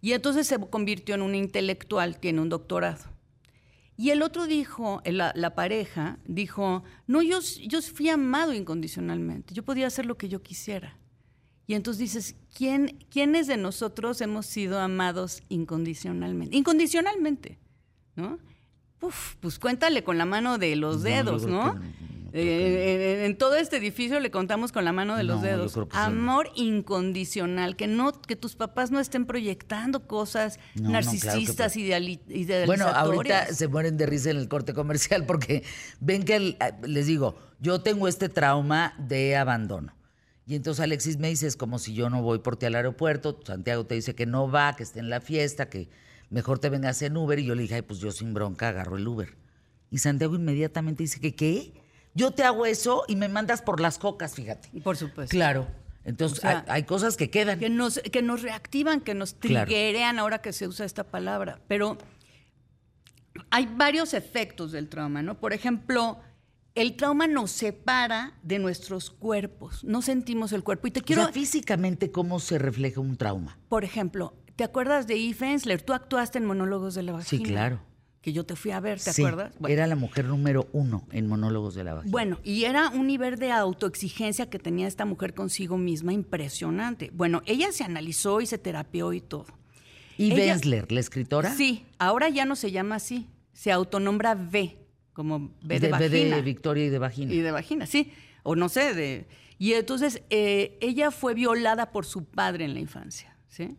Y 0.00 0.12
entonces 0.12 0.46
se 0.46 0.58
convirtió 0.58 1.14
en 1.14 1.22
un 1.22 1.34
intelectual, 1.34 2.18
tiene 2.18 2.40
un 2.40 2.48
doctorado. 2.48 3.04
Y 3.96 4.10
el 4.10 4.22
otro 4.22 4.46
dijo, 4.46 5.00
la, 5.04 5.32
la 5.36 5.54
pareja, 5.54 6.18
dijo, 6.26 6.82
no, 7.06 7.22
yo, 7.22 7.38
yo 7.40 7.80
fui 7.82 8.08
amado 8.08 8.52
incondicionalmente, 8.52 9.54
yo 9.54 9.62
podía 9.62 9.86
hacer 9.86 10.06
lo 10.06 10.16
que 10.16 10.28
yo 10.28 10.42
quisiera. 10.42 10.98
Y 11.66 11.74
entonces 11.74 12.00
dices, 12.00 12.36
¿quién, 12.54 12.98
¿quiénes 13.10 13.46
de 13.46 13.56
nosotros 13.56 14.20
hemos 14.20 14.46
sido 14.46 14.80
amados 14.80 15.42
incondicionalmente? 15.48 16.56
Incondicionalmente, 16.56 17.58
¿no? 18.16 18.38
Uf, 19.00 19.36
pues 19.40 19.58
cuéntale 19.58 20.04
con 20.04 20.18
la 20.18 20.24
mano 20.24 20.58
de 20.58 20.76
los 20.76 21.02
dedos, 21.02 21.46
¿no? 21.46 21.78
Eh, 22.34 22.42
que 22.44 23.14
en, 23.18 23.30
en 23.32 23.36
todo 23.38 23.56
este 23.56 23.76
edificio 23.76 24.18
le 24.20 24.30
contamos 24.30 24.72
con 24.72 24.84
la 24.84 24.92
mano 24.92 25.16
de 25.16 25.22
los 25.24 25.36
No, 25.40 25.46
dedos. 25.46 25.72
sí. 25.72 25.80
Amor 25.92 26.48
incondicional, 26.54 27.76
que 27.76 27.86
no, 27.86 28.12
que 28.22 28.36
tus 28.36 28.56
papás 28.56 28.90
no 28.90 29.00
estén 29.00 29.26
proyectando 29.26 30.06
cosas 30.06 30.58
No, 30.74 30.82
no, 30.84 30.88
claro 30.90 31.06
narcisistas, 31.06 31.76
idealizatorias. 31.76 32.66
Bueno, 32.66 32.86
ahorita 32.86 33.46
se 33.52 33.68
mueren 33.68 33.96
de 33.96 34.06
risa 34.06 34.30
en 34.30 34.36
el 34.36 34.48
corte 34.48 34.74
comercial 34.74 35.26
porque 35.26 35.62
ven 36.00 36.24
que 36.24 36.36
el- 36.36 36.56
eh, 36.60 36.72
les 36.86 37.06
digo, 37.06 37.36
yo 37.60 37.80
tengo 37.80 38.08
este 38.08 38.28
trauma 38.28 38.94
de 38.98 39.36
abandono. 39.36 39.94
Y 40.46 40.56
entonces 40.56 40.82
Alexis 40.82 41.18
me 41.18 41.28
dice, 41.28 41.46
es 41.46 41.56
como 41.56 41.78
si 41.78 41.94
yo 41.94 42.10
no 42.10 42.20
voy 42.22 42.40
por 42.40 42.56
ti 42.56 42.66
al 42.66 42.74
aeropuerto, 42.74 43.38
Santiago 43.44 43.86
te 43.86 43.94
dice 43.94 44.14
que 44.14 44.26
no 44.26 44.50
va, 44.50 44.74
que 44.74 44.82
esté 44.82 44.98
en 44.98 45.08
la 45.08 45.20
fiesta, 45.20 45.68
que 45.68 45.88
mejor 46.30 46.58
te 46.58 46.68
vengas 46.68 47.00
en 47.02 47.16
Uber. 47.16 47.38
Y 47.38 47.44
yo 47.44 47.54
le 47.54 47.62
dije, 47.62 47.76
ay, 47.76 47.82
pues 47.82 48.00
yo 48.00 48.10
sin 48.10 48.34
bronca 48.34 48.68
agarro 48.70 48.96
el 48.96 49.06
Uber. 49.06 49.36
Y 49.90 49.98
Santiago 49.98 50.34
inmediatamente 50.34 51.02
dice 51.04 51.20
que, 51.20 51.34
¿qué? 51.34 51.72
Yo 52.14 52.30
te 52.32 52.42
hago 52.44 52.66
eso 52.66 53.04
y 53.08 53.16
me 53.16 53.28
mandas 53.28 53.62
por 53.62 53.80
las 53.80 53.98
cocas, 53.98 54.34
fíjate. 54.34 54.68
Por 54.82 54.96
supuesto. 54.96 55.30
Claro. 55.30 55.66
Entonces, 56.04 56.38
O 56.38 56.40
sea, 56.42 56.64
hay, 56.66 56.80
hay 56.80 56.82
cosas 56.84 57.16
que 57.16 57.30
quedan. 57.30 57.58
que 57.60 57.70
nos, 57.70 57.98
que 58.00 58.22
nos 58.22 58.42
reactivan, 58.42 59.00
que 59.00 59.14
nos 59.14 59.34
Claro. 59.34 59.66
triguerean 59.66 60.18
ahora 60.18 60.40
que 60.42 60.52
se 60.52 60.66
usa 60.66 60.84
esta 60.84 61.04
palabra. 61.04 61.60
Pero 61.68 61.96
hay 63.50 63.66
varios 63.76 64.14
efectos 64.14 64.72
del 64.72 64.88
trauma, 64.88 65.22
¿no? 65.22 65.38
Por 65.38 65.52
ejemplo, 65.52 66.18
el 66.74 66.96
trauma 66.96 67.26
nos 67.26 67.50
separa 67.50 68.34
de 68.42 68.58
nuestros 68.58 69.10
cuerpos. 69.10 69.84
No 69.84 70.02
sentimos 70.02 70.52
el 70.52 70.62
cuerpo. 70.64 70.86
Y 70.88 70.90
te 70.90 71.00
O 71.00 71.02
quiero, 71.04 71.24
sea, 71.24 71.32
físicamente, 71.32 72.10
¿cómo 72.10 72.40
se 72.40 72.58
refleja 72.58 73.00
un 73.00 73.16
trauma? 73.16 73.58
por 73.68 73.84
ejemplo, 73.84 74.34
¿te 74.56 74.64
acuerdas 74.64 75.06
de 75.06 75.14
Eve 75.14 75.52
Ensler? 75.52 75.82
Tú 75.82 75.92
actuaste 75.94 76.38
en 76.38 76.44
Monólogos 76.46 76.94
de 76.94 77.02
la 77.04 77.12
Sí, 77.22 77.36
Vagina. 77.38 77.48
claro. 77.48 77.80
Que 78.22 78.32
yo 78.32 78.46
te 78.46 78.54
fui 78.56 78.70
a 78.70 78.78
ver, 78.80 79.00
¿te 79.00 79.12
Sí, 79.12 79.20
acuerdas? 79.22 79.52
Bueno. 79.58 79.72
Era 79.74 79.86
la 79.88 79.96
mujer 79.96 80.24
número 80.26 80.68
uno 80.72 81.06
en 81.10 81.26
Monólogos 81.26 81.74
de 81.74 81.82
la 81.84 81.94
Vagina. 81.94 82.12
Bueno, 82.12 82.38
y 82.44 82.64
era 82.64 82.88
un 82.90 83.08
nivel 83.08 83.36
de 83.36 83.50
autoexigencia 83.50 84.48
que 84.48 84.60
tenía 84.60 84.86
esta 84.86 85.04
mujer 85.04 85.34
consigo 85.34 85.76
misma 85.76 86.12
impresionante. 86.12 87.10
Bueno, 87.12 87.42
ella 87.46 87.72
se 87.72 87.82
analizó 87.84 88.40
y 88.40 88.46
se 88.46 88.58
terapió 88.58 89.12
y 89.12 89.20
todo. 89.20 89.46
y 90.18 90.30
ella- 90.32 90.56
la 90.88 91.00
escritora. 91.00 91.52
Sí, 91.54 91.84
ahora 91.98 92.28
ya 92.28 92.44
no 92.44 92.54
se 92.54 92.70
llama 92.70 92.94
así, 92.96 93.28
se 93.52 93.72
autonombra 93.72 94.34
V, 94.34 94.78
como 95.14 95.36
V 95.38 95.52
de, 95.64 95.80
de, 95.80 95.88
vagina. 95.88 96.36
de 96.36 96.42
Victoria 96.42 96.84
y 96.86 96.90
de 96.90 96.98
Vagina. 96.98 97.32
Y 97.32 97.38
de 97.40 97.50
vagina, 97.50 97.86
sí. 97.86 98.12
O 98.44 98.54
no 98.54 98.68
sé, 98.68 98.94
de... 98.94 99.26
Y 99.58 99.72
entonces 99.72 100.22
eh, 100.30 100.76
ella 100.80 101.10
fue 101.10 101.34
violada 101.34 101.90
por 101.92 102.04
su 102.06 102.24
padre 102.24 102.64
en 102.66 102.74
la 102.74 102.80
infancia, 102.80 103.36
¿sí? 103.48 103.76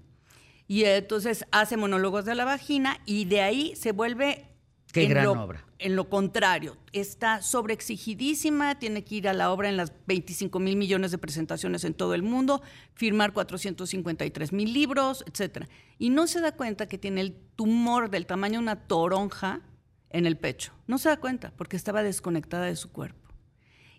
Y 0.74 0.86
entonces 0.86 1.46
hace 1.52 1.78
monólogos 1.78 2.26
de 2.26 2.34
la 2.34 2.46
vagina 2.46 3.00
y 3.06 3.26
de 3.26 3.42
ahí 3.42 3.76
se 3.76 3.92
vuelve... 3.92 4.48
Qué 4.92 5.04
en 5.04 5.10
gran 5.10 5.26
lo- 5.26 5.34
obra. 5.44 5.64
En 5.78 5.96
lo 5.96 6.10
contrario, 6.10 6.78
está 6.94 7.42
sobreexigidísima, 7.42 8.80
tiene 8.80 9.04
que 9.04 9.16
ir 9.16 9.28
a 9.28 9.34
la 9.34 9.52
obra 9.52 9.70
en 9.70 9.78
las 9.78 9.92
25 10.08 10.58
mil 10.60 10.76
millones 10.76 11.12
de 11.12 11.18
presentaciones 11.20 11.84
en 11.84 11.94
todo 11.94 12.16
el 12.16 12.24
mundo, 12.24 12.62
firmar 12.96 13.34
453 13.34 14.52
mil 14.54 14.74
libros, 14.74 15.24
etc. 15.28 15.68
Y 16.00 16.10
no 16.10 16.26
se 16.26 16.42
da 16.42 16.54
cuenta 16.54 16.88
que 16.88 16.98
tiene 16.98 17.22
el 17.22 17.36
tumor 17.56 18.10
del 18.10 18.26
tamaño 18.26 18.54
de 18.54 18.64
una 18.64 18.88
toronja 18.88 19.62
en 20.10 20.26
el 20.26 20.38
pecho. 20.38 20.74
No 20.88 20.98
se 20.98 21.10
da 21.10 21.18
cuenta 21.18 21.54
porque 21.56 21.76
estaba 21.76 22.02
desconectada 22.02 22.66
de 22.66 22.76
su 22.76 22.92
cuerpo. 22.92 23.30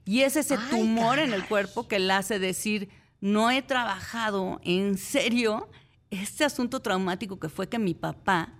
Y 0.04 0.20
es 0.22 0.34
ese 0.36 0.54
Ay, 0.56 0.70
tumor 0.70 1.18
en 1.20 1.32
el 1.34 1.46
cuerpo 1.46 1.86
que 1.86 1.98
la 1.98 2.18
hace 2.18 2.38
decir, 2.38 2.88
no 3.20 3.50
he 3.50 3.62
trabajado 3.62 4.60
en 4.64 4.98
serio 4.98 5.68
este 6.14 6.44
asunto 6.44 6.80
traumático 6.80 7.38
que 7.38 7.48
fue 7.48 7.68
que 7.68 7.78
mi 7.78 7.94
papá 7.94 8.54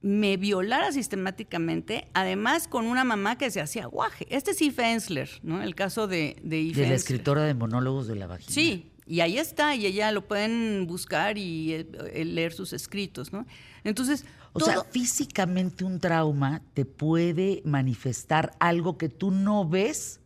me 0.00 0.36
violara 0.36 0.90
sistemáticamente, 0.90 2.08
además 2.12 2.66
con 2.66 2.86
una 2.86 3.04
mamá 3.04 3.38
que 3.38 3.50
se 3.50 3.60
hacía 3.60 3.86
guaje. 3.86 4.26
Este 4.30 4.50
es 4.50 4.60
Eve 4.60 4.92
Ensler, 4.92 5.30
¿no? 5.42 5.62
El 5.62 5.74
caso 5.76 6.08
de, 6.08 6.36
de 6.42 6.60
Eve 6.60 6.68
de 6.70 6.74
la 6.74 6.82
Ensler. 6.88 6.92
escritora 6.94 7.42
de 7.44 7.54
Monólogos 7.54 8.08
de 8.08 8.16
la 8.16 8.26
Vagina. 8.26 8.52
Sí, 8.52 8.90
y 9.06 9.20
ahí 9.20 9.38
está, 9.38 9.76
y 9.76 9.86
ella 9.86 10.10
lo 10.10 10.26
pueden 10.26 10.86
buscar 10.88 11.38
y 11.38 11.72
eh, 11.74 11.86
eh, 12.14 12.24
leer 12.24 12.52
sus 12.52 12.72
escritos, 12.72 13.32
¿no? 13.32 13.46
Entonces, 13.84 14.24
O 14.54 14.60
sea, 14.60 14.74
todo- 14.74 14.86
físicamente 14.90 15.84
un 15.84 16.00
trauma 16.00 16.62
te 16.74 16.84
puede 16.84 17.62
manifestar 17.64 18.52
algo 18.58 18.98
que 18.98 19.08
tú 19.08 19.30
no 19.30 19.68
ves. 19.68 20.18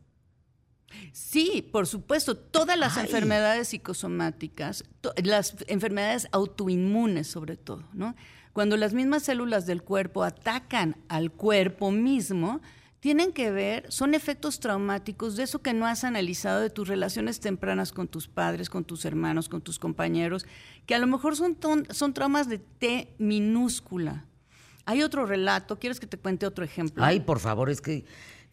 Sí, 1.13 1.69
por 1.73 1.87
supuesto. 1.87 2.37
Todas 2.37 2.79
las 2.79 2.97
Ay. 2.97 3.05
enfermedades 3.07 3.69
psicosomáticas, 3.69 4.85
las 5.23 5.57
enfermedades 5.67 6.29
autoinmunes 6.33 7.27
sobre 7.27 7.57
todo, 7.57 7.85
¿no? 7.93 8.15
Cuando 8.53 8.77
las 8.77 8.95
mismas 8.95 9.25
células 9.25 9.67
del 9.67 9.83
cuerpo 9.83 10.25
atacan 10.25 10.97
al 11.09 11.31
cuerpo 11.31 11.91
mismo, 11.91 12.63
tienen 13.01 13.33
que 13.33 13.51
ver, 13.51 13.85
son 13.93 14.15
efectos 14.15 14.59
traumáticos 14.61 15.37
de 15.37 15.43
eso 15.43 15.61
que 15.61 15.75
no 15.75 15.87
has 15.87 16.03
analizado 16.05 16.61
de 16.61 16.71
tus 16.71 16.89
relaciones 16.89 17.39
tempranas 17.41 17.93
con 17.93 18.09
tus 18.09 18.27
padres, 18.29 18.71
con 18.71 18.85
tus 18.85 19.05
hermanos, 19.05 19.49
con 19.51 19.61
tus 19.61 19.79
compañeros, 19.79 20.47
que 20.87 20.95
a 20.95 20.99
lo 20.99 21.07
mejor 21.07 21.37
son, 21.37 21.55
ton- 21.55 21.87
son 21.93 22.15
traumas 22.15 22.49
de 22.49 22.59
T 22.59 23.15
minúscula. 23.19 24.25
Hay 24.87 25.03
otro 25.03 25.27
relato, 25.27 25.79
¿quieres 25.79 26.01
que 26.01 26.07
te 26.07 26.17
cuente 26.17 26.47
otro 26.47 26.65
ejemplo? 26.65 27.05
Ay, 27.05 27.21
por 27.21 27.39
favor, 27.41 27.69
es 27.71 27.81
que 27.83 28.05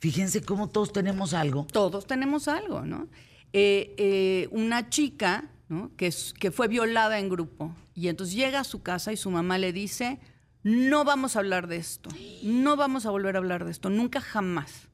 fíjense 0.04 0.42
cómo 0.44 0.68
todos 0.68 0.92
tenemos 0.92 1.34
algo. 1.34 1.66
todos 1.72 2.06
tenemos 2.06 2.50
algo, 2.50 2.82
¿no? 2.82 3.08
Eh, 3.54 3.96
eh, 3.98 4.50
una 4.52 4.90
chica 4.90 5.50
¿no? 5.70 5.92
que, 5.96 6.14
que 6.38 6.52
fue 6.52 6.68
violada 6.68 7.20
en 7.20 7.30
grupo 7.30 7.74
y 7.96 8.10
entonces 8.10 8.36
llega 8.36 8.60
a 8.60 8.64
su 8.66 8.84
casa 8.84 9.14
y 9.14 9.18
su 9.18 9.32
mamá 9.32 9.58
le 9.58 9.72
dice, 9.72 10.20
no 10.62 11.06
vamos 11.06 11.38
a 11.38 11.40
hablar 11.40 11.68
de 11.68 11.78
esto, 11.78 12.10
no 12.44 12.76
vamos 12.76 13.06
a 13.06 13.12
volver 13.12 13.38
a 13.38 13.40
hablar 13.40 13.64
de 13.64 13.72
esto, 13.72 13.90
nunca 13.90 14.20
jamás. 14.20 14.90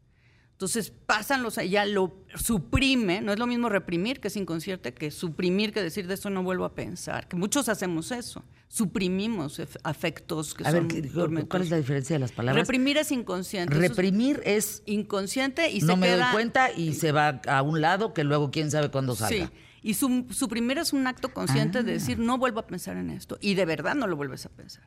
Entonces 0.60 0.92
pasan 1.06 1.42
los, 1.42 1.58
ella 1.58 1.86
lo 1.86 2.14
suprime, 2.36 3.22
no 3.22 3.32
es 3.32 3.40
lo 3.40 3.48
mismo 3.48 3.70
reprimir, 3.70 4.20
que 4.20 4.28
es 4.28 4.36
inconsciente, 4.36 4.94
que 4.94 5.10
suprimir, 5.10 5.72
que 5.72 5.82
decir 5.82 6.06
de 6.06 6.14
esto 6.16 6.30
no 6.30 6.44
vuelvo 6.44 6.66
a 6.66 6.76
pensar, 6.76 7.30
que 7.30 7.38
muchos 7.38 7.70
hacemos 7.70 8.12
eso, 8.12 8.44
suprimimos 8.68 9.62
afectos 9.86 10.54
que 10.54 10.68
A 10.68 10.72
ver, 10.72 10.82
son 10.82 10.88
¿qué- 10.90 11.48
¿cuál 11.48 11.62
es 11.62 11.70
la 11.70 11.78
diferencia 11.78 12.16
de 12.18 12.20
las 12.20 12.34
palabras? 12.34 12.68
Reprimir 12.68 12.98
es 12.98 13.10
inconsciente. 13.14 13.74
eso 13.74 13.82
es 13.84 13.90
Reprimir 13.92 14.42
es 14.44 14.84
inconsciente 14.86 15.72
y 15.72 15.80
no 15.80 15.94
se 15.94 15.96
me 15.96 16.08
queda 16.08 16.26
doy 16.26 16.34
cuenta 16.34 16.72
y 16.74 16.94
se 16.94 17.14
va 17.14 17.40
a 17.48 17.62
un 17.62 17.80
lado 17.80 18.14
que 18.14 18.26
luego 18.26 18.52
quién 18.52 18.70
sabe 18.70 18.90
cuándo 18.92 19.16
salga. 19.16 19.46
Sí. 19.48 19.52
Y 19.82 19.94
su, 19.94 20.26
su 20.30 20.50
primero 20.50 20.82
es 20.82 20.92
un 20.92 21.08
acto 21.08 21.34
consciente 21.34 21.78
Ah. 21.78 21.84
de 21.84 21.94
decir, 21.94 22.20
no 22.20 22.38
vuelvo 22.38 22.60
a 22.60 22.68
pensar 22.68 22.98
en 22.98 23.12
esto. 23.12 23.38
Y 23.40 23.54
de 23.54 23.64
verdad 23.64 23.96
no 23.96 24.08
lo 24.08 24.18
vuelves 24.18 24.46
a 24.46 24.50
pensar. 24.50 24.84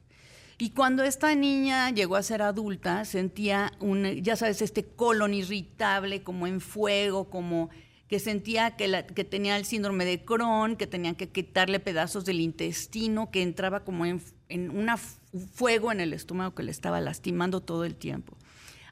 Y 0.58 0.70
cuando 0.70 1.02
esta 1.02 1.34
niña 1.34 1.90
llegó 1.90 2.16
a 2.16 2.22
ser 2.22 2.42
adulta, 2.42 3.04
sentía 3.04 3.72
un, 3.80 4.04
ya 4.22 4.36
sabes, 4.36 4.62
este 4.62 4.84
colon 4.84 5.34
irritable, 5.34 6.22
como 6.22 6.46
en 6.46 6.60
fuego, 6.60 7.28
como 7.30 7.70
que 8.08 8.18
sentía 8.20 8.76
que, 8.76 8.88
la- 8.88 9.06
que 9.06 9.24
tenía 9.24 9.56
el 9.56 9.64
síndrome 9.64 10.04
de 10.04 10.24
Crohn, 10.24 10.76
que 10.76 10.86
tenían 10.86 11.14
que 11.14 11.30
quitarle 11.30 11.80
pedazos 11.80 12.24
del 12.26 12.40
intestino, 12.40 13.30
que 13.30 13.42
entraba 13.42 13.84
como 13.84 14.04
en, 14.04 14.22
en 14.50 14.70
una 14.70 14.94
f- 14.94 15.16
un 15.32 15.48
fuego 15.48 15.90
en 15.90 16.00
el 16.00 16.12
estómago 16.12 16.54
que 16.54 16.62
le 16.62 16.70
estaba 16.70 17.00
lastimando 17.00 17.62
todo 17.62 17.84
el 17.86 17.96
tiempo. 17.96 18.36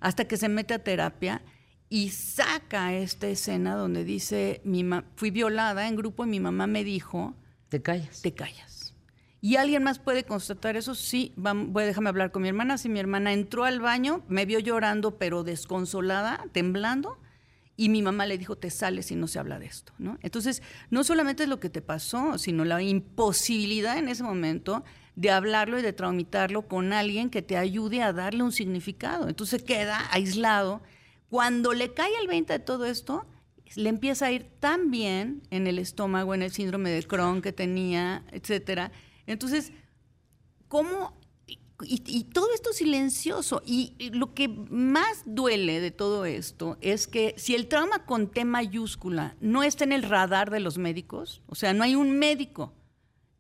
Hasta 0.01 0.25
que 0.27 0.39
se 0.39 0.49
mete 0.49 0.73
a 0.73 0.83
terapia 0.83 1.43
y 1.91 2.09
saca 2.11 2.95
esta 2.95 3.29
escena 3.29 3.75
donde 3.75 4.05
dice, 4.05 4.63
mi 4.65 4.85
fui 5.17 5.31
violada 5.31 5.87
en 5.87 5.97
grupo 5.97 6.25
y 6.25 6.29
mi 6.29 6.41
mamá 6.41 6.67
me 6.67 6.83
dijo, 6.83 7.35
Te 7.69 7.83
callas. 7.83 8.23
te 8.23 8.33
callas. 8.33 8.70
¿Y 9.43 9.57
alguien 9.57 9.83
más 9.83 9.99
puede 9.99 10.25
constatar 10.25 10.77
eso? 10.77 10.95
Sí, 10.95 11.33
vam- 11.37 11.69
voy, 11.73 11.85
déjame 11.85 12.09
hablar 12.11 12.31
con 12.31 12.43
mi 12.43 12.49
hermana. 12.49 12.77
Si 12.79 12.89
mi 12.89 13.01
hermana 13.01 13.33
entró 13.33 13.65
al 13.65 13.81
baño, 13.81 14.23
me 14.29 14.45
vio 14.45 14.59
llorando, 14.59 15.17
pero 15.19 15.45
desconsolada, 15.45 16.45
temblando, 16.53 17.19
y 17.77 17.89
mi 17.89 18.03
mamá 18.03 18.27
le 18.27 18.37
dijo, 18.37 18.57
te 18.57 18.69
sales 18.71 19.11
y 19.11 19.17
no 19.17 19.27
se 19.27 19.39
habla 19.39 19.59
de 19.59 19.65
esto. 19.67 19.95
¿no? 19.99 20.19
Entonces, 20.23 20.63
no 20.91 21.03
solamente 21.05 21.45
es 21.45 21.49
lo 21.49 21.59
que 21.61 21.71
te 21.71 21.81
pasó, 21.81 22.37
sino 22.37 22.67
la 22.67 22.83
imposibilidad 22.83 23.97
en 23.97 24.09
ese 24.11 24.23
momento 24.23 24.85
de 25.17 25.31
hablarlo 25.31 25.79
y 25.79 25.83
de 25.83 25.93
traumitarlo 25.95 26.69
con 26.69 26.93
alguien 26.93 27.31
que 27.31 27.41
te 27.41 27.57
ayude 27.57 28.03
a 28.03 28.13
darle 28.13 28.43
un 28.43 28.53
significado. 28.53 29.29
Entonces 29.29 29.63
queda 29.63 30.07
aislado. 30.13 30.83
Cuando 31.31 31.73
le 31.73 31.95
cae 31.95 32.11
el 32.21 32.27
20 32.29 32.53
de 32.53 32.59
todo 32.59 32.85
esto, 32.85 33.25
le 33.77 33.89
empieza 33.89 34.27
a 34.27 34.33
ir 34.33 34.47
tan 34.61 34.91
bien 34.91 35.43
en 35.51 35.67
el 35.67 35.79
estómago, 35.79 36.35
en 36.35 36.43
el 36.43 36.51
síndrome 36.51 36.91
de 36.91 37.03
Crohn 37.05 37.41
que 37.41 37.53
tenía, 37.53 38.25
etcétera. 38.33 38.93
Entonces, 39.27 39.73
¿cómo? 40.69 41.19
Y, 41.83 42.03
y 42.07 42.25
todo 42.25 42.53
esto 42.55 42.73
silencioso. 42.73 43.63
Y, 43.65 43.95
y 43.99 44.11
lo 44.11 44.35
que 44.35 44.49
más 44.49 45.23
duele 45.25 45.81
de 45.81 45.91
todo 45.91 46.25
esto 46.25 46.77
es 46.81 47.07
que 47.07 47.35
si 47.39 47.55
el 47.55 47.69
trauma 47.69 48.05
con 48.05 48.31
T 48.31 48.45
mayúscula 48.45 49.37
no 49.41 49.63
está 49.63 49.85
en 49.85 49.93
el 49.93 50.03
radar 50.03 50.51
de 50.51 50.61
los 50.61 50.79
médicos, 50.79 51.43
o 51.47 51.55
sea, 51.55 51.73
no 51.73 51.83
hay 51.83 51.95
un 51.95 52.19
médico 52.19 52.75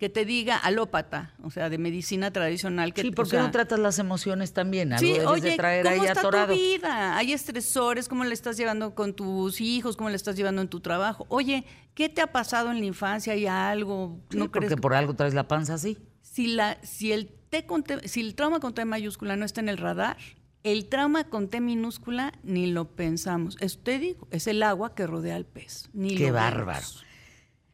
que 0.01 0.09
te 0.09 0.25
diga 0.25 0.57
alópata, 0.57 1.35
o 1.43 1.51
sea, 1.51 1.69
de 1.69 1.77
medicina 1.77 2.33
tradicional. 2.33 2.95
Que, 2.95 3.03
Sí, 3.03 3.11
¿por 3.11 3.27
o 3.27 3.29
qué 3.29 3.37
no 3.37 3.51
tratas 3.51 3.79
las 3.79 3.99
emociones 3.99 4.55
también? 4.55 4.95
Algo 4.95 5.07
Sí, 5.07 5.13
debes 5.13 5.27
oye, 5.29 5.51
de 5.51 5.57
traer 5.59 5.85
¿cómo 5.85 5.95
ahí 6.03 6.09
está 6.09 6.21
atorado. 6.21 6.55
tu 6.55 6.59
vida? 6.59 7.19
Hay 7.19 7.35
estresores, 7.35 8.09
¿cómo 8.09 8.25
le 8.25 8.33
estás 8.33 8.57
llevando 8.57 8.95
con 8.95 9.13
tus 9.15 9.61
hijos? 9.61 9.99
¿Cómo 9.99 10.09
le 10.09 10.17
estás 10.17 10.37
llevando 10.37 10.63
en 10.63 10.69
tu 10.69 10.81
trabajo? 10.81 11.27
Oye, 11.29 11.67
¿qué 11.95 12.09
te 12.09 12.23
ha 12.23 12.33
pasado 12.33 12.71
en 12.71 12.81
la 12.81 12.87
infancia? 12.87 13.35
¿Hay 13.35 13.47
algo? 13.47 14.19
Sí, 14.31 14.39
¿No 14.39 14.51
porque 14.51 14.69
crees? 14.69 14.81
por 14.81 14.95
algo 14.95 15.15
traes 15.15 15.35
la 15.35 15.47
panza 15.47 15.75
así. 15.75 15.99
Si, 16.23 16.47
la, 16.47 16.79
si, 16.83 17.13
el 17.13 17.29
T 17.51 17.67
con 17.67 17.83
T- 17.85 18.09
si 18.09 18.21
el 18.23 18.35
trauma 18.35 18.59
con 18.59 18.73
T 18.73 18.83
mayúscula 18.87 19.37
no 19.37 19.45
está 19.45 19.61
en 19.61 19.69
el 19.69 19.77
radar, 19.77 20.17
el 20.63 20.89
trauma 20.89 21.25
con 21.25 21.51
T 21.51 21.61
minúscula 21.61 22.33
ni 22.43 22.69
lo 22.69 22.97
pensamos. 22.97 23.59
Es, 23.61 23.83
te 23.85 23.99
digo, 23.99 24.29
es 24.31 24.47
el 24.47 24.63
agua 24.63 24.95
que 24.95 25.07
rodea 25.07 25.37
al 25.37 25.45
pez. 25.45 25.91
Ni 25.93 26.15
Qué 26.17 26.29
lo 26.29 26.35
vemos. 26.35 27.05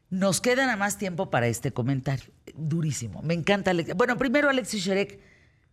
Nos 0.09 0.39
queda 0.41 0.65
nada 0.65 0.77
más 0.77 0.97
tiempo 0.97 1.29
para 1.29 1.47
este 1.47 1.71
comentario. 1.71 2.25
Durísimo. 2.55 3.21
Me 3.21 3.33
encanta. 3.33 3.71
Alex- 3.71 3.93
Bueno, 3.95 4.17
primero, 4.17 4.49
Alexis 4.49 4.83
Sherek, 4.83 5.19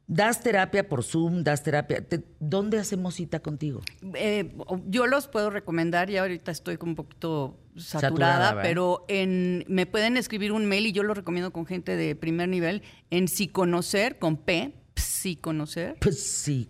das 0.07 0.43
terapia 0.43 0.89
por 0.89 1.05
Zoom, 1.05 1.45
das 1.45 1.63
terapia. 1.63 2.07
Te- 2.07 2.25
¿Dónde 2.41 2.79
hacemos 2.79 3.15
cita 3.15 3.41
contigo? 3.41 3.81
Eh, 4.15 4.53
yo 4.87 5.07
los 5.07 5.29
puedo 5.29 5.51
recomendar, 5.51 6.11
ya 6.11 6.23
ahorita 6.23 6.51
estoy 6.51 6.77
como 6.79 6.91
un 6.93 6.97
poquito 6.97 7.61
Saturada, 7.77 8.61
pero 8.63 9.05
en, 9.09 9.65
me 9.69 9.87
pueden 9.87 10.17
escribir 10.17 10.53
un 10.53 10.67
mail 10.67 10.87
y 10.87 10.93
yo 10.93 11.03
lo 11.05 11.15
recomiendo 11.15 11.53
con 11.53 11.65
gente 11.67 11.97
de 11.97 12.15
primer 12.17 12.49
nivel 12.49 12.83
en 13.11 13.29
psiconocer, 13.29 14.19
con 14.19 14.37
P, 14.37 14.75
psiconocer, 14.97 15.97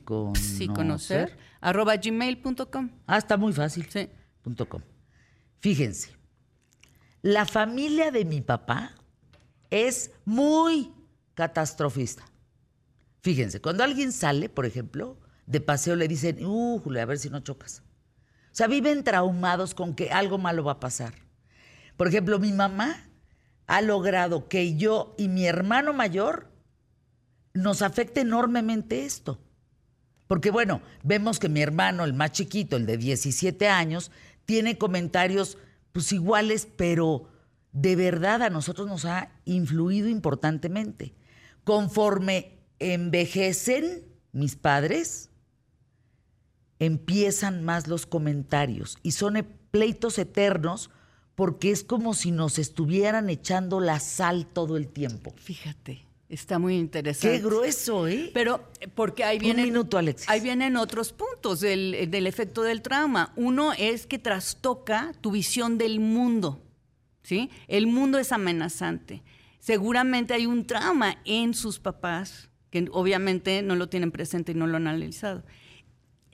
con. 0.04 0.36
psiconocer, 0.36 1.36
arroba 1.60 1.96
gmail.com. 1.96 2.90
Ah, 3.06 3.18
está 3.18 3.36
muy 3.36 3.52
fácil. 3.52 3.86
Sí. 3.90 4.08
Punto 4.42 4.68
com. 4.68 4.80
Fíjense, 5.60 6.10
la 7.24 7.46
familia 7.46 8.10
de 8.10 8.26
mi 8.26 8.42
papá 8.42 8.92
es 9.70 10.10
muy 10.26 10.92
catastrofista. 11.32 12.22
Fíjense, 13.22 13.62
cuando 13.62 13.82
alguien 13.82 14.12
sale, 14.12 14.50
por 14.50 14.66
ejemplo, 14.66 15.16
de 15.46 15.62
paseo 15.62 15.96
le 15.96 16.06
dicen, 16.06 16.44
uh, 16.44 16.82
a 17.00 17.04
ver 17.06 17.18
si 17.18 17.30
no 17.30 17.40
chocas. 17.40 17.82
O 18.52 18.54
sea, 18.54 18.66
viven 18.66 19.04
traumados 19.04 19.74
con 19.74 19.94
que 19.94 20.10
algo 20.10 20.36
malo 20.36 20.64
va 20.64 20.72
a 20.72 20.80
pasar. 20.80 21.14
Por 21.96 22.08
ejemplo, 22.08 22.38
mi 22.38 22.52
mamá 22.52 23.08
ha 23.66 23.80
logrado 23.80 24.46
que 24.46 24.76
yo 24.76 25.14
y 25.16 25.28
mi 25.28 25.46
hermano 25.46 25.94
mayor 25.94 26.50
nos 27.54 27.80
afecte 27.80 28.20
enormemente 28.20 29.06
esto. 29.06 29.40
Porque 30.26 30.50
bueno, 30.50 30.82
vemos 31.02 31.38
que 31.38 31.48
mi 31.48 31.62
hermano, 31.62 32.04
el 32.04 32.12
más 32.12 32.32
chiquito, 32.32 32.76
el 32.76 32.84
de 32.84 32.98
17 32.98 33.66
años, 33.66 34.10
tiene 34.44 34.76
comentarios 34.76 35.56
pues 35.94 36.10
iguales, 36.10 36.66
pero 36.76 37.28
de 37.70 37.94
verdad 37.94 38.42
a 38.42 38.50
nosotros 38.50 38.88
nos 38.88 39.04
ha 39.04 39.30
influido 39.44 40.08
importantemente. 40.08 41.14
Conforme 41.62 42.58
envejecen 42.80 44.04
mis 44.32 44.56
padres, 44.56 45.30
empiezan 46.80 47.62
más 47.62 47.86
los 47.86 48.06
comentarios 48.06 48.98
y 49.04 49.12
son 49.12 49.36
e- 49.36 49.44
pleitos 49.44 50.18
eternos 50.18 50.90
porque 51.36 51.70
es 51.70 51.84
como 51.84 52.14
si 52.14 52.32
nos 52.32 52.58
estuvieran 52.58 53.30
echando 53.30 53.78
la 53.78 54.00
sal 54.00 54.46
todo 54.46 54.76
el 54.76 54.88
tiempo. 54.88 55.32
Fíjate, 55.36 56.04
está 56.34 56.58
muy 56.58 56.76
interesante. 56.76 57.38
Qué 57.38 57.44
grueso, 57.44 58.06
¿eh? 58.06 58.30
Pero 58.34 58.68
eh, 58.80 58.88
porque 58.88 59.24
ahí 59.24 59.36
Un 59.38 59.42
vienen, 59.44 59.64
minuto, 59.66 59.98
Alexis. 59.98 60.28
ahí 60.28 60.40
vienen 60.40 60.76
otros 60.76 61.12
puntos 61.12 61.60
del, 61.60 62.08
del 62.10 62.26
efecto 62.26 62.62
del 62.62 62.82
trauma. 62.82 63.32
Uno 63.36 63.72
es 63.72 64.06
que 64.06 64.18
trastoca 64.18 65.12
tu 65.20 65.30
visión 65.30 65.78
del 65.78 66.00
mundo, 66.00 66.62
¿sí? 67.22 67.50
El 67.68 67.86
mundo 67.86 68.18
es 68.18 68.32
amenazante. 68.32 69.22
Seguramente 69.58 70.34
hay 70.34 70.46
un 70.46 70.66
trauma 70.66 71.16
en 71.24 71.54
sus 71.54 71.78
papás 71.78 72.50
que 72.70 72.88
obviamente 72.92 73.62
no 73.62 73.76
lo 73.76 73.88
tienen 73.88 74.10
presente 74.10 74.52
y 74.52 74.54
no 74.54 74.66
lo 74.66 74.76
han 74.76 74.86
analizado. 74.88 75.42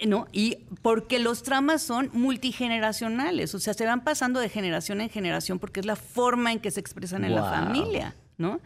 ¿no? 0.07 0.27
Y 0.33 0.57
porque 0.83 1.19
los 1.19 1.43
traumas 1.43 1.83
son 1.83 2.09
multigeneracionales, 2.13 3.55
o 3.55 3.59
sea, 3.59 3.75
se 3.75 3.85
van 3.85 4.03
pasando 4.03 4.41
de 4.41 4.49
generación 4.49 5.01
en 5.01 5.11
generación 5.11 5.59
porque 5.59 5.81
es 5.81 5.87
la 5.87 5.97
forma 5.97 6.53
en 6.53 6.59
que 6.61 6.71
se 6.71 6.81
expresan 6.81 7.25
en 7.25 7.35
la 7.35 7.45
familia, 7.45 8.15
¿no? 8.41 8.61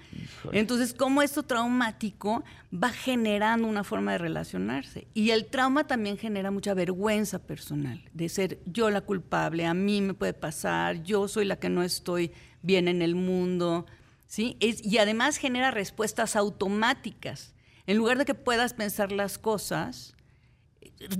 Entonces, 0.52 0.94
cómo 0.94 1.20
esto 1.20 1.42
traumático 1.42 2.44
va 2.72 2.90
generando 2.90 3.66
una 3.68 3.84
forma 3.84 4.12
de 4.12 4.18
relacionarse. 4.18 5.08
Y 5.12 5.30
el 5.30 5.46
trauma 5.46 5.86
también 5.86 6.16
genera 6.16 6.50
mucha 6.50 6.72
vergüenza 6.74 7.40
personal, 7.40 8.00
de 8.14 8.28
ser 8.28 8.60
yo 8.64 8.88
la 8.90 9.00
culpable, 9.00 9.66
a 9.66 9.74
mí 9.74 10.00
me 10.00 10.14
puede 10.14 10.32
pasar, 10.32 11.02
yo 11.02 11.26
soy 11.28 11.44
la 11.44 11.56
que 11.56 11.68
no 11.68 11.82
estoy 11.82 12.30
bien 12.62 12.86
en 12.88 13.02
el 13.02 13.16
mundo, 13.16 13.84
¿sí? 14.26 14.56
Es- 14.60 14.84
y 14.84 14.98
además 14.98 15.36
genera 15.36 15.70
respuestas 15.72 16.36
automáticas. 16.36 17.52
En 17.86 17.96
lugar 17.98 18.16
de 18.16 18.24
que 18.24 18.34
puedas 18.34 18.72
pensar 18.74 19.12
las 19.12 19.36
cosas, 19.38 20.13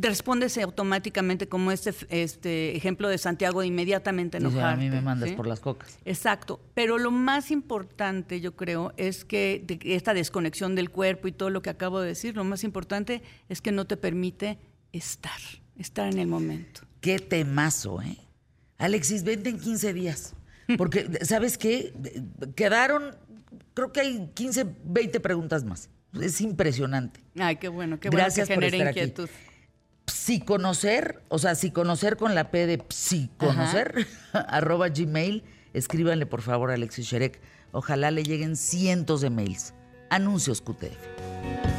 respondes 0.00 0.56
automáticamente 0.58 1.48
como 1.48 1.70
este, 1.72 1.94
este 2.10 2.76
ejemplo 2.76 3.08
de 3.08 3.18
Santiago 3.18 3.60
de 3.60 3.66
inmediatamente 3.68 4.38
Dice, 4.38 4.48
enojarte. 4.50 4.74
a 4.74 4.76
mí 4.84 4.90
me 4.90 5.00
mandas 5.00 5.30
¿sí? 5.30 5.34
por 5.36 5.46
las 5.46 5.60
cocas. 5.60 5.98
Exacto, 6.04 6.60
pero 6.74 6.98
lo 6.98 7.10
más 7.10 7.50
importante 7.50 8.40
yo 8.40 8.54
creo 8.56 8.92
es 8.96 9.24
que 9.24 9.62
de- 9.66 9.94
esta 9.94 10.14
desconexión 10.14 10.74
del 10.74 10.90
cuerpo 10.90 11.28
y 11.28 11.32
todo 11.32 11.50
lo 11.50 11.62
que 11.62 11.70
acabo 11.70 12.00
de 12.00 12.08
decir, 12.08 12.36
lo 12.36 12.44
más 12.44 12.64
importante 12.64 13.22
es 13.48 13.60
que 13.60 13.72
no 13.72 13.86
te 13.86 13.96
permite 13.96 14.58
estar, 14.92 15.38
estar 15.78 16.12
en 16.12 16.18
el 16.18 16.26
momento. 16.26 16.82
Qué 17.00 17.18
temazo, 17.18 18.00
¿eh? 18.02 18.18
Alexis, 18.78 19.22
vente 19.24 19.50
en 19.50 19.58
15 19.58 19.92
días. 19.92 20.34
Porque, 20.78 21.08
¿sabes 21.22 21.58
qué? 21.58 21.92
Quedaron, 22.56 23.14
creo 23.74 23.92
que 23.92 24.00
hay 24.00 24.30
15, 24.34 24.66
20 24.84 25.20
preguntas 25.20 25.64
más. 25.64 25.90
Es 26.20 26.40
impresionante. 26.40 27.20
Ay, 27.38 27.56
qué 27.56 27.68
bueno, 27.68 27.98
qué 27.98 28.08
Gracias 28.08 28.48
bueno 28.48 28.60
que 28.60 28.70
genere 28.70 28.88
estar 28.90 29.02
aquí. 29.04 29.30
Psiconocer, 30.06 31.22
o 31.28 31.38
sea, 31.38 31.54
psiconocer 31.54 32.16
con 32.16 32.34
la 32.34 32.50
P 32.50 32.66
de 32.66 32.82
psiconocer, 32.88 34.06
arroba 34.32 34.88
gmail. 34.88 35.44
Escríbanle, 35.72 36.26
por 36.26 36.42
favor, 36.42 36.70
a 36.70 36.74
Alexis 36.74 37.06
Sherek. 37.06 37.40
Ojalá 37.72 38.10
le 38.10 38.22
lleguen 38.22 38.56
cientos 38.56 39.20
de 39.20 39.30
mails. 39.30 39.74
Anuncios 40.10 40.60
QTF. 40.60 41.73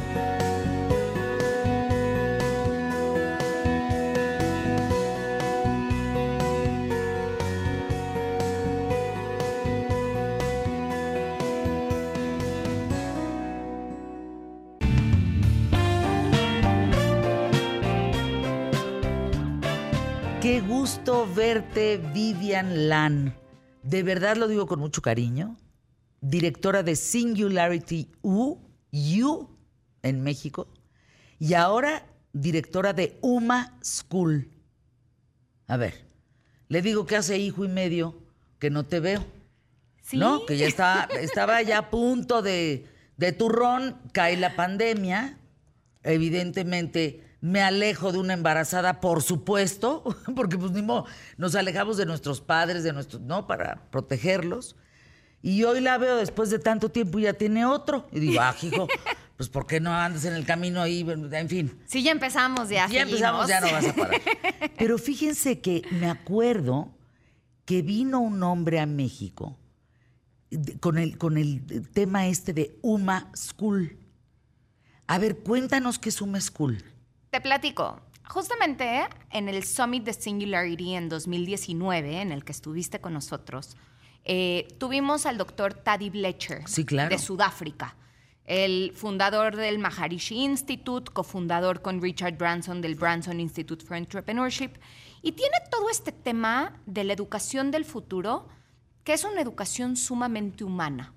Gusto 20.66 21.32
verte, 21.32 22.00
Vivian 22.12 22.88
Lan. 22.88 23.34
De 23.82 24.02
verdad 24.02 24.36
lo 24.36 24.48
digo 24.48 24.66
con 24.66 24.80
mucho 24.80 25.00
cariño. 25.00 25.56
Directora 26.20 26.82
de 26.82 26.96
Singularity 26.96 28.10
U, 28.22 28.58
U 28.92 29.48
en 30.02 30.22
México. 30.22 30.68
Y 31.38 31.54
ahora 31.54 32.04
directora 32.32 32.92
de 32.92 33.16
UMA 33.20 33.78
School. 33.82 34.50
A 35.68 35.76
ver, 35.76 36.04
le 36.68 36.82
digo 36.82 37.06
que 37.06 37.16
hace 37.16 37.38
hijo 37.38 37.64
y 37.64 37.68
medio 37.68 38.20
que 38.58 38.70
no 38.70 38.84
te 38.84 39.00
veo. 39.00 39.24
Sí. 40.02 40.16
¿No? 40.16 40.46
Que 40.46 40.56
ya 40.56 40.66
estaba, 40.66 41.04
estaba 41.20 41.62
ya 41.62 41.78
a 41.78 41.90
punto 41.90 42.42
de, 42.42 42.86
de 43.16 43.32
turrón, 43.32 43.96
cae 44.12 44.36
la 44.36 44.56
pandemia. 44.56 45.38
Evidentemente 46.02 47.25
me 47.46 47.62
alejo 47.62 48.10
de 48.10 48.18
una 48.18 48.34
embarazada, 48.34 49.00
por 49.00 49.22
supuesto, 49.22 50.02
porque 50.34 50.58
pues 50.58 50.72
ni 50.72 50.82
modo, 50.82 51.06
nos 51.36 51.54
alejamos 51.54 51.96
de 51.96 52.04
nuestros 52.04 52.40
padres, 52.40 52.82
de 52.82 52.92
nuestros, 52.92 53.22
¿no? 53.22 53.46
Para 53.46 53.88
protegerlos. 53.90 54.74
Y 55.42 55.62
hoy 55.62 55.80
la 55.80 55.96
veo 55.96 56.16
después 56.16 56.50
de 56.50 56.58
tanto 56.58 56.90
tiempo 56.90 57.20
y 57.20 57.22
ya 57.22 57.34
tiene 57.34 57.64
otro. 57.64 58.08
Y 58.10 58.18
digo, 58.18 58.40
ah, 58.40 58.54
hijo, 58.60 58.88
pues 59.36 59.48
¿por 59.48 59.64
qué 59.66 59.78
no 59.78 59.94
andas 59.94 60.24
en 60.24 60.34
el 60.34 60.44
camino 60.44 60.82
ahí? 60.82 61.06
En 61.08 61.48
fin. 61.48 61.78
Sí, 61.86 62.02
ya 62.02 62.10
empezamos, 62.10 62.68
ya. 62.68 62.88
Ya 62.88 63.02
empezamos, 63.02 63.46
ya 63.46 63.60
no 63.60 63.70
vas 63.70 63.86
a 63.86 63.94
parar. 63.94 64.20
Pero 64.78 64.98
fíjense 64.98 65.60
que 65.60 65.82
me 65.92 66.10
acuerdo 66.10 66.96
que 67.64 67.82
vino 67.82 68.18
un 68.18 68.42
hombre 68.42 68.80
a 68.80 68.86
México 68.86 69.56
con 70.80 70.98
el, 70.98 71.16
con 71.16 71.36
el 71.36 71.64
tema 71.92 72.26
este 72.26 72.52
de 72.52 72.76
UMA 72.82 73.30
School. 73.36 73.98
A 75.06 75.18
ver, 75.18 75.38
cuéntanos 75.38 76.00
qué 76.00 76.08
es 76.08 76.20
UMA 76.20 76.40
School. 76.40 76.95
Te 77.30 77.40
platico. 77.40 78.00
Justamente 78.28 79.06
en 79.30 79.48
el 79.48 79.64
Summit 79.64 80.04
de 80.04 80.12
Singularity 80.12 80.94
en 80.94 81.08
2019, 81.08 82.20
en 82.20 82.32
el 82.32 82.44
que 82.44 82.52
estuviste 82.52 83.00
con 83.00 83.12
nosotros, 83.14 83.76
eh, 84.24 84.66
tuvimos 84.78 85.26
al 85.26 85.38
doctor 85.38 85.74
Taddy 85.74 86.10
Sí, 86.66 86.84
claro. 86.84 87.10
de 87.10 87.18
Sudáfrica, 87.18 87.96
el 88.44 88.92
fundador 88.96 89.54
del 89.54 89.78
Maharishi 89.78 90.42
Institute, 90.42 91.12
cofundador 91.12 91.82
con 91.82 92.02
Richard 92.02 92.36
Branson 92.36 92.80
del 92.80 92.96
Branson 92.96 93.38
Institute 93.38 93.84
for 93.84 93.96
Entrepreneurship, 93.96 94.72
y 95.22 95.32
tiene 95.32 95.56
todo 95.70 95.90
este 95.90 96.10
tema 96.10 96.80
de 96.86 97.04
la 97.04 97.12
educación 97.12 97.70
del 97.70 97.84
futuro, 97.84 98.48
que 99.04 99.12
es 99.12 99.22
una 99.22 99.40
educación 99.40 99.96
sumamente 99.96 100.64
humana. 100.64 101.12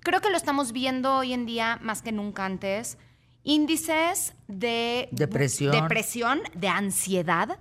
Creo 0.00 0.20
que 0.20 0.30
lo 0.30 0.36
estamos 0.36 0.72
viendo 0.72 1.16
hoy 1.16 1.32
en 1.32 1.46
día 1.46 1.78
más 1.82 2.02
que 2.02 2.10
nunca 2.10 2.44
antes. 2.44 2.98
Índices 3.42 4.34
de 4.48 5.08
Depresión. 5.12 5.72
depresión, 5.72 6.40
de 6.54 6.68
ansiedad, 6.68 7.58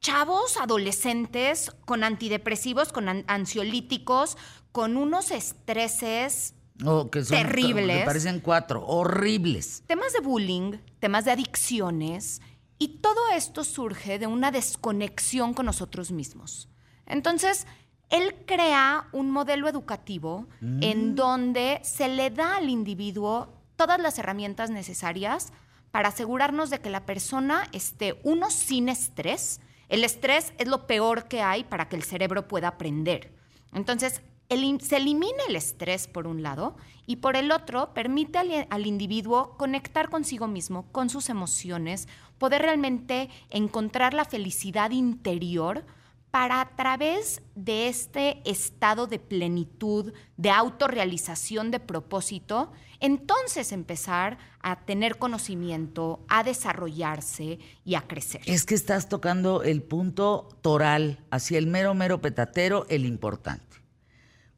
chavos 0.00 0.56
adolescentes 0.58 1.70
con 1.84 2.04
antidepresivos, 2.04 2.92
con 2.92 3.08
an- 3.08 3.24
ansiolíticos, 3.28 4.36
con 4.72 4.96
unos 4.96 5.30
estreses, 5.30 6.54
O 6.84 7.10
que 7.10 7.24
son, 7.24 7.36
Terribles. 7.36 8.00
Me 8.00 8.04
parecen 8.04 8.40
cuatro, 8.40 8.84
horribles. 8.86 9.82
temas 9.86 10.12
de 10.12 10.20
bullying, 10.20 10.78
temas 11.00 11.24
de 11.24 11.30
adicciones, 11.32 12.40
y 12.78 12.98
todo 12.98 13.28
esto 13.34 13.62
surge 13.64 14.18
de 14.18 14.26
una 14.26 14.50
desconexión 14.50 15.54
con 15.54 15.66
nosotros 15.66 16.10
mismos. 16.10 16.68
Entonces, 17.06 17.66
él 18.10 18.34
crea 18.46 19.08
un 19.12 19.30
modelo 19.30 19.68
educativo 19.68 20.46
en 20.60 21.14
donde 21.14 21.80
se 21.84 22.08
le 22.08 22.30
da 22.30 22.56
al 22.56 22.68
individuo 22.68 23.61
todas 23.82 24.00
las 24.00 24.16
herramientas 24.16 24.70
necesarias 24.70 25.52
para 25.90 26.10
asegurarnos 26.10 26.70
de 26.70 26.80
que 26.80 26.88
la 26.88 27.04
persona 27.04 27.66
esté, 27.72 28.20
uno, 28.22 28.48
sin 28.48 28.88
estrés. 28.88 29.60
El 29.88 30.04
estrés 30.04 30.52
es 30.58 30.68
lo 30.68 30.86
peor 30.86 31.24
que 31.26 31.42
hay 31.42 31.64
para 31.64 31.88
que 31.88 31.96
el 31.96 32.04
cerebro 32.04 32.46
pueda 32.46 32.68
aprender. 32.68 33.34
Entonces, 33.72 34.22
se 34.48 34.96
elimina 34.96 35.42
el 35.48 35.56
estrés 35.56 36.06
por 36.06 36.28
un 36.28 36.44
lado 36.44 36.76
y 37.08 37.16
por 37.16 37.34
el 37.34 37.50
otro 37.50 37.92
permite 37.92 38.38
al 38.38 38.86
individuo 38.86 39.56
conectar 39.58 40.10
consigo 40.10 40.46
mismo, 40.46 40.86
con 40.92 41.10
sus 41.10 41.28
emociones, 41.28 42.06
poder 42.38 42.62
realmente 42.62 43.30
encontrar 43.50 44.14
la 44.14 44.24
felicidad 44.24 44.92
interior 44.92 45.84
para 46.32 46.62
a 46.62 46.74
través 46.76 47.42
de 47.54 47.88
este 47.88 48.40
estado 48.50 49.06
de 49.06 49.18
plenitud, 49.18 50.14
de 50.38 50.50
autorrealización 50.50 51.70
de 51.70 51.78
propósito, 51.78 52.72
entonces 53.00 53.70
empezar 53.70 54.38
a 54.62 54.86
tener 54.86 55.18
conocimiento, 55.18 56.24
a 56.28 56.42
desarrollarse 56.42 57.58
y 57.84 57.96
a 57.96 58.08
crecer. 58.08 58.40
Es 58.46 58.64
que 58.64 58.74
estás 58.74 59.10
tocando 59.10 59.62
el 59.62 59.82
punto 59.82 60.48
toral, 60.62 61.22
hacia 61.30 61.58
el 61.58 61.66
mero, 61.66 61.94
mero 61.94 62.22
petatero, 62.22 62.86
el 62.88 63.04
importante. 63.04 63.76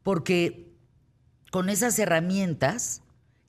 Porque 0.01 0.71
con 1.51 1.69
esas 1.69 1.99
herramientas 1.99 3.01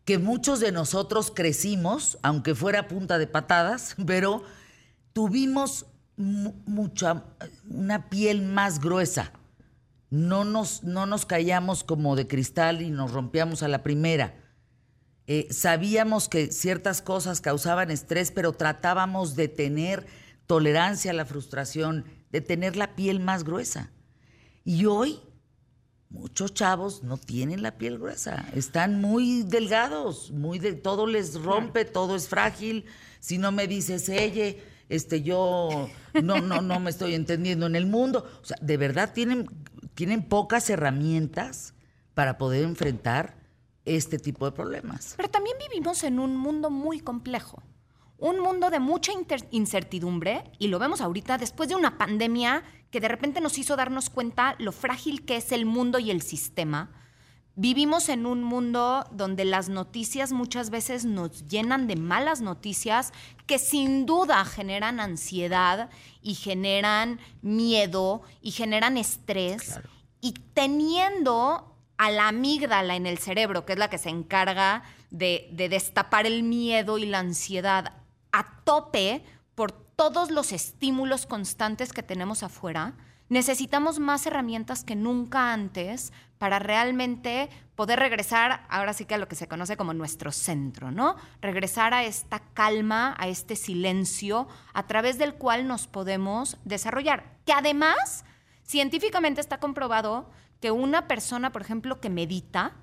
que 0.05 0.19
muchos 0.19 0.59
de 0.59 0.73
nosotros 0.73 1.33
crecimos, 1.33 2.19
aunque 2.23 2.57
fuera 2.57 2.89
punta 2.89 3.19
de 3.19 3.29
patadas, 3.29 3.95
pero 4.05 4.43
tuvimos 5.13 5.87
mucha, 6.17 7.25
una 7.69 8.09
piel 8.09 8.43
más 8.43 8.81
gruesa. 8.81 9.33
No 10.11 10.45
nos, 10.45 10.83
no 10.83 11.07
nos 11.07 11.27
callamos 11.27 11.85
como 11.85 12.17
de 12.17 12.27
cristal 12.27 12.81
y 12.83 12.91
nos 12.91 13.13
rompíamos 13.13 13.63
a 13.63 13.69
la 13.69 13.83
primera. 13.83 14.35
Eh, 15.27 15.49
sabíamos 15.51 16.29
que 16.29 16.53
ciertas 16.53 17.03
cosas 17.03 17.41
causaban 17.41 17.91
estrés, 17.91 18.31
pero 18.31 18.53
tratábamos 18.53 19.35
de 19.35 19.49
tener 19.49 20.07
tolerancia 20.47 21.11
a 21.11 21.15
la 21.15 21.25
frustración, 21.25 22.05
de 22.31 22.41
tener 22.41 22.77
la 22.77 22.95
piel 22.95 23.19
más 23.19 23.43
gruesa. 23.43 23.91
Y 24.65 24.87
hoy 24.87 25.21
muchos 26.09 26.55
chavos 26.55 27.03
no 27.03 27.19
tienen 27.19 27.63
la 27.63 27.77
piel 27.77 27.99
gruesa, 27.99 28.49
están 28.55 29.01
muy 29.01 29.43
delgados, 29.43 30.31
muy 30.31 30.61
de, 30.61 30.75
todo 30.75 31.07
les 31.07 31.41
rompe, 31.43 31.85
todo 31.85 32.15
es 32.15 32.29
frágil. 32.29 32.85
Si 33.19 33.39
no 33.39 33.51
me 33.51 33.67
dices, 33.67 34.09
ella, 34.09 34.57
este, 34.89 35.23
yo 35.23 35.89
no, 36.23 36.41
no, 36.41 36.63
no 36.63 36.81
me 36.81 36.91
estoy 36.91 37.15
entendiendo 37.15 37.67
en 37.67 37.77
el 37.77 37.87
mundo. 37.87 38.27
O 38.43 38.45
sea, 38.45 38.57
de 38.61 38.77
verdad 38.77 39.13
tienen, 39.13 39.49
tienen 39.95 40.23
pocas 40.23 40.69
herramientas 40.71 41.75
para 42.15 42.39
poder 42.39 42.65
enfrentar 42.65 43.37
este 43.85 44.19
tipo 44.19 44.45
de 44.45 44.53
problemas. 44.53 45.15
Pero 45.17 45.31
también 45.31 45.57
vivimos 45.71 46.03
en 46.05 46.19
un 46.19 46.37
mundo 46.37 46.71
muy 46.71 47.01
complejo, 47.01 47.63
un 48.19 48.41
mundo 48.41 48.71
de 48.71 48.81
mucha 48.81 49.13
incertidumbre, 49.51 50.45
y 50.59 50.69
lo 50.69 50.79
vemos 50.79 51.01
ahorita 51.01 51.39
después 51.39 51.69
de 51.69 51.77
una 51.77 51.99
pandemia 51.99 52.65
que 52.91 53.01
de 53.01 53.09
repente 53.09 53.41
nos 53.41 53.59
hizo 53.59 53.77
darnos 53.77 54.11
cuenta 54.11 54.57
lo 54.59 54.73
frágil 54.73 55.25
que 55.25 55.37
es 55.37 55.53
el 55.53 55.67
mundo 55.67 55.99
y 55.99 56.11
el 56.11 56.23
sistema. 56.23 56.91
Vivimos 57.59 58.11
en 58.11 58.27
un 58.27 58.45
mundo 58.45 59.07
donde 59.13 59.47
las 59.47 59.71
noticias 59.71 60.31
muchas 60.31 60.69
veces 60.69 61.07
nos 61.07 61.49
llenan 61.49 61.87
de 61.87 61.97
malas 61.97 62.43
noticias 62.43 63.15
que 63.47 63.59
sin 63.59 64.05
duda 64.05 64.45
generan 64.45 65.01
ansiedad 65.01 65.89
y 66.21 66.35
generan 66.35 67.19
miedo 67.41 68.21
y 68.43 68.51
generan 68.51 68.99
estrés. 68.99 69.81
Y 70.21 70.33
teniendo 70.53 71.75
a 71.97 72.11
la 72.11 72.29
amígdala 72.29 72.95
en 72.95 73.07
el 73.07 73.17
cerebro, 73.17 73.65
que 73.65 73.73
es 73.73 73.79
la 73.79 73.89
que 73.89 73.97
se 73.97 74.11
encarga 74.11 74.83
de, 75.11 75.49
de 75.51 75.71
destapar 75.71 76.27
el 76.27 76.43
miedo 76.43 76.99
y 76.99 77.07
la 77.07 77.21
ansiedad 77.21 77.95
a 78.33 78.63
tope 78.65 79.25
por 79.55 79.73
todos 79.73 80.31
los 80.31 80.53
estímulos 80.53 81.25
constantes 81.25 81.95
que 81.95 82.03
tenemos 82.03 82.43
afuera, 82.43 82.99
necesitamos 83.29 83.99
más 83.99 84.27
herramientas 84.27 84.85
que 84.85 84.97
nunca 84.97 85.53
antes 85.53 86.13
para 86.39 86.59
realmente 86.59 87.49
poder 87.75 87.99
regresar, 87.99 88.65
ahora 88.69 88.93
sí 88.93 89.05
que 89.05 89.15
a 89.15 89.19
lo 89.19 89.29
que 89.29 89.37
se 89.37 89.49
conoce 89.49 89.77
como 89.77 89.95
nuestro 89.95 90.33
centro, 90.33 90.91
¿no? 90.91 91.17
Regresar 91.41 91.95
a 91.95 92.05
esta 92.05 92.41
calma, 92.55 93.15
a 93.19 93.29
este 93.29 93.57
silencio, 93.57 94.49
a 94.73 94.87
través 94.87 95.19
del 95.19 95.35
cual 95.35 95.67
nos 95.67 95.87
podemos 95.87 96.59
desarrollar. 96.65 97.25
Que 97.45 97.53
además, 97.53 98.25
científicamente 98.65 99.41
está 99.41 99.59
comprobado 99.59 100.31
que 100.61 100.71
una 100.71 101.07
persona, 101.07 101.53
por 101.53 101.63
ejemplo, 101.63 102.01
que 102.01 102.09
medita, 102.09 102.77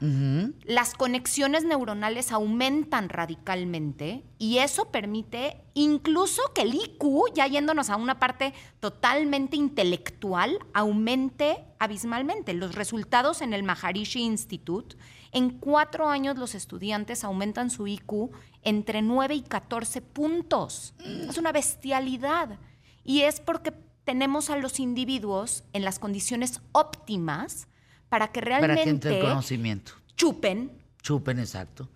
las 0.63 0.93
conexiones 0.93 1.65
neuronales 1.65 2.31
aumentan 2.31 3.09
radicalmente 3.09 4.23
y 4.37 4.59
eso 4.59 4.91
permite 4.91 5.61
incluso 5.73 6.41
que 6.53 6.61
el 6.61 6.75
IQ, 6.75 7.33
ya 7.33 7.47
yéndonos 7.47 7.89
a 7.89 7.95
una 7.95 8.19
parte 8.19 8.53
totalmente 8.79 9.57
intelectual, 9.57 10.59
aumente 10.73 11.65
abismalmente. 11.79 12.53
Los 12.53 12.75
resultados 12.75 13.41
en 13.41 13.53
el 13.53 13.63
Maharishi 13.63 14.21
Institute, 14.21 14.95
en 15.31 15.49
cuatro 15.57 16.07
años 16.07 16.37
los 16.37 16.53
estudiantes 16.53 17.23
aumentan 17.23 17.71
su 17.71 17.87
IQ 17.87 18.29
entre 18.61 19.01
9 19.01 19.33
y 19.33 19.41
14 19.41 20.01
puntos. 20.01 20.93
Es 21.27 21.39
una 21.39 21.51
bestialidad. 21.51 22.59
Y 23.03 23.21
es 23.21 23.39
porque 23.39 23.73
tenemos 24.03 24.49
a 24.49 24.57
los 24.57 24.79
individuos 24.79 25.63
en 25.73 25.83
las 25.85 25.99
condiciones 25.99 26.61
óptimas 26.71 27.67
para 28.09 28.31
que 28.31 28.41
Para 28.41 28.59
que 28.75 28.81
entre 28.83 29.09
realmente 29.11 29.19
el 29.19 29.25
conocimiento. 29.25 29.93
chupen 30.15 30.71
Chupen, 31.01 31.39
exacto. 31.39 31.89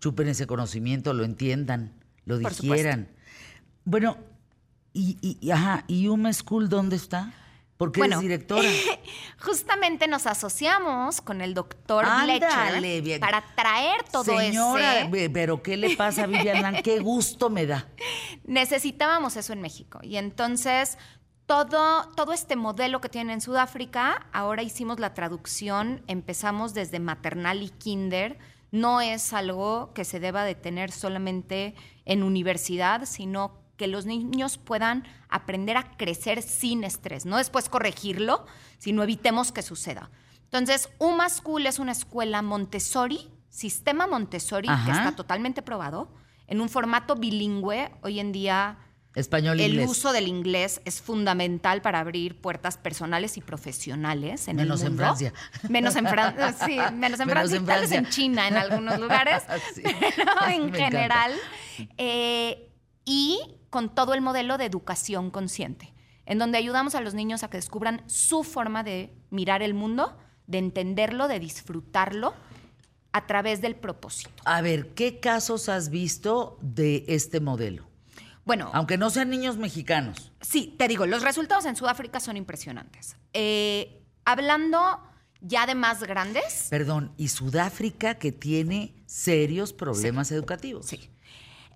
Chupen 0.00 0.28
ese 0.28 0.46
conocimiento, 0.46 1.12
lo 1.14 1.24
entiendan, 1.24 1.92
lo 2.26 2.40
Por 2.40 2.54
digieran. 2.54 3.08
Bueno, 3.84 4.16
y, 4.92 5.16
y- 5.40 5.50
ajá, 5.50 5.84
¿y 5.88 6.06
Uma 6.08 6.32
School 6.32 6.68
dónde 6.68 6.96
está? 6.96 7.32
Porque 7.76 7.98
Bueno, 7.98 8.16
eres 8.20 8.22
directora. 8.22 8.68
Justamente 9.40 10.06
nos 10.06 10.26
asociamos 10.28 11.20
con 11.20 11.40
el 11.40 11.54
doctor 11.54 12.04
Ándale, 12.04 13.18
para 13.18 13.42
traer 13.56 14.04
todo 14.12 14.22
Señora, 14.38 15.00
ese. 15.06 15.30
pero 15.30 15.62
¿qué 15.62 15.76
le 15.76 15.96
pasa 15.96 16.24
a 16.24 16.26
Vivian? 16.28 16.80
Qué 16.84 17.00
gusto 17.00 17.50
me 17.50 17.66
da. 17.66 17.88
Necesitábamos 18.44 19.36
eso 19.36 19.52
en 19.52 19.60
México. 19.60 19.98
Y 20.02 20.16
entonces, 20.16 20.98
todo, 21.52 22.08
todo 22.16 22.32
este 22.32 22.56
modelo 22.56 23.02
que 23.02 23.10
tienen 23.10 23.34
en 23.34 23.40
Sudáfrica, 23.42 24.26
ahora 24.32 24.62
hicimos 24.62 24.98
la 24.98 25.12
traducción, 25.12 26.02
empezamos 26.06 26.72
desde 26.72 26.98
maternal 26.98 27.62
y 27.62 27.68
kinder. 27.68 28.38
No 28.70 29.02
es 29.02 29.34
algo 29.34 29.92
que 29.92 30.06
se 30.06 30.18
deba 30.18 30.44
de 30.44 30.54
tener 30.54 30.90
solamente 30.90 31.74
en 32.06 32.22
universidad, 32.22 33.04
sino 33.04 33.60
que 33.76 33.86
los 33.86 34.06
niños 34.06 34.56
puedan 34.56 35.04
aprender 35.28 35.76
a 35.76 35.94
crecer 35.98 36.40
sin 36.40 36.84
estrés. 36.84 37.26
No 37.26 37.36
después 37.36 37.68
corregirlo, 37.68 38.46
sino 38.78 39.02
evitemos 39.02 39.52
que 39.52 39.60
suceda. 39.60 40.10
Entonces, 40.44 40.88
Uma 40.98 41.28
School 41.28 41.66
es 41.66 41.78
una 41.78 41.92
escuela 41.92 42.40
Montessori, 42.40 43.28
sistema 43.50 44.06
Montessori, 44.06 44.70
Ajá. 44.70 44.86
que 44.86 44.92
está 44.92 45.16
totalmente 45.16 45.60
probado, 45.60 46.08
en 46.46 46.62
un 46.62 46.70
formato 46.70 47.14
bilingüe. 47.14 47.92
Hoy 48.00 48.20
en 48.20 48.32
día 48.32 48.78
Español 49.14 49.60
el 49.60 49.72
inglés. 49.72 49.90
uso 49.90 50.12
del 50.12 50.26
inglés 50.28 50.80
es 50.86 51.02
fundamental 51.02 51.82
para 51.82 52.00
abrir 52.00 52.40
puertas 52.40 52.78
personales 52.78 53.36
y 53.36 53.40
profesionales 53.42 54.48
en 54.48 54.56
Menos 54.56 54.80
el 54.80 54.86
en 54.86 54.92
mundo. 54.92 55.02
Francia. 55.04 55.32
Menos 55.68 55.96
en 55.96 56.06
Francia, 56.06 56.52
sí, 56.66 56.76
menos 56.94 57.20
en 57.20 57.26
Menos 57.26 57.50
Francia, 57.50 57.56
en 57.58 57.66
tal 57.66 57.80
vez 57.82 57.92
en 57.92 58.06
China 58.08 58.48
en 58.48 58.56
algunos 58.56 58.98
lugares, 58.98 59.42
Sí. 59.74 59.82
pero 59.84 60.32
Me 60.46 60.54
en 60.56 60.62
encanta. 60.62 60.78
general. 60.84 61.32
eh, 61.98 62.68
y 63.04 63.38
con 63.70 63.94
todo 63.94 64.14
el 64.14 64.20
modelo 64.20 64.56
de 64.58 64.64
educación 64.66 65.30
consciente, 65.30 65.92
en 66.24 66.38
donde 66.38 66.56
ayudamos 66.58 66.94
a 66.94 67.00
los 67.00 67.14
niños 67.14 67.42
a 67.42 67.50
que 67.50 67.56
descubran 67.58 68.02
su 68.06 68.44
forma 68.44 68.82
de 68.84 69.12
mirar 69.30 69.62
el 69.62 69.74
mundo, 69.74 70.16
de 70.46 70.58
entenderlo, 70.58 71.26
de 71.28 71.38
disfrutarlo 71.40 72.32
a 73.12 73.26
través 73.26 73.60
del 73.60 73.74
propósito. 73.76 74.30
A 74.44 74.60
ver, 74.62 74.94
¿qué 74.94 75.20
casos 75.20 75.68
has 75.68 75.90
visto 75.90 76.58
de 76.62 77.04
este 77.08 77.40
modelo? 77.40 77.88
Bueno, 78.44 78.70
Aunque 78.74 78.98
no 78.98 79.08
sean 79.10 79.30
niños 79.30 79.56
mexicanos. 79.56 80.32
Sí, 80.40 80.74
te 80.78 80.88
digo, 80.88 81.06
los 81.06 81.22
resultados 81.22 81.64
en 81.66 81.76
Sudáfrica 81.76 82.18
son 82.20 82.36
impresionantes. 82.36 83.16
Eh, 83.32 84.02
hablando 84.24 85.00
ya 85.40 85.66
de 85.66 85.74
más 85.74 86.02
grandes, 86.02 86.66
Perdón, 86.70 87.12
y 87.16 87.28
Sudáfrica 87.28 88.16
que 88.16 88.32
tiene 88.32 88.94
serios 89.06 89.72
problemas 89.72 90.30
educativos. 90.32 90.86
sí. 90.86 91.08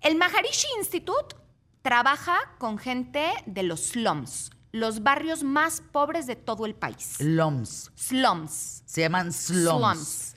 El 0.01 0.15
Maharishi 0.15 0.67
Institute 0.77 1.35
trabaja 1.81 2.37
con 2.59 2.77
gente 2.77 3.31
de 3.47 3.63
los 3.63 3.79
slums, 3.87 4.51
los 4.71 5.01
barrios 5.01 5.43
más 5.43 5.81
pobres 5.91 6.27
de 6.27 6.35
todo 6.35 6.65
el 6.67 6.75
país. 6.75 7.15
LOMS. 7.19 7.91
Slums. 7.95 8.83
Se 8.85 9.01
llaman 9.01 9.33
slums. 9.33 9.65
Slums. 9.97 10.35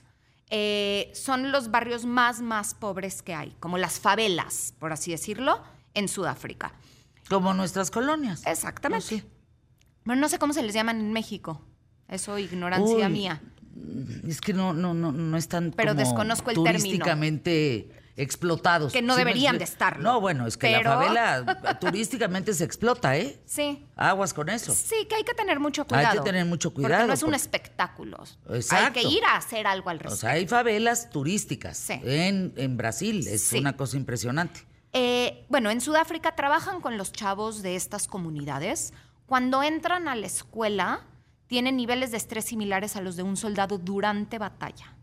Eh, 0.48 1.12
son 1.14 1.52
los 1.52 1.70
barrios 1.70 2.04
más, 2.06 2.40
más 2.40 2.72
pobres 2.74 3.20
que 3.22 3.34
hay, 3.34 3.54
como 3.60 3.76
las 3.78 4.00
favelas, 4.00 4.74
por 4.78 4.92
así 4.92 5.10
decirlo, 5.10 5.62
en 5.94 6.08
Sudáfrica. 6.08 6.72
Como 7.28 7.54
nuestras 7.54 7.90
colonias. 7.90 8.42
Exactamente. 8.46 9.06
Pues 9.08 9.22
sí. 9.22 9.28
Bueno, 10.04 10.20
no 10.22 10.28
sé 10.28 10.38
cómo 10.38 10.52
se 10.52 10.62
les 10.62 10.74
llaman 10.74 10.98
en 11.00 11.12
México. 11.12 11.64
Eso 12.08 12.38
ignorancia 12.38 13.06
Uy, 13.06 13.12
mía. 13.12 13.40
Es 14.26 14.40
que 14.40 14.52
no, 14.52 14.72
no, 14.72 14.94
no, 14.94 15.12
no 15.12 15.36
están 15.36 15.72
Pero 15.76 15.92
como 15.92 16.00
desconozco 16.00 16.50
el 16.50 16.56
término. 16.56 16.78
turísticamente 16.78 17.90
explotados. 18.16 18.92
Que 18.92 19.00
no 19.00 19.14
¿Sí 19.14 19.18
me 19.20 19.24
deberían 19.24 19.58
de 19.58 19.64
estarlo. 19.64 20.02
No, 20.02 20.20
bueno, 20.20 20.46
es 20.46 20.56
que 20.56 20.66
Pero- 20.66 20.90
la 20.90 20.96
favela 20.96 21.78
turísticamente 21.80 22.52
se 22.52 22.64
explota, 22.64 23.16
¿eh? 23.16 23.40
Sí. 23.46 23.86
Aguas 23.96 24.34
con 24.34 24.48
eso. 24.48 24.74
Sí, 24.74 25.06
que 25.08 25.14
hay 25.14 25.22
que 25.24 25.32
tener 25.34 25.60
mucho 25.60 25.82
Hay 25.82 25.88
cuidado. 25.88 26.22
que 26.24 26.28
tener 26.30 26.44
mucho 26.44 26.70
Porque 26.72 26.86
cuidado, 26.88 27.06
no 27.06 27.12
es 27.14 27.22
un 27.22 27.28
porque- 27.30 27.36
espectáculo. 27.42 28.22
Hay 28.48 28.56
Exacto. 28.56 29.00
que 29.00 29.06
ir 29.08 29.24
a 29.24 29.36
hacer 29.36 29.66
algo 29.66 29.88
al 29.88 29.96
O 29.96 30.00
respecto. 30.00 30.16
sea, 30.20 30.30
hay 30.30 30.46
favelas 30.48 31.10
turísticas 31.10 31.76
Sí. 31.78 31.94
en, 32.02 32.52
en 32.56 32.76
Brasil. 32.76 33.26
Es 33.26 33.42
Sí. 33.42 33.58
una 33.58 33.76
cosa 33.76 33.96
impresionante. 33.96 34.66
Eh, 34.92 35.46
bueno, 35.48 35.70
en 35.70 35.80
Sudáfrica 35.80 36.34
trabajan 36.34 36.80
con 36.80 36.98
los 36.98 37.12
chavos 37.12 37.62
de 37.62 37.76
estas 37.76 38.08
comunidades. 38.08 38.92
Cuando 39.26 39.62
entran 39.62 40.08
a 40.08 40.16
la 40.16 40.26
escuela, 40.26 41.06
tienen 41.46 41.76
niveles 41.76 42.10
de 42.10 42.16
estrés 42.16 42.46
similares 42.46 42.96
a 42.96 43.00
los 43.00 43.16
de 43.16 43.22
un 43.22 43.36
soldado 43.36 43.78
durante 43.78 44.38
batalla. 44.38 44.94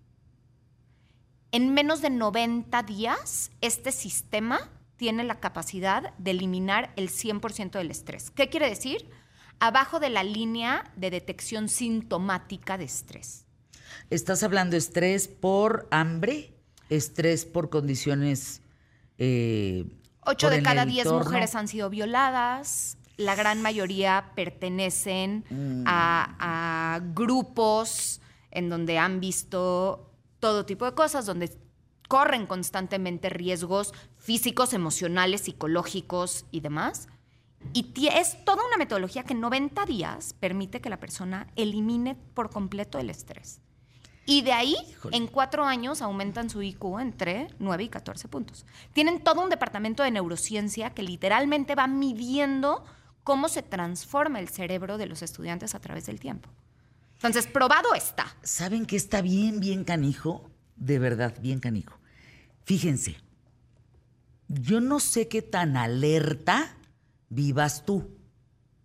En 1.52 1.74
menos 1.74 2.02
de 2.02 2.10
90 2.10 2.84
días, 2.84 3.52
este 3.62 3.92
sistema 3.92 4.70
tiene 4.98 5.24
la 5.24 5.40
capacidad 5.40 6.14
de 6.18 6.32
eliminar 6.32 6.92
el 6.98 7.10
100% 7.10 7.72
del 7.72 7.92
estrés. 7.92 8.32
¿Qué 8.32 8.50
quiere 8.50 8.68
decir? 8.68 9.10
Abajo 9.60 10.00
de 10.00 10.10
la 10.10 10.24
línea 10.24 10.92
de 10.96 11.10
detección 11.10 11.70
sintomática 11.70 12.78
de 12.78 12.86
estrés. 12.86 13.46
Estás 14.10 14.44
hablando 14.44 14.72
de 14.72 14.80
estrés 14.80 15.28
por 15.28 15.88
hambre, 15.92 16.54
estrés 16.90 17.46
por 17.46 17.70
condiciones. 17.70 18.62
Eh, 19.18 19.86
Ocho 20.22 20.50
de 20.50 20.62
cada 20.62 20.86
diez 20.86 21.10
mujeres 21.12 21.56
han 21.56 21.68
sido 21.68 21.90
violadas. 21.90 22.98
La 23.16 23.36
gran 23.36 23.62
mayoría 23.62 24.32
pertenecen 24.36 25.44
a, 25.86 26.36
a 26.96 27.00
grupos 27.14 28.22
en 28.52 28.70
donde 28.70 28.98
han 28.98 29.20
visto 29.20 30.12
todo 30.40 30.66
tipo 30.66 30.86
de 30.86 30.94
cosas, 30.94 31.26
donde 31.26 31.58
corren 32.08 32.46
constantemente 32.46 33.30
riesgos 33.30 33.94
físicos, 34.18 34.74
emocionales, 34.74 35.42
psicológicos 35.42 36.46
y 36.52 36.60
demás. 36.60 37.08
Y 37.74 38.08
es 38.08 38.44
toda 38.46 38.66
una 38.66 38.78
metodología 38.78 39.24
que 39.24 39.34
en 39.34 39.42
90 39.42 39.86
días 39.86 40.34
permite 40.34 40.80
que 40.80 40.90
la 40.90 41.00
persona 41.00 41.48
elimine 41.56 42.16
por 42.16 42.50
completo 42.50 43.00
el 43.00 43.10
estrés. 43.10 43.62
Y 44.30 44.42
de 44.42 44.52
ahí, 44.52 44.76
en 45.12 45.26
cuatro 45.28 45.64
años, 45.64 46.02
aumentan 46.02 46.50
su 46.50 46.62
IQ 46.62 47.00
entre 47.00 47.48
9 47.60 47.86
y 47.86 47.90
14 47.90 48.28
puntos. 48.28 48.66
Tienen 48.92 49.24
todo 49.24 49.42
un 49.42 49.50
departamento 49.50 50.04
de 50.04 50.12
neurociencia 50.12 50.90
que 50.90 51.02
literalmente 51.02 51.76
va 51.76 51.88
midiendo 51.88 52.84
cómo 53.24 53.48
se 53.48 53.64
transforma 53.64 54.42
el 54.42 54.50
cerebro 54.50 54.98
de 54.98 55.06
los 55.06 55.22
estudiantes 55.22 55.76
a 55.76 55.80
través 55.80 56.06
del 56.08 56.20
tiempo. 56.20 56.50
Entonces, 57.16 57.48
probado 57.48 57.96
está. 57.96 58.36
¿Saben 58.44 58.86
que 58.86 58.98
está 58.98 59.22
bien, 59.22 59.62
bien 59.62 59.86
canijo? 59.86 60.52
De 60.76 61.00
verdad, 61.00 61.34
bien 61.42 61.60
canijo. 61.60 61.98
Fíjense, 62.66 63.16
yo 64.50 64.82
no 64.82 65.00
sé 65.00 65.30
qué 65.30 65.42
tan 65.42 65.78
alerta 65.78 66.78
vivas 67.30 67.86
tú, 67.86 68.12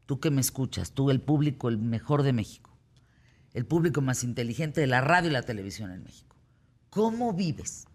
tú 0.06 0.20
que 0.20 0.30
me 0.30 0.40
escuchas, 0.40 0.92
tú 0.92 1.10
el 1.10 1.20
público, 1.20 1.68
el 1.68 1.78
mejor 1.78 2.22
de 2.22 2.32
México, 2.32 2.71
el 3.54 3.66
público 3.66 4.00
más 4.00 4.24
inteligente 4.24 4.80
de 4.80 4.86
la 4.86 5.00
radio 5.00 5.30
y 5.30 5.32
la 5.32 5.42
televisión 5.42 5.90
en 5.90 6.02
México. 6.02 6.36
¿Cómo 6.90 7.32
vives? 7.32 7.86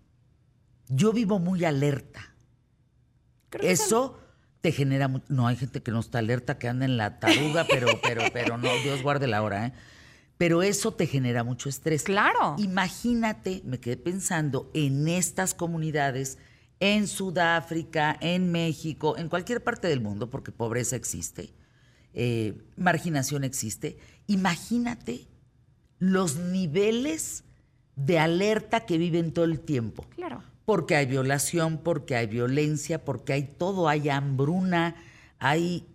Yo 0.88 1.14
vivo 1.14 1.40
muy 1.40 1.66
alerta. 1.66 2.36
Creo 3.50 3.70
Eso 3.70 4.20
te 4.62 4.72
genera 4.72 5.10
no 5.30 5.48
hay 5.48 5.56
gente 5.56 5.82
que 5.82 5.92
no 5.92 6.00
está 6.00 6.20
alerta 6.20 6.58
que 6.58 6.68
anda 6.68 6.86
en 6.86 6.98
la 6.98 7.20
taruga 7.20 7.66
pero 7.70 7.88
pero 8.04 8.24
pero 8.34 8.58
no 8.58 8.70
Dios 8.84 9.04
guarde 9.04 9.28
la 9.28 9.44
hora 9.44 9.68
¿eh? 9.68 9.74
pero 10.38 10.64
eso 10.64 10.94
te 10.94 11.08
genera 11.08 11.44
mucho 11.44 11.70
estrés 11.70 12.04
Claro. 12.04 12.56
imagínate 12.58 13.62
me 13.66 13.80
quedé 13.80 13.98
pensando 13.98 14.70
en 14.74 15.08
estas 15.08 15.54
comunidades 15.54 16.38
en 16.80 17.08
Sudáfrica 17.08 18.18
en 18.20 18.52
México 18.52 19.16
en 19.18 19.30
cualquier 19.30 19.64
parte 19.64 19.88
del 19.88 20.02
mundo 20.02 20.30
porque 20.30 20.52
pobreza 20.52 20.96
existe 20.96 21.54
eh, 22.14 22.58
marginación 22.76 23.44
existe 23.44 24.00
imagínate 24.26 25.28
los 26.00 26.36
niveles 26.38 27.44
de 27.96 28.20
alerta 28.20 28.86
que 28.86 28.98
viven 28.98 29.34
todo 29.34 29.46
el 29.46 29.60
tiempo 29.60 30.06
Claro. 30.16 30.44
porque 30.66 30.96
hay 30.96 31.06
violación, 31.08 31.80
porque 31.80 32.16
hay 32.16 32.28
violencia, 32.28 33.04
porque 33.04 33.34
hay 33.34 33.44
todo, 33.44 33.88
hay 33.90 34.10
hambruna, 34.10 34.96
hay, 35.40 35.88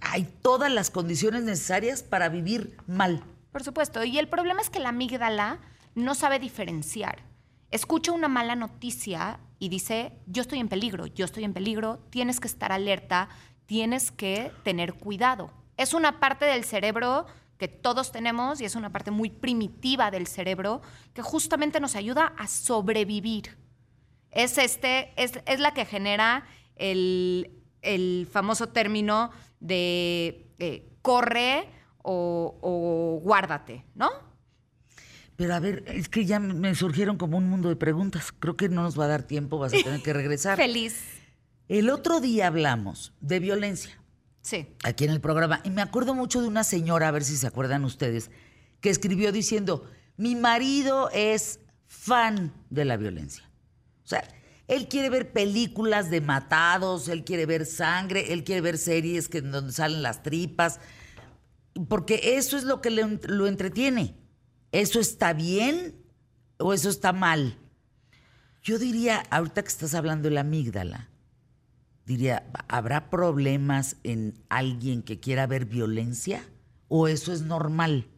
hay 0.00 0.24
todas 0.42 0.72
las 0.72 0.90
condiciones 0.90 1.42
necesarias 1.42 2.02
para 2.02 2.28
vivir 2.28 2.76
mal. 2.86 3.22
Por 3.52 3.62
supuesto. 3.62 4.02
Y 4.04 4.18
el 4.18 4.28
problema 4.28 4.60
es 4.62 4.70
que 4.70 4.80
la 4.80 4.88
amígdala 4.90 5.60
no 5.94 6.14
sabe 6.14 6.38
diferenciar. 6.38 7.22
Escucha 7.70 8.12
una 8.12 8.28
mala 8.28 8.56
noticia 8.56 9.38
y 9.58 9.68
dice, 9.68 10.12
yo 10.26 10.42
estoy 10.42 10.58
en 10.60 10.68
peligro, 10.68 11.06
yo 11.06 11.24
estoy 11.24 11.44
en 11.44 11.52
peligro, 11.52 11.98
tienes 12.10 12.40
que 12.40 12.48
estar 12.48 12.72
alerta, 12.72 13.28
tienes 13.66 14.10
que 14.10 14.52
tener 14.62 14.94
cuidado. 14.94 15.50
Es 15.76 15.94
una 15.94 16.20
parte 16.20 16.44
del 16.44 16.64
cerebro 16.64 17.26
que 17.64 17.68
todos 17.68 18.12
tenemos 18.12 18.60
y 18.60 18.66
es 18.66 18.74
una 18.74 18.92
parte 18.92 19.10
muy 19.10 19.30
primitiva 19.30 20.10
del 20.10 20.26
cerebro 20.26 20.82
que 21.14 21.22
justamente 21.22 21.80
nos 21.80 21.96
ayuda 21.96 22.34
a 22.36 22.46
sobrevivir. 22.46 23.56
Es, 24.30 24.58
este, 24.58 25.14
es, 25.16 25.32
es 25.46 25.60
la 25.60 25.72
que 25.72 25.86
genera 25.86 26.44
el, 26.76 27.52
el 27.80 28.28
famoso 28.30 28.68
término 28.68 29.30
de 29.60 30.46
eh, 30.58 30.92
corre 31.00 31.66
o, 32.02 32.58
o 32.60 33.20
guárdate, 33.22 33.86
¿no? 33.94 34.10
Pero 35.36 35.54
a 35.54 35.58
ver, 35.58 35.84
es 35.86 36.10
que 36.10 36.26
ya 36.26 36.38
me 36.40 36.74
surgieron 36.74 37.16
como 37.16 37.38
un 37.38 37.48
mundo 37.48 37.70
de 37.70 37.76
preguntas. 37.76 38.30
Creo 38.38 38.58
que 38.58 38.68
no 38.68 38.82
nos 38.82 39.00
va 39.00 39.06
a 39.06 39.08
dar 39.08 39.22
tiempo, 39.22 39.56
vas 39.56 39.72
a 39.72 39.82
tener 39.82 40.02
que 40.02 40.12
regresar. 40.12 40.56
Feliz. 40.58 41.00
El 41.68 41.88
otro 41.88 42.20
día 42.20 42.48
hablamos 42.48 43.14
de 43.22 43.40
violencia 43.40 44.03
Sí. 44.44 44.68
aquí 44.84 45.04
en 45.04 45.10
el 45.10 45.20
programa 45.22 45.60
y 45.64 45.70
me 45.70 45.80
acuerdo 45.80 46.14
mucho 46.14 46.42
de 46.42 46.48
una 46.48 46.64
señora, 46.64 47.08
a 47.08 47.12
ver 47.12 47.24
si 47.24 47.36
se 47.38 47.46
acuerdan 47.46 47.82
ustedes, 47.84 48.30
que 48.82 48.90
escribió 48.90 49.32
diciendo, 49.32 49.90
mi 50.18 50.36
marido 50.36 51.08
es 51.14 51.60
fan 51.86 52.52
de 52.68 52.84
la 52.84 52.98
violencia. 52.98 53.48
O 54.04 54.06
sea, 54.06 54.22
él 54.68 54.86
quiere 54.88 55.08
ver 55.08 55.32
películas 55.32 56.10
de 56.10 56.20
matados, 56.20 57.08
él 57.08 57.24
quiere 57.24 57.46
ver 57.46 57.64
sangre, 57.64 58.34
él 58.34 58.44
quiere 58.44 58.60
ver 58.60 58.76
series 58.76 59.28
que, 59.28 59.40
donde 59.40 59.72
salen 59.72 60.02
las 60.02 60.22
tripas, 60.22 60.78
porque 61.88 62.36
eso 62.36 62.58
es 62.58 62.64
lo 62.64 62.82
que 62.82 62.90
le- 62.90 63.18
lo 63.24 63.46
entretiene. 63.46 64.14
¿Eso 64.72 65.00
está 65.00 65.32
bien 65.32 65.96
o 66.58 66.74
eso 66.74 66.90
está 66.90 67.12
mal? 67.14 67.56
Yo 68.62 68.78
diría, 68.78 69.22
ahorita 69.30 69.62
que 69.62 69.68
estás 69.68 69.94
hablando 69.94 70.28
de 70.28 70.34
la 70.34 70.40
amígdala, 70.42 71.08
diría, 72.06 72.44
¿habrá 72.68 73.10
problemas 73.10 73.96
en 74.02 74.34
alguien 74.48 75.02
que 75.02 75.20
quiera 75.20 75.46
ver 75.46 75.64
violencia? 75.64 76.44
¿O 76.88 77.08
eso 77.08 77.32
es 77.32 77.42
normal? 77.42 78.08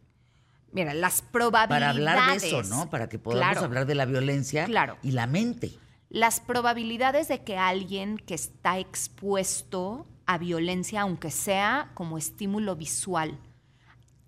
Mira, 0.71 0.93
las 0.93 1.21
Para 1.21 1.31
probabilidades. 1.31 1.89
hablar 1.97 2.39
de 2.41 2.47
eso, 2.47 2.63
¿no? 2.63 2.89
Para 2.89 3.07
que 3.09 3.17
podamos 3.17 3.47
Claro. 3.53 3.65
hablar 3.65 3.85
de 3.85 3.95
la 3.95 4.05
violencia 4.05 4.65
Claro. 4.65 4.97
y 5.01 5.11
la 5.11 5.25
mente. 5.25 5.71
Las 6.09 6.39
probabilidades 6.39 7.27
de 7.29 7.43
que 7.43 7.57
alguien 7.57 8.17
que 8.17 8.35
está 8.35 8.77
expuesto 8.77 10.05
a 10.25 10.37
violencia, 10.37 11.01
aunque 11.01 11.31
sea 11.31 11.91
como 11.95 12.17
estímulo 12.17 12.75
visual, 12.75 13.39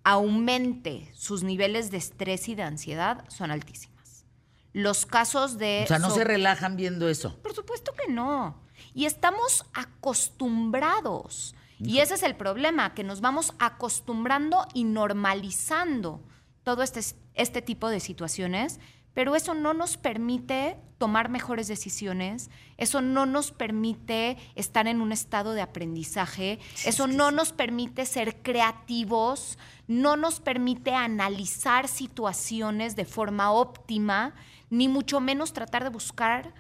aumente 0.04 1.12
sus 1.14 1.44
niveles 1.44 1.92
de 1.92 1.98
estrés 1.98 2.48
y 2.50 2.56
de 2.56 2.64
ansiedad 2.64 3.26
son 3.30 3.52
altísimas. 3.52 4.26
Los 4.74 5.06
casos 5.06 5.58
de... 5.58 5.82
O 5.84 5.88
sea, 5.88 6.00
no 6.00 6.10
so- 6.10 6.16
se 6.16 6.24
relajan 6.24 6.76
viendo 6.78 7.10
eso. 7.10 7.38
Por 7.42 7.54
supuesto 7.54 7.92
que 7.94 8.12
no. 8.12 8.62
Y 9.00 9.06
estamos 9.06 9.64
acostumbrados. 9.74 11.56
Y 11.80 12.00
ese 12.00 12.16
es 12.16 12.24
el 12.24 12.36
problema, 12.36 12.94
que 12.94 13.06
nos 13.06 13.22
vamos 13.22 13.54
acostumbrando 13.58 14.68
y 14.74 14.84
normalizando 14.84 16.22
todo 16.64 16.84
este, 16.84 17.00
este 17.34 17.62
tipo 17.62 17.88
de 17.88 18.02
situaciones, 18.02 18.82
pero 19.14 19.38
eso 19.38 19.54
no 19.54 19.74
nos 19.74 19.96
permite 19.96 20.76
tomar 20.98 21.30
mejores 21.30 21.70
decisiones, 21.70 22.50
eso 22.76 23.00
no 23.00 23.26
nos 23.26 23.54
permite 23.54 24.36
estar 24.56 24.86
en 24.86 25.00
un 25.00 25.14
estado 25.14 25.54
de 25.54 25.62
aprendizaje, 25.62 26.60
eso 26.84 27.08
no 27.08 27.32
nos 27.32 27.54
permite 27.54 28.06
ser 28.06 28.42
creativos, 28.42 29.58
no 29.88 30.18
nos 30.18 30.42
permite 30.42 30.94
analizar 30.94 31.88
situaciones 31.88 32.98
de 32.98 33.06
forma 33.06 33.54
óptima, 33.54 34.36
ni 34.70 34.90
mucho 34.90 35.22
menos 35.22 35.54
tratar 35.54 35.86
de 35.86 35.90
buscar 35.90 36.54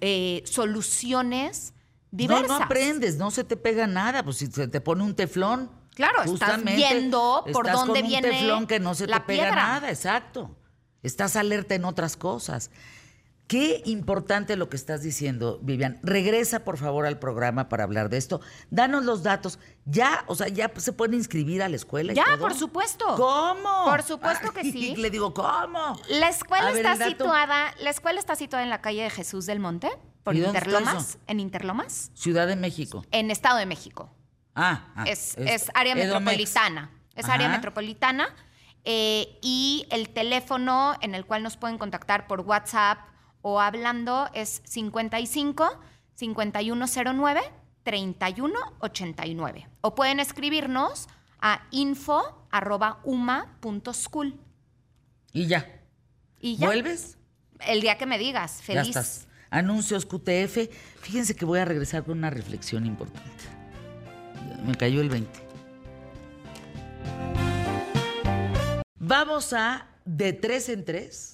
eh, 0.00 0.42
soluciones 0.46 1.74
diversas. 2.10 2.48
No, 2.48 2.58
no 2.58 2.64
aprendes, 2.64 3.16
no 3.16 3.30
se 3.30 3.44
te 3.44 3.56
pega 3.56 3.86
nada. 3.86 4.22
Pues 4.22 4.36
si 4.38 4.46
se 4.46 4.68
te 4.68 4.80
pone 4.80 5.02
un 5.02 5.14
teflón. 5.14 5.70
Claro, 5.94 6.22
estás 6.22 6.62
viendo 6.64 7.44
por 7.52 7.66
estás 7.66 7.84
dónde 7.84 8.00
con 8.00 8.08
viene 8.08 8.28
un 8.28 8.34
teflón 8.34 8.66
que 8.66 8.80
no 8.80 8.94
se 8.94 9.06
la 9.06 9.20
te 9.20 9.26
pega 9.26 9.44
piedra. 9.44 9.54
nada, 9.54 9.90
exacto. 9.90 10.56
Estás 11.02 11.36
alerta 11.36 11.74
en 11.74 11.84
otras 11.84 12.16
cosas. 12.16 12.70
Qué 13.46 13.82
importante 13.84 14.56
lo 14.56 14.70
que 14.70 14.76
estás 14.76 15.02
diciendo, 15.02 15.58
Vivian. 15.62 15.98
Regresa, 16.02 16.64
por 16.64 16.78
favor, 16.78 17.04
al 17.04 17.18
programa 17.18 17.68
para 17.68 17.84
hablar 17.84 18.08
de 18.08 18.16
esto. 18.16 18.40
Danos 18.70 19.04
los 19.04 19.22
datos. 19.22 19.58
Ya, 19.84 20.24
o 20.28 20.34
sea, 20.34 20.48
ya 20.48 20.72
se 20.76 20.94
pueden 20.94 21.14
inscribir 21.14 21.62
a 21.62 21.68
la 21.68 21.76
escuela. 21.76 22.12
y 22.12 22.16
Ya, 22.16 22.24
todo? 22.24 22.38
por 22.38 22.54
supuesto. 22.54 23.04
¿Cómo? 23.16 23.84
Por 23.84 24.02
supuesto 24.02 24.50
que 24.52 24.62
sí. 24.62 24.96
Le 24.98 25.10
digo, 25.10 25.34
¿cómo? 25.34 26.00
La 26.08 26.30
escuela 26.30 26.68
A 26.68 26.72
está 26.72 26.96
situada, 27.06 27.74
la 27.80 27.90
escuela 27.90 28.18
está 28.18 28.34
situada 28.34 28.64
en 28.64 28.70
la 28.70 28.80
calle 28.80 29.02
de 29.02 29.10
Jesús 29.10 29.44
del 29.44 29.60
Monte, 29.60 29.90
por 30.22 30.34
¿Y 30.34 30.40
dónde 30.40 30.58
está 30.58 30.70
Interlomas, 30.70 31.18
en 31.26 31.40
Interlomas, 31.40 32.10
Ciudad 32.14 32.46
de 32.46 32.56
México. 32.56 33.04
en 33.10 33.30
Estado 33.30 33.58
de 33.58 33.66
México. 33.66 34.10
Ah, 34.54 34.88
ah, 34.96 35.04
es, 35.06 35.36
es 35.36 35.70
área 35.74 35.94
metropolitana. 35.94 36.90
Es 37.14 37.28
área 37.28 37.50
metropolitana. 37.50 38.26
eh, 38.86 39.38
y 39.42 39.86
el 39.90 40.08
teléfono 40.08 40.94
en 41.02 41.14
el 41.14 41.26
cual 41.26 41.42
nos 41.42 41.56
pueden 41.58 41.76
contactar 41.76 42.26
por 42.26 42.40
WhatsApp 42.40 42.98
o 43.46 43.60
hablando 43.60 44.30
es 44.32 44.62
55 44.64 45.78
5109 46.14 47.42
3189. 47.82 49.68
O 49.82 49.94
pueden 49.94 50.18
escribirnos 50.18 51.08
a 51.40 51.66
info 51.70 52.46
arroba 52.50 53.00
uma.school. 53.04 54.40
Y 55.34 55.46
ya. 55.46 55.68
Y 56.40 56.56
ya. 56.56 56.68
¿Vuelves? 56.68 57.18
El 57.60 57.82
día 57.82 57.98
que 57.98 58.06
me 58.06 58.18
digas, 58.18 58.60
Ya 58.60 58.64
feliz. 58.64 58.88
estás. 58.88 59.28
Anuncios 59.50 60.06
QTF. 60.06 60.70
Fíjense 61.02 61.36
que 61.36 61.44
voy 61.44 61.58
a 61.58 61.66
regresar 61.66 62.02
con 62.02 62.16
una 62.16 62.30
reflexión 62.30 62.86
importante. 62.86 63.44
Me 64.64 64.74
cayó 64.74 65.02
el 65.02 65.10
20. 65.10 65.30
Vamos 69.00 69.52
a 69.52 69.86
de 70.06 70.32
tres 70.32 70.70
en 70.70 70.86
tres 70.86 71.33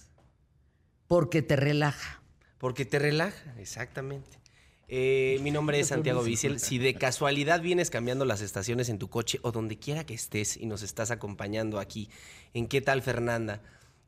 porque 1.10 1.42
te 1.42 1.56
relaja. 1.56 2.22
Porque 2.58 2.84
te 2.84 3.00
relaja, 3.00 3.52
exactamente. 3.58 4.38
Eh, 4.86 5.40
mi 5.42 5.50
nombre 5.50 5.80
es 5.80 5.88
Santiago 5.88 6.22
Vicel. 6.22 6.60
Si 6.60 6.78
de 6.78 6.94
casualidad 6.94 7.60
vienes 7.60 7.90
cambiando 7.90 8.24
las 8.24 8.40
estaciones 8.42 8.88
en 8.88 9.00
tu 9.00 9.10
coche 9.10 9.40
o 9.42 9.50
donde 9.50 9.76
quiera 9.76 10.06
que 10.06 10.14
estés 10.14 10.56
y 10.56 10.66
nos 10.66 10.82
estás 10.82 11.10
acompañando 11.10 11.80
aquí 11.80 12.08
en 12.54 12.68
¿Qué 12.68 12.80
tal 12.80 13.02
Fernanda? 13.02 13.60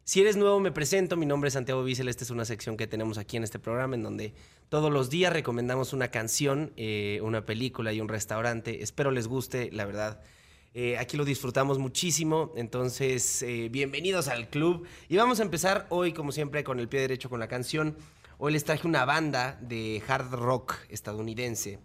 Si 0.04 0.20
eres 0.20 0.36
nuevo 0.36 0.60
me 0.60 0.70
presento, 0.70 1.16
mi 1.16 1.26
nombre 1.26 1.48
es 1.48 1.54
Santiago 1.54 1.82
Vicel, 1.82 2.06
esta 2.06 2.22
es 2.22 2.30
una 2.30 2.44
sección 2.44 2.76
que 2.76 2.86
tenemos 2.86 3.18
aquí 3.18 3.36
en 3.36 3.42
este 3.42 3.58
programa 3.58 3.96
en 3.96 4.04
donde 4.04 4.32
todos 4.68 4.92
los 4.92 5.10
días 5.10 5.32
recomendamos 5.32 5.92
una 5.92 6.12
canción, 6.12 6.72
eh, 6.76 7.18
una 7.24 7.44
película 7.44 7.92
y 7.92 8.00
un 8.00 8.08
restaurante. 8.08 8.84
Espero 8.84 9.10
les 9.10 9.26
guste, 9.26 9.72
la 9.72 9.86
verdad. 9.86 10.20
Eh, 10.74 10.96
aquí 10.96 11.18
lo 11.18 11.26
disfrutamos 11.26 11.78
muchísimo, 11.78 12.50
entonces 12.56 13.42
eh, 13.42 13.68
bienvenidos 13.70 14.28
al 14.28 14.48
club. 14.48 14.86
Y 15.08 15.16
vamos 15.16 15.38
a 15.38 15.42
empezar 15.42 15.86
hoy, 15.90 16.12
como 16.14 16.32
siempre, 16.32 16.64
con 16.64 16.80
el 16.80 16.88
pie 16.88 17.00
derecho 17.00 17.28
con 17.28 17.40
la 17.40 17.48
canción. 17.48 17.94
Hoy 18.38 18.54
les 18.54 18.64
traje 18.64 18.88
una 18.88 19.04
banda 19.04 19.58
de 19.60 20.02
hard 20.08 20.32
rock 20.32 20.76
estadounidense 20.88 21.78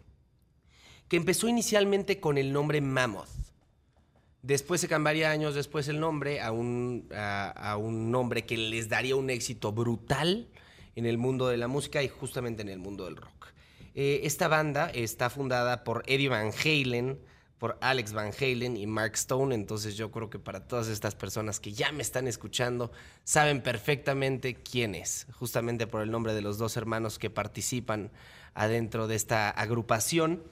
que 1.09 1.17
empezó 1.17 1.47
inicialmente 1.47 2.19
con 2.19 2.37
el 2.37 2.53
nombre 2.53 2.79
Mammoth. 2.79 3.27
Después 4.41 4.79
se 4.79 4.87
cambiaría 4.87 5.31
años 5.31 5.55
después 5.55 5.87
el 5.89 5.99
nombre 5.99 6.39
a 6.39 6.51
un, 6.53 7.09
a, 7.13 7.75
un 7.77 8.11
nombre 8.11 8.45
que 8.45 8.55
les 8.55 8.87
daría 8.87 9.15
un 9.15 9.29
éxito 9.29 9.73
brutal 9.73 10.47
en 10.95 11.05
el 11.05 11.17
mundo 11.17 11.47
de 11.47 11.57
la 11.57 11.67
música 11.67 12.01
y 12.03 12.07
justamente 12.07 12.61
en 12.61 12.69
el 12.69 12.79
mundo 12.79 13.05
del 13.05 13.17
rock. 13.17 13.47
Eh, 13.95 14.21
esta 14.23 14.47
banda 14.47 14.89
está 14.93 15.29
fundada 15.29 15.83
por 15.83 16.03
Eddie 16.07 16.29
Van 16.29 16.51
Halen, 16.51 17.19
por 17.59 17.77
Alex 17.81 18.13
Van 18.13 18.31
Halen 18.39 18.77
y 18.77 18.85
Mark 18.85 19.13
Stone, 19.15 19.53
entonces 19.55 19.97
yo 19.97 20.11
creo 20.11 20.29
que 20.29 20.39
para 20.39 20.67
todas 20.67 20.87
estas 20.87 21.15
personas 21.15 21.59
que 21.59 21.71
ya 21.71 21.91
me 21.91 22.03
están 22.03 22.27
escuchando 22.27 22.91
saben 23.23 23.61
perfectamente 23.61 24.55
quién 24.55 24.93
es, 24.93 25.27
justamente 25.33 25.87
por 25.87 26.01
el 26.01 26.11
nombre 26.11 26.33
de 26.33 26.41
los 26.41 26.57
dos 26.57 26.77
hermanos 26.77 27.17
que 27.17 27.29
participan 27.29 28.11
adentro 28.53 29.07
de 29.07 29.15
esta 29.15 29.49
agrupación. 29.49 30.43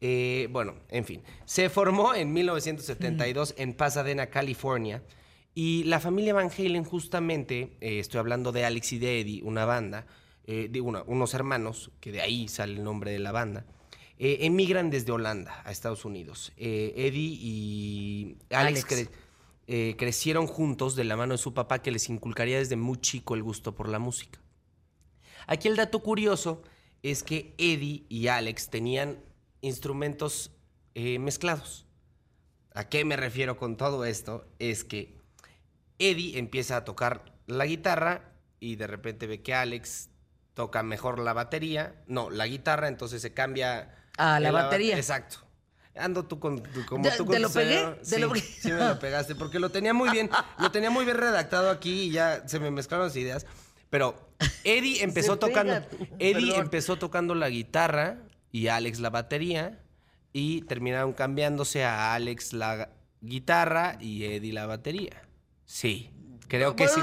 Eh, 0.00 0.48
bueno, 0.50 0.74
en 0.88 1.04
fin, 1.04 1.22
se 1.44 1.68
formó 1.68 2.14
en 2.14 2.32
1972 2.32 3.54
en 3.58 3.74
Pasadena, 3.74 4.26
California. 4.26 5.02
Y 5.54 5.84
la 5.84 6.00
familia 6.00 6.34
Van 6.34 6.50
Halen, 6.50 6.84
justamente, 6.84 7.78
eh, 7.80 7.98
estoy 7.98 8.18
hablando 8.18 8.52
de 8.52 8.66
Alex 8.66 8.92
y 8.92 8.98
de 8.98 9.20
Eddie, 9.20 9.42
una 9.42 9.64
banda, 9.64 10.06
eh, 10.46 10.70
unos 10.80 11.32
hermanos, 11.32 11.90
que 11.98 12.12
de 12.12 12.20
ahí 12.20 12.46
sale 12.46 12.74
el 12.74 12.84
nombre 12.84 13.10
de 13.10 13.18
la 13.18 13.32
banda, 13.32 13.64
eh, 14.18 14.38
emigran 14.42 14.90
desde 14.90 15.12
Holanda 15.12 15.62
a 15.64 15.70
Estados 15.72 16.04
Unidos. 16.04 16.52
Eh, 16.56 16.92
Eddie 16.96 17.36
y 17.40 18.36
Alex, 18.50 18.84
Alex. 18.84 19.10
cre- 19.10 19.10
eh, 19.68 19.94
crecieron 19.98 20.46
juntos 20.46 20.96
de 20.96 21.04
la 21.04 21.16
mano 21.16 21.32
de 21.34 21.38
su 21.38 21.52
papá, 21.54 21.82
que 21.82 21.90
les 21.90 22.08
inculcaría 22.08 22.58
desde 22.58 22.76
muy 22.76 22.98
chico 23.00 23.34
el 23.34 23.42
gusto 23.42 23.74
por 23.74 23.88
la 23.88 23.98
música. 23.98 24.40
Aquí 25.46 25.68
el 25.68 25.76
dato 25.76 26.00
curioso 26.02 26.62
es 27.02 27.22
que 27.22 27.54
Eddie 27.58 28.04
y 28.08 28.28
Alex 28.28 28.70
tenían 28.70 29.18
instrumentos 29.60 30.52
mezclados. 30.94 31.86
¿A 32.74 32.88
qué 32.88 33.04
me 33.04 33.16
refiero 33.16 33.56
con 33.58 33.76
todo 33.76 34.04
esto? 34.04 34.46
Es 34.58 34.82
que 34.84 35.16
Eddie 35.98 36.38
empieza 36.38 36.76
a 36.78 36.84
tocar 36.84 37.34
la 37.46 37.66
guitarra 37.66 38.32
y 38.60 38.76
de 38.76 38.86
repente 38.86 39.26
ve 39.26 39.42
que 39.42 39.54
Alex 39.54 40.10
toca 40.54 40.82
mejor 40.82 41.18
la 41.18 41.32
batería. 41.32 42.02
No, 42.06 42.30
la 42.30 42.46
guitarra, 42.46 42.88
entonces 42.88 43.20
se 43.22 43.34
cambia. 43.34 43.94
A 44.16 44.40
la 44.40 44.50
batería. 44.50 44.96
Exacto. 44.96 45.38
Ando 45.98 46.24
tú 46.24 46.38
con, 46.38 46.62
tú- 46.62 46.84
como 46.86 47.02
¿Te- 47.04 47.10
tú 47.16 47.24
te 47.24 47.32
con 47.32 47.42
lo 47.42 47.48
pegué? 47.50 47.70
cerebro. 47.76 47.96
¿Te 47.96 48.04
Sí, 48.04 48.20
lo- 48.20 48.34
sí 48.34 48.72
me 48.72 48.88
lo 48.88 48.98
pegaste, 48.98 49.34
porque 49.34 49.58
lo 49.58 49.70
tenía 49.70 49.94
muy 49.94 50.10
bien, 50.10 50.28
lo 50.58 50.70
tenía 50.70 50.90
muy 50.90 51.04
bien 51.06 51.16
redactado 51.16 51.70
aquí 51.70 52.02
y 52.04 52.10
ya 52.10 52.46
se 52.46 52.60
me 52.60 52.70
mezclaron 52.70 53.06
las 53.06 53.16
ideas. 53.16 53.46
Pero 53.88 54.28
Eddie 54.64 55.02
empezó 55.02 55.38
tocando, 55.38 55.74
Eddie 56.18 56.48
perdón. 56.48 56.60
empezó 56.64 56.96
tocando 56.98 57.34
la 57.34 57.48
guitarra 57.48 58.18
y 58.52 58.66
Alex 58.68 59.00
la 59.00 59.08
batería 59.10 59.80
y 60.34 60.62
terminaron 60.62 61.14
cambiándose 61.14 61.84
a 61.84 62.12
Alex 62.14 62.52
la 62.52 62.90
guitarra 63.22 63.96
y 63.98 64.24
Eddie 64.24 64.52
la 64.52 64.66
batería. 64.66 65.22
Sí, 65.64 66.10
creo 66.48 66.74
que 66.76 66.88
sí. 66.88 67.00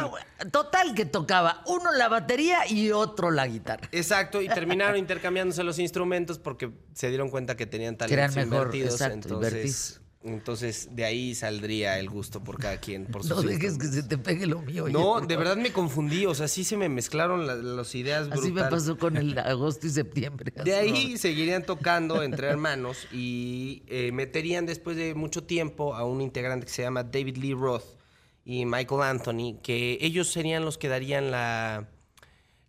Total 0.51 0.93
que 0.93 1.05
tocaba 1.05 1.61
uno 1.67 1.91
la 1.91 2.09
batería 2.09 2.69
y 2.69 2.91
otro 2.91 3.31
la 3.31 3.47
guitarra. 3.47 3.87
Exacto, 3.91 4.41
y 4.41 4.47
terminaron 4.47 4.97
intercambiándose 4.97 5.63
los 5.63 5.79
instrumentos 5.79 6.39
porque 6.39 6.71
se 6.93 7.09
dieron 7.09 7.29
cuenta 7.29 7.55
que 7.55 7.65
tenían 7.65 7.95
Que 7.95 8.13
eran 8.13 8.31
talentos 8.33 8.35
mejor, 8.51 8.67
invertidos. 8.75 8.93
exacto, 9.01 9.27
entonces, 9.29 9.99
entonces, 10.25 10.87
de 10.95 11.03
ahí 11.03 11.35
saldría 11.35 11.99
el 11.99 12.09
gusto 12.09 12.41
por 12.41 12.57
cada 12.57 12.77
quien, 12.77 13.05
por 13.07 13.25
No 13.25 13.41
dejes 13.41 13.77
que 13.77 13.87
se 13.87 14.03
te 14.03 14.17
pegue 14.17 14.47
lo 14.47 14.61
mío. 14.61 14.87
No, 14.89 15.19
de 15.19 15.35
verdad 15.35 15.57
me 15.57 15.73
confundí, 15.73 16.25
o 16.25 16.33
sea, 16.33 16.47
sí 16.47 16.63
se 16.63 16.77
me 16.77 16.87
mezclaron 16.87 17.45
la- 17.45 17.55
las 17.55 17.93
ideas 17.95 18.29
Así 18.31 18.51
me 18.51 18.61
pasó 18.63 18.97
con 18.97 19.17
el 19.17 19.37
agosto 19.37 19.85
y 19.85 19.89
septiembre. 19.89 20.53
De 20.63 20.75
ahí 20.75 21.17
seguirían 21.17 21.63
tocando 21.63 22.23
entre 22.23 22.47
hermanos 22.55 23.05
y 23.11 23.83
eh, 23.87 24.11
meterían 24.13 24.65
después 24.65 24.95
de 24.95 25.13
mucho 25.13 25.43
tiempo 25.43 25.93
a 25.93 26.05
un 26.05 26.21
integrante 26.21 26.65
que 26.67 26.71
se 26.71 26.83
llama 26.83 27.03
David 27.03 27.35
Lee 27.37 27.53
Roth 27.53 27.83
y 28.45 28.65
Michael 28.65 29.01
Anthony, 29.01 29.59
que 29.61 29.97
ellos 30.01 30.27
serían 30.27 30.65
los 30.65 30.77
que 30.77 30.87
darían 30.89 31.31
la, 31.31 31.87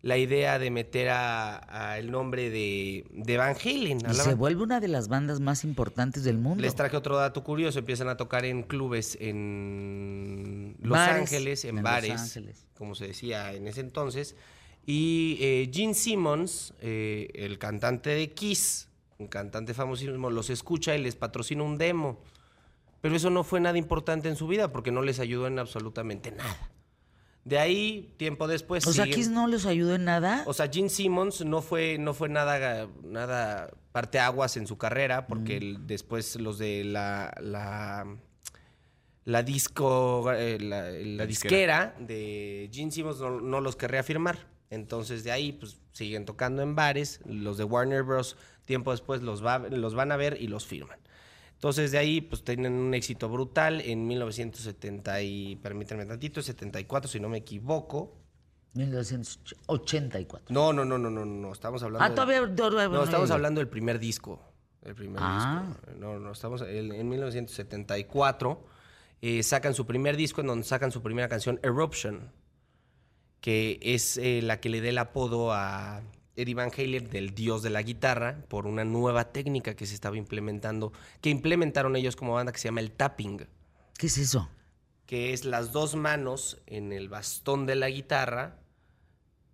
la 0.01 0.17
idea 0.17 0.59
de 0.59 0.71
meter 0.71 1.09
a, 1.09 1.89
a 1.91 1.97
el 1.99 2.11
nombre 2.11 2.49
de, 2.49 3.05
de 3.11 3.37
Van 3.37 3.55
Halen. 3.61 3.99
Y 4.09 4.13
se 4.13 4.35
vuelve 4.35 4.63
una 4.63 4.79
de 4.79 4.87
las 4.87 5.07
bandas 5.07 5.39
más 5.39 5.63
importantes 5.63 6.23
del 6.23 6.37
mundo. 6.37 6.61
Les 6.61 6.75
traje 6.75 6.95
otro 6.95 7.17
dato 7.17 7.43
curioso, 7.43 7.79
empiezan 7.79 8.07
a 8.07 8.15
tocar 8.15 8.45
en 8.45 8.63
clubes 8.63 9.17
en 9.19 10.75
Los 10.79 10.91
Bares, 10.91 11.21
Ángeles, 11.21 11.65
en, 11.65 11.77
en 11.79 11.83
bares, 11.83 12.21
Ángeles. 12.21 12.65
como 12.77 12.95
se 12.95 13.07
decía 13.07 13.53
en 13.53 13.67
ese 13.67 13.81
entonces. 13.81 14.35
Y 14.85 15.37
eh, 15.41 15.71
Gene 15.73 15.95
Simmons, 15.95 16.75
eh, 16.79 17.29
el 17.33 17.57
cantante 17.57 18.11
de 18.11 18.31
Kiss, 18.31 18.87
un 19.17 19.27
cantante 19.27 19.73
famosísimo, 19.73 20.29
los 20.29 20.51
escucha 20.51 20.95
y 20.95 21.01
les 21.01 21.15
patrocina 21.15 21.63
un 21.63 21.77
demo. 21.79 22.19
Pero 23.05 23.17
eso 23.17 23.29
no 23.29 23.43
fue 23.43 23.59
nada 23.59 23.77
importante 23.77 24.27
en 24.29 24.35
su 24.35 24.47
vida 24.47 24.71
porque 24.71 24.89
no 24.91 25.03
les 25.03 25.19
ayudó 25.19 25.45
en 25.45 25.59
absolutamente 25.59 26.31
nada. 26.31 26.57
De 27.43 27.59
ahí, 27.59 28.15
tiempo 28.17 28.47
después. 28.47 28.87
o 28.87 28.93
sea, 28.93 29.05
siguen- 29.05 29.15
Kiss 29.15 29.29
no 29.29 29.45
les 29.47 29.67
ayudó 29.67 29.93
en 29.93 30.05
nada. 30.05 30.41
o 30.47 30.53
sea, 30.53 30.67
Gene 30.73 30.89
Simmons 30.89 31.45
no 31.45 31.61
fue, 31.61 31.99
no 31.99 32.15
fue 32.15 32.29
nada, 32.29 32.87
nada 33.03 33.69
parteaguas 33.91 34.57
en 34.57 34.65
su 34.65 34.79
carrera, 34.79 35.27
porque 35.27 35.57
el- 35.57 35.85
después 35.85 36.35
los 36.37 36.57
de 36.57 36.83
la, 36.83 37.31
la, 37.39 38.07
la 39.25 39.43
disco, 39.43 40.31
eh, 40.31 40.57
la, 40.59 40.89
la 40.89 41.25
disquera 41.27 41.95
de 41.99 42.71
Gene 42.73 42.91
Simmons 42.91 43.19
no, 43.19 43.39
no 43.39 43.61
los 43.61 43.75
querría 43.75 44.01
firmar. 44.01 44.47
Entonces 44.71 45.23
de 45.23 45.31
ahí 45.31 45.51
pues 45.51 45.77
siguen 45.91 46.25
tocando 46.25 46.63
en 46.63 46.73
bares, 46.73 47.19
los 47.27 47.59
de 47.59 47.65
Warner 47.65 48.01
Bros. 48.01 48.35
tiempo 48.65 48.89
después 48.89 49.21
los, 49.21 49.45
va- 49.45 49.59
los 49.59 49.93
van 49.93 50.11
a 50.11 50.17
ver 50.17 50.37
y 50.41 50.47
los 50.47 50.65
firman. 50.65 50.97
Entonces 51.55 51.91
de 51.91 51.97
ahí 51.97 52.21
pues 52.21 52.43
tienen 52.43 52.73
un 52.73 52.93
éxito 52.93 53.27
brutal 53.29 53.81
en 53.81 54.05
1970 54.07 55.21
y, 55.23 55.55
permítanme 55.57 56.05
tantito, 56.05 56.41
74 56.41 57.09
si 57.09 57.19
no 57.19 57.27
me 57.29 57.39
equivoco. 57.39 58.15
1984. 58.73 60.53
No, 60.53 60.73
no, 60.73 60.85
no, 60.85 60.97
no, 60.97 61.09
no, 61.09 61.25
no, 61.25 61.51
estamos 61.51 61.81
hablando. 61.83 62.03
Ah, 62.05 62.09
de- 62.09 62.15
todavía. 62.15 62.55
todavía 62.55 62.87
No, 62.97 63.03
estamos 63.03 63.29
no, 63.29 63.35
hablando 63.35 63.59
del 63.59 63.67
primer 63.69 63.99
disco. 63.99 64.41
El 64.83 64.95
primer 64.95 65.19
Ah. 65.23 65.65
disco. 65.67 65.91
No, 65.97 66.19
no, 66.19 66.31
estamos 66.31 66.61
en, 66.61 66.91
en 66.91 67.09
1974. 67.09 68.65
eh, 69.21 69.41
sacan 69.43 69.73
su 69.73 69.87
primer 69.87 70.17
disco 70.17 70.41
en 70.41 70.47
donde 70.47 70.65
sacan 70.65 70.91
su 70.91 71.01
primera 71.01 71.27
canción, 71.29 71.59
Eruption. 71.63 72.31
que 73.41 73.79
es 73.81 74.17
eh, 74.17 74.41
la 74.43 74.59
que 74.59 74.69
le 74.69 74.81
dé 74.81 74.89
el 74.89 74.97
apodo 74.97 75.51
a 75.53 76.01
Eddie 76.35 76.53
Van 76.55 76.71
Halen 76.75 77.09
del 77.09 77.33
dios 77.33 77.63
de 77.63 77.69
la 77.69 77.81
guitarra 77.81 78.43
por 78.49 78.67
una 78.67 78.83
nueva 78.83 79.31
técnica 79.31 79.75
que 79.75 79.85
se 79.85 79.93
estaba 79.95 80.17
implementando, 80.17 80.91
que 81.21 81.29
implementaron 81.29 81.95
ellos 81.95 82.15
como 82.15 82.33
banda 82.33 82.51
que 82.51 82.59
se 82.59 82.67
llama 82.67 82.81
el 82.81 82.91
tapping, 82.91 83.47
¿Qué 83.97 84.07
es 84.07 84.17
eso? 84.17 84.49
que 85.05 85.33
es 85.33 85.45
las 85.45 85.71
dos 85.71 85.95
manos 85.95 86.57
en 86.65 86.91
el 86.91 87.09
bastón 87.09 87.65
de 87.65 87.75
la 87.75 87.89
guitarra. 87.89 88.57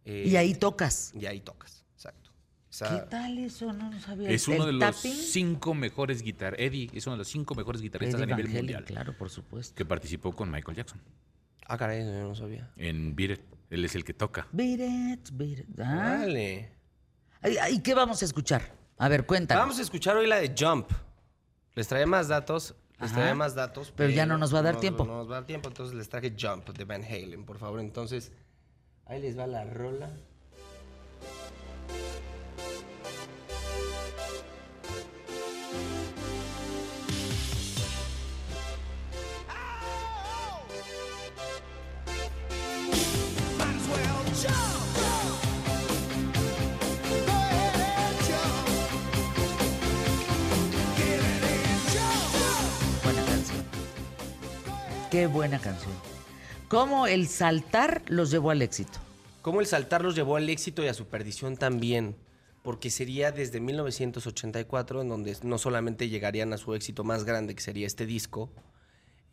eh, 0.05 0.23
y 0.27 0.35
ahí 0.37 0.55
tocas. 0.55 1.11
Y 1.13 1.25
ahí 1.25 1.41
tocas, 1.41 1.83
exacto. 1.93 2.31
¿Qué 2.79 3.09
tal 3.09 3.37
eso? 3.37 3.73
No 3.73 3.91
lo 3.91 3.99
sabía. 3.99 4.29
Es 4.29 4.47
uno 4.47 4.65
¿El 4.67 4.79
de 4.79 4.85
los 4.85 4.95
cinco 4.95 5.73
mejores 5.73 6.21
guitarristas. 6.23 6.65
Eddie 6.65 6.89
es 6.93 7.05
uno 7.05 7.15
de 7.15 7.17
los 7.19 7.27
cinco 7.27 7.53
mejores 7.53 7.81
guitarristas 7.81 8.21
Eddie 8.21 8.31
a 8.33 8.35
nivel 8.37 8.45
Van 8.45 8.51
Halen, 8.55 8.65
mundial. 8.65 8.85
Claro, 8.85 9.17
por 9.17 9.29
supuesto. 9.29 9.75
Que 9.75 9.83
participó 9.85 10.31
con 10.33 10.49
Michael 10.49 10.77
Jackson 10.77 11.01
Ah, 11.67 11.77
caray, 11.77 12.03
yo 12.03 12.27
no 12.27 12.35
sabía. 12.35 12.69
en 12.75 13.15
Beat 13.15 13.31
It. 13.31 13.41
Él 13.69 13.85
es 13.85 13.95
el 13.95 14.03
que 14.03 14.13
toca. 14.13 14.47
Beat 14.51 14.79
it, 14.81 15.29
beat 15.31 15.59
it. 15.59 15.79
Ah. 15.79 16.25
¿Y 17.69 17.79
qué 17.79 17.93
vamos 17.93 18.21
a 18.21 18.25
escuchar? 18.25 18.61
A 18.97 19.07
ver, 19.07 19.25
cuéntanos. 19.25 19.61
Vamos 19.61 19.79
a 19.79 19.81
escuchar 19.81 20.17
hoy 20.17 20.27
la 20.27 20.37
de 20.37 20.53
Jump. 20.57 20.91
Les 21.73 21.87
traía 21.87 22.05
más 22.05 22.27
datos. 22.27 22.75
Les 22.99 23.13
traía 23.13 23.33
más 23.33 23.55
datos. 23.55 23.93
Pero 23.95 24.09
ya 24.11 24.25
no 24.25 24.37
nos 24.37 24.53
va 24.53 24.59
a 24.59 24.61
dar 24.61 24.79
tiempo. 24.79 25.05
No 25.05 25.17
nos 25.17 25.27
va 25.27 25.37
a 25.37 25.39
dar 25.39 25.47
tiempo, 25.47 25.69
entonces 25.69 25.95
les 25.95 26.07
traje 26.09 26.35
Jump 26.39 26.69
de 26.69 26.85
Van 26.85 27.03
Halen, 27.03 27.45
por 27.45 27.57
favor. 27.57 27.79
Entonces, 27.79 28.31
ahí 29.05 29.21
les 29.21 29.37
va 29.39 29.47
la 29.47 29.63
rola. 29.63 30.11
Buena 55.27 55.59
canción. 55.59 55.93
Cómo 56.67 57.05
el 57.05 57.27
saltar 57.27 58.01
los 58.07 58.31
llevó 58.31 58.49
al 58.51 58.61
éxito. 58.61 58.99
Cómo 59.41 59.61
el 59.61 59.67
saltar 59.67 60.03
los 60.03 60.15
llevó 60.15 60.37
al 60.37 60.49
éxito 60.49 60.83
y 60.83 60.87
a 60.87 60.93
su 60.93 61.05
perdición 61.05 61.57
también. 61.57 62.15
Porque 62.63 62.89
sería 62.89 63.31
desde 63.31 63.59
1984 63.59 65.01
en 65.01 65.09
donde 65.09 65.37
no 65.43 65.57
solamente 65.57 66.09
llegarían 66.09 66.53
a 66.53 66.57
su 66.57 66.73
éxito 66.75 67.03
más 67.03 67.23
grande, 67.23 67.55
que 67.55 67.61
sería 67.61 67.87
este 67.87 68.05
disco, 68.05 68.51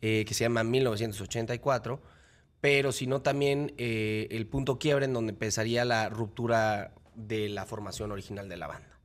eh, 0.01 0.25
que 0.27 0.33
se 0.33 0.43
llama 0.43 0.63
1984, 0.63 2.01
pero 2.61 2.91
sino 2.91 3.21
también 3.21 3.73
eh, 3.77 4.27
el 4.31 4.47
punto 4.47 4.79
quiebre 4.79 5.05
en 5.05 5.13
donde 5.13 5.31
empezaría 5.31 5.85
la 5.85 6.09
ruptura 6.09 6.93
de 7.15 7.49
la 7.49 7.65
formación 7.65 8.11
original 8.11 8.49
de 8.49 8.57
la 8.57 8.67
banda. 8.67 8.98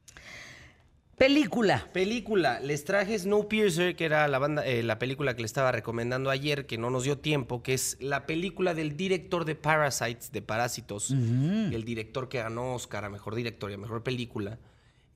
Película. 1.16 1.88
Película, 1.92 2.60
les 2.60 2.84
traje 2.84 3.18
Snowpiercer, 3.18 3.96
que 3.96 4.04
era 4.04 4.26
la, 4.28 4.38
banda, 4.38 4.66
eh, 4.66 4.82
la 4.82 4.98
película 4.98 5.34
que 5.34 5.42
le 5.42 5.46
estaba 5.46 5.70
recomendando 5.72 6.30
ayer, 6.30 6.66
que 6.66 6.78
no 6.78 6.90
nos 6.90 7.04
dio 7.04 7.18
tiempo, 7.18 7.62
que 7.62 7.74
es 7.74 7.96
la 8.00 8.26
película 8.26 8.74
del 8.74 8.96
director 8.96 9.44
de 9.44 9.54
Parasites, 9.54 10.32
de 10.32 10.42
Parásitos, 10.42 11.10
el 11.10 11.84
director 11.84 12.28
que 12.28 12.38
ganó 12.38 12.74
Oscar 12.74 13.04
a 13.04 13.10
Mejor 13.10 13.34
Director 13.34 13.70
y 13.70 13.74
a 13.74 13.78
Mejor 13.78 14.02
Película, 14.02 14.58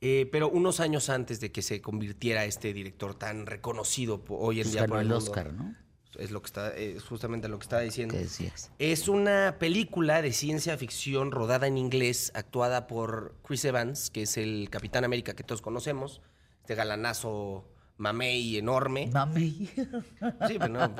eh, 0.01 0.29
pero 0.31 0.49
unos 0.49 0.79
años 0.81 1.11
antes 1.11 1.41
de 1.41 1.51
que 1.51 1.63
se 1.63 1.81
convirtiera 1.81 2.45
este 2.45 2.73
director 2.73 3.15
tan 3.15 3.47
reconocido 3.47 4.23
hoy 4.29 4.61
en 4.61 4.65
Pues 4.65 4.73
día 4.73 4.87
por 4.87 4.99
el 4.99 5.03
el 5.03 5.09
mundo. 5.09 5.25
Oscar, 5.25 5.53
¿no? 5.53 5.75
Es 6.19 6.31
lo 6.31 6.43
que 6.43 6.47
está, 6.47 6.75
es 6.75 7.05
justamente 7.05 7.49
lo 7.49 7.59
que 7.59 7.63
estaba 7.63 7.83
diciendo. 7.83 8.15
¿Qué 8.15 8.23
decías? 8.23 8.71
Es 8.79 9.09
una 9.09 9.57
película 9.59 10.21
de 10.21 10.33
ciencia 10.33 10.77
ficción 10.77 11.31
rodada 11.31 11.67
en 11.67 11.79
inglés, 11.79 12.33
actuada 12.35 12.87
por 12.87 13.37
Chris 13.47 13.65
Evans, 13.65 14.11
que 14.11 14.23
es 14.23 14.37
el 14.37 14.69
Capitán 14.71 15.05
América 15.05 15.35
que 15.35 15.45
todos 15.45 15.63
conocemos, 15.63 16.21
este 16.61 16.75
galanazo 16.75 17.65
mamey 17.99 18.57
enorme. 18.57 19.11
Mami. 19.13 19.71
Sí, 20.47 20.57
pero 20.59 20.69
no, 20.69 20.95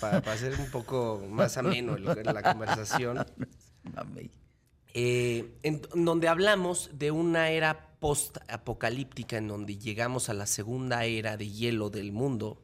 para 0.00 0.18
hacer 0.32 0.54
un 0.58 0.70
poco 0.70 1.22
más 1.30 1.56
ameno 1.56 1.96
la 1.98 2.42
conversación. 2.42 3.26
Mami. 3.94 4.30
Eh, 4.94 5.58
en 5.62 5.82
en 5.94 6.04
donde 6.06 6.28
hablamos 6.28 6.90
de 6.94 7.10
una 7.10 7.50
era 7.50 7.86
post-apocalíptica 7.98 9.36
en 9.36 9.48
donde 9.48 9.78
llegamos 9.78 10.28
a 10.28 10.34
la 10.34 10.46
segunda 10.46 11.04
era 11.04 11.36
de 11.36 11.50
hielo 11.50 11.90
del 11.90 12.12
mundo, 12.12 12.62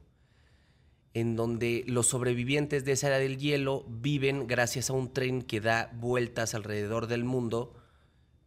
en 1.15 1.37
donde 1.37 1.85
los 1.87 2.07
sobrevivientes 2.07 2.85
de 2.85 2.93
esa 2.93 3.09
era 3.09 3.19
del 3.19 3.39
hielo 3.39 3.85
viven 3.89 4.47
gracias 4.47 4.91
a 4.91 4.95
un 4.95 5.13
tren 5.13 5.43
que 5.43 5.61
da 5.61 5.91
vueltas 5.95 6.55
alrededor 6.55 7.07
del 7.07 7.25
mundo 7.25 7.75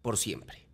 por 0.02 0.18
siempre. 0.18 0.66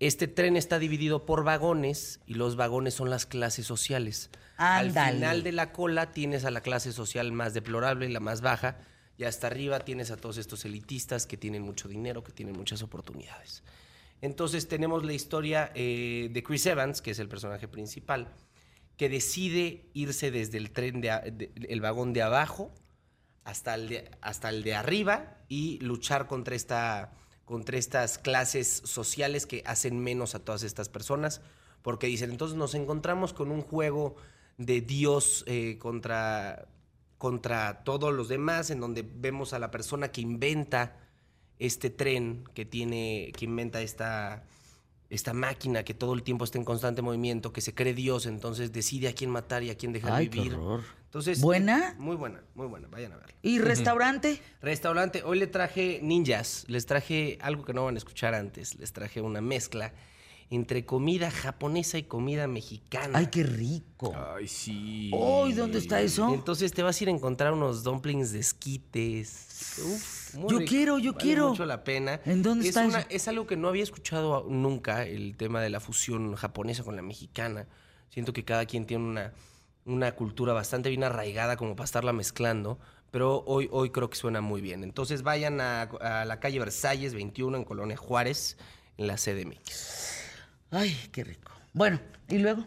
Este 0.00 0.26
tren 0.26 0.56
está 0.56 0.78
dividido 0.78 1.24
por 1.24 1.44
vagones 1.44 2.20
y 2.26 2.34
los 2.34 2.56
vagones 2.56 2.94
son 2.94 3.08
las 3.08 3.24
clases 3.24 3.66
sociales. 3.66 4.30
Ándale. 4.56 4.98
Al 4.98 5.14
final 5.14 5.42
de 5.44 5.52
la 5.52 5.72
cola 5.72 6.10
tienes 6.10 6.44
a 6.44 6.50
la 6.50 6.60
clase 6.60 6.92
social 6.92 7.30
más 7.32 7.54
deplorable, 7.54 8.08
la 8.08 8.20
más 8.20 8.40
baja, 8.40 8.78
y 9.16 9.24
hasta 9.24 9.46
arriba 9.46 9.80
tienes 9.80 10.10
a 10.10 10.16
todos 10.16 10.38
estos 10.38 10.64
elitistas 10.64 11.26
que 11.26 11.36
tienen 11.36 11.62
mucho 11.62 11.88
dinero, 11.88 12.24
que 12.24 12.32
tienen 12.32 12.56
muchas 12.56 12.82
oportunidades. 12.82 13.62
Entonces 14.20 14.68
tenemos 14.68 15.04
la 15.04 15.12
historia 15.12 15.70
eh, 15.74 16.28
de 16.32 16.42
Chris 16.42 16.66
Evans, 16.66 17.00
que 17.00 17.12
es 17.12 17.18
el 17.18 17.28
personaje 17.28 17.68
principal, 17.68 18.28
que 19.02 19.08
decide 19.08 19.90
irse 19.94 20.30
desde 20.30 20.58
el 20.58 20.70
tren 20.70 21.00
de, 21.00 21.50
el 21.68 21.80
vagón 21.80 22.12
de 22.12 22.22
abajo 22.22 22.70
hasta 23.42 23.74
el 23.74 23.88
de, 23.88 24.10
hasta 24.20 24.48
el 24.48 24.62
de 24.62 24.76
arriba 24.76 25.38
y 25.48 25.80
luchar 25.80 26.28
contra 26.28 26.54
esta 26.54 27.12
contra 27.44 27.78
estas 27.78 28.18
clases 28.18 28.80
sociales 28.84 29.44
que 29.44 29.64
hacen 29.66 29.98
menos 29.98 30.36
a 30.36 30.38
todas 30.38 30.62
estas 30.62 30.88
personas. 30.88 31.40
Porque 31.82 32.06
dicen 32.06 32.30
entonces 32.30 32.56
nos 32.56 32.76
encontramos 32.76 33.32
con 33.32 33.50
un 33.50 33.62
juego 33.62 34.14
de 34.56 34.82
Dios 34.82 35.42
eh, 35.48 35.78
contra 35.80 36.68
contra 37.18 37.82
todos 37.82 38.14
los 38.14 38.28
demás 38.28 38.70
en 38.70 38.78
donde 38.78 39.02
vemos 39.02 39.52
a 39.52 39.58
la 39.58 39.72
persona 39.72 40.12
que 40.12 40.20
inventa 40.20 40.96
este 41.58 41.90
tren 41.90 42.44
que 42.54 42.64
tiene 42.64 43.32
que 43.36 43.46
inventa 43.46 43.82
esta 43.82 44.44
esta 45.12 45.34
máquina 45.34 45.84
que 45.84 45.92
todo 45.92 46.14
el 46.14 46.22
tiempo 46.22 46.44
está 46.44 46.56
en 46.56 46.64
constante 46.64 47.02
movimiento, 47.02 47.52
que 47.52 47.60
se 47.60 47.74
cree 47.74 47.92
Dios, 47.92 48.24
entonces 48.24 48.72
decide 48.72 49.08
a 49.08 49.12
quién 49.12 49.30
matar 49.30 49.62
y 49.62 49.68
a 49.68 49.76
quién 49.76 49.92
dejar 49.92 50.12
Ay, 50.14 50.28
qué 50.28 50.38
vivir. 50.40 50.54
horror. 50.54 50.84
Entonces, 51.04 51.42
¿Buena? 51.42 51.94
Muy 51.98 52.16
buena, 52.16 52.40
muy 52.54 52.66
buena, 52.66 52.88
vayan 52.88 53.12
a 53.12 53.16
verla. 53.16 53.34
¿Y 53.42 53.58
restaurante? 53.58 54.40
Restaurante, 54.62 55.22
hoy 55.22 55.38
le 55.38 55.46
traje 55.46 56.00
ninjas, 56.02 56.64
les 56.66 56.86
traje 56.86 57.36
algo 57.42 57.62
que 57.62 57.74
no 57.74 57.84
van 57.84 57.96
a 57.96 57.98
escuchar 57.98 58.34
antes, 58.34 58.76
les 58.76 58.94
traje 58.94 59.20
una 59.20 59.42
mezcla 59.42 59.92
entre 60.54 60.84
comida 60.84 61.30
japonesa 61.30 61.98
y 61.98 62.02
comida 62.04 62.46
mexicana. 62.46 63.18
Ay, 63.18 63.26
qué 63.28 63.42
rico. 63.42 64.12
Ay, 64.36 64.46
sí. 64.48 65.10
Uy, 65.14 65.52
¿dónde 65.54 65.78
está 65.78 66.00
eso? 66.00 66.32
Entonces 66.34 66.72
te 66.72 66.82
vas 66.82 67.00
a 67.00 67.04
ir 67.04 67.08
a 67.08 67.12
encontrar 67.12 67.52
unos 67.52 67.82
dumplings 67.82 68.32
de 68.32 68.40
esquites. 68.40 69.78
Uf, 69.84 70.34
muy 70.34 70.50
Yo 70.50 70.58
rico. 70.58 70.68
quiero, 70.68 70.98
yo 70.98 71.12
Vale 71.12 71.22
quiero. 71.24 71.48
mucho 71.50 71.64
la 71.64 71.84
pena. 71.84 72.20
¿En 72.24 72.42
dónde 72.42 72.64
es 72.64 72.68
está 72.76 72.86
una- 72.86 72.98
eso? 73.00 73.06
Es 73.10 73.28
algo 73.28 73.46
que 73.46 73.56
no 73.56 73.68
había 73.68 73.82
escuchado 73.82 74.46
nunca, 74.48 75.04
el 75.06 75.36
tema 75.36 75.60
de 75.60 75.70
la 75.70 75.80
fusión 75.80 76.34
japonesa 76.34 76.82
con 76.84 76.96
la 76.96 77.02
mexicana. 77.02 77.66
Siento 78.10 78.32
que 78.32 78.44
cada 78.44 78.66
quien 78.66 78.84
tiene 78.86 79.04
una, 79.04 79.32
una 79.86 80.12
cultura 80.12 80.52
bastante 80.52 80.90
bien 80.90 81.02
arraigada 81.04 81.56
como 81.56 81.74
para 81.76 81.86
estarla 81.86 82.12
mezclando. 82.12 82.78
Pero 83.10 83.42
hoy, 83.46 83.68
hoy 83.72 83.90
creo 83.90 84.08
que 84.10 84.16
suena 84.16 84.40
muy 84.40 84.60
bien. 84.62 84.84
Entonces 84.84 85.22
vayan 85.22 85.60
a, 85.60 85.82
a 85.82 86.24
la 86.24 86.40
calle 86.40 86.58
Versalles 86.58 87.12
21 87.14 87.56
en 87.58 87.64
Colonia 87.64 87.96
Juárez, 87.96 88.56
en 88.96 89.06
la 89.06 89.16
CDMX. 89.16 90.21
Ay, 90.72 90.96
qué 91.12 91.22
rico. 91.22 91.52
Bueno, 91.72 92.00
¿y 92.28 92.38
luego? 92.38 92.66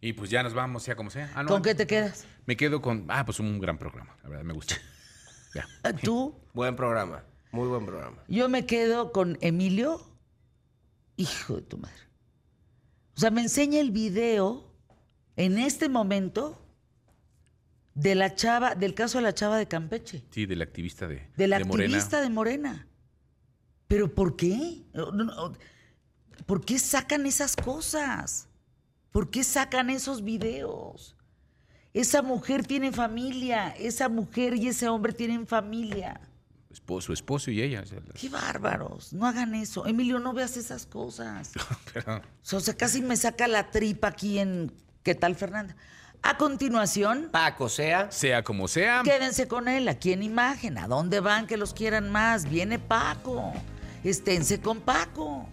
Y 0.00 0.12
pues 0.12 0.30
ya 0.30 0.42
nos 0.42 0.54
vamos, 0.54 0.82
sea 0.82 0.94
como 0.94 1.10
sea. 1.10 1.30
Ah, 1.34 1.42
no, 1.42 1.48
¿Con 1.48 1.62
qué 1.62 1.74
te 1.74 1.86
quedas? 1.86 2.24
Me 2.46 2.56
quedo 2.56 2.80
con. 2.80 3.06
Ah, 3.08 3.24
pues 3.24 3.40
un 3.40 3.58
gran 3.60 3.76
programa. 3.78 4.16
La 4.22 4.28
verdad, 4.28 4.44
me 4.44 4.52
gusta. 4.54 4.76
Ya. 5.52 5.66
¿Tú? 6.04 6.32
Buen 6.54 6.76
programa, 6.76 7.24
muy 7.50 7.66
buen 7.66 7.84
programa. 7.84 8.18
Yo 8.28 8.48
me 8.48 8.66
quedo 8.66 9.10
con 9.10 9.36
Emilio. 9.40 10.00
Hijo 11.16 11.56
de 11.56 11.62
tu 11.62 11.76
madre. 11.76 11.96
O 13.16 13.20
sea, 13.20 13.32
me 13.32 13.40
enseña 13.42 13.80
el 13.80 13.90
video 13.90 14.72
en 15.34 15.58
este 15.58 15.88
momento 15.88 16.64
de 17.94 18.14
la 18.14 18.36
chava, 18.36 18.76
del 18.76 18.94
caso 18.94 19.18
de 19.18 19.22
la 19.22 19.34
chava 19.34 19.58
de 19.58 19.66
Campeche, 19.66 20.22
Sí, 20.30 20.46
del 20.46 20.62
activista 20.62 21.08
de, 21.08 21.26
de 21.36 21.48
la 21.48 21.58
de 21.58 21.64
Morena. 21.64 21.84
activista 21.96 22.20
de 22.20 22.30
Morena. 22.30 22.86
¿Pero 23.88 24.14
por 24.14 24.36
qué? 24.36 24.84
No, 24.94 25.10
no, 25.10 25.24
no. 25.24 25.52
¿Por 26.46 26.64
qué 26.64 26.78
sacan 26.78 27.26
esas 27.26 27.56
cosas? 27.56 28.48
¿Por 29.12 29.30
qué 29.30 29.44
sacan 29.44 29.90
esos 29.90 30.22
videos? 30.22 31.16
Esa 31.92 32.22
mujer 32.22 32.66
tiene 32.66 32.92
familia, 32.92 33.70
esa 33.70 34.08
mujer 34.08 34.54
y 34.54 34.68
ese 34.68 34.88
hombre 34.88 35.12
tienen 35.12 35.46
familia. 35.46 36.20
Esposo, 36.70 37.06
su 37.06 37.12
esposo 37.14 37.50
y 37.50 37.60
ella. 37.62 37.82
Qué 38.14 38.28
bárbaros, 38.28 39.12
no 39.12 39.26
hagan 39.26 39.56
eso. 39.56 39.86
Emilio, 39.86 40.20
no 40.20 40.32
veas 40.32 40.56
esas 40.56 40.86
cosas. 40.86 41.50
Pero- 41.92 42.22
O 42.52 42.60
sea, 42.60 42.74
casi 42.76 43.02
me 43.02 43.16
saca 43.16 43.48
la 43.48 43.70
tripa 43.70 44.08
aquí 44.08 44.38
en 44.38 44.72
¿Qué 45.02 45.14
tal, 45.14 45.34
Fernanda? 45.34 45.74
A 46.22 46.36
continuación, 46.36 47.30
Paco 47.32 47.68
sea. 47.70 48.12
Sea 48.12 48.44
como 48.44 48.68
sea. 48.68 49.00
quédense 49.02 49.48
con 49.48 49.66
él 49.66 49.88
aquí 49.88 50.12
en 50.12 50.22
imagen. 50.22 50.76
¿A 50.78 50.86
dónde 50.86 51.20
van 51.20 51.46
que 51.46 51.56
los 51.56 51.72
quieran 51.72 52.10
más? 52.10 52.48
Viene 52.48 52.78
Paco. 52.78 53.52
Esténse 54.04 54.60
con 54.60 54.80
Paco. 54.80 55.48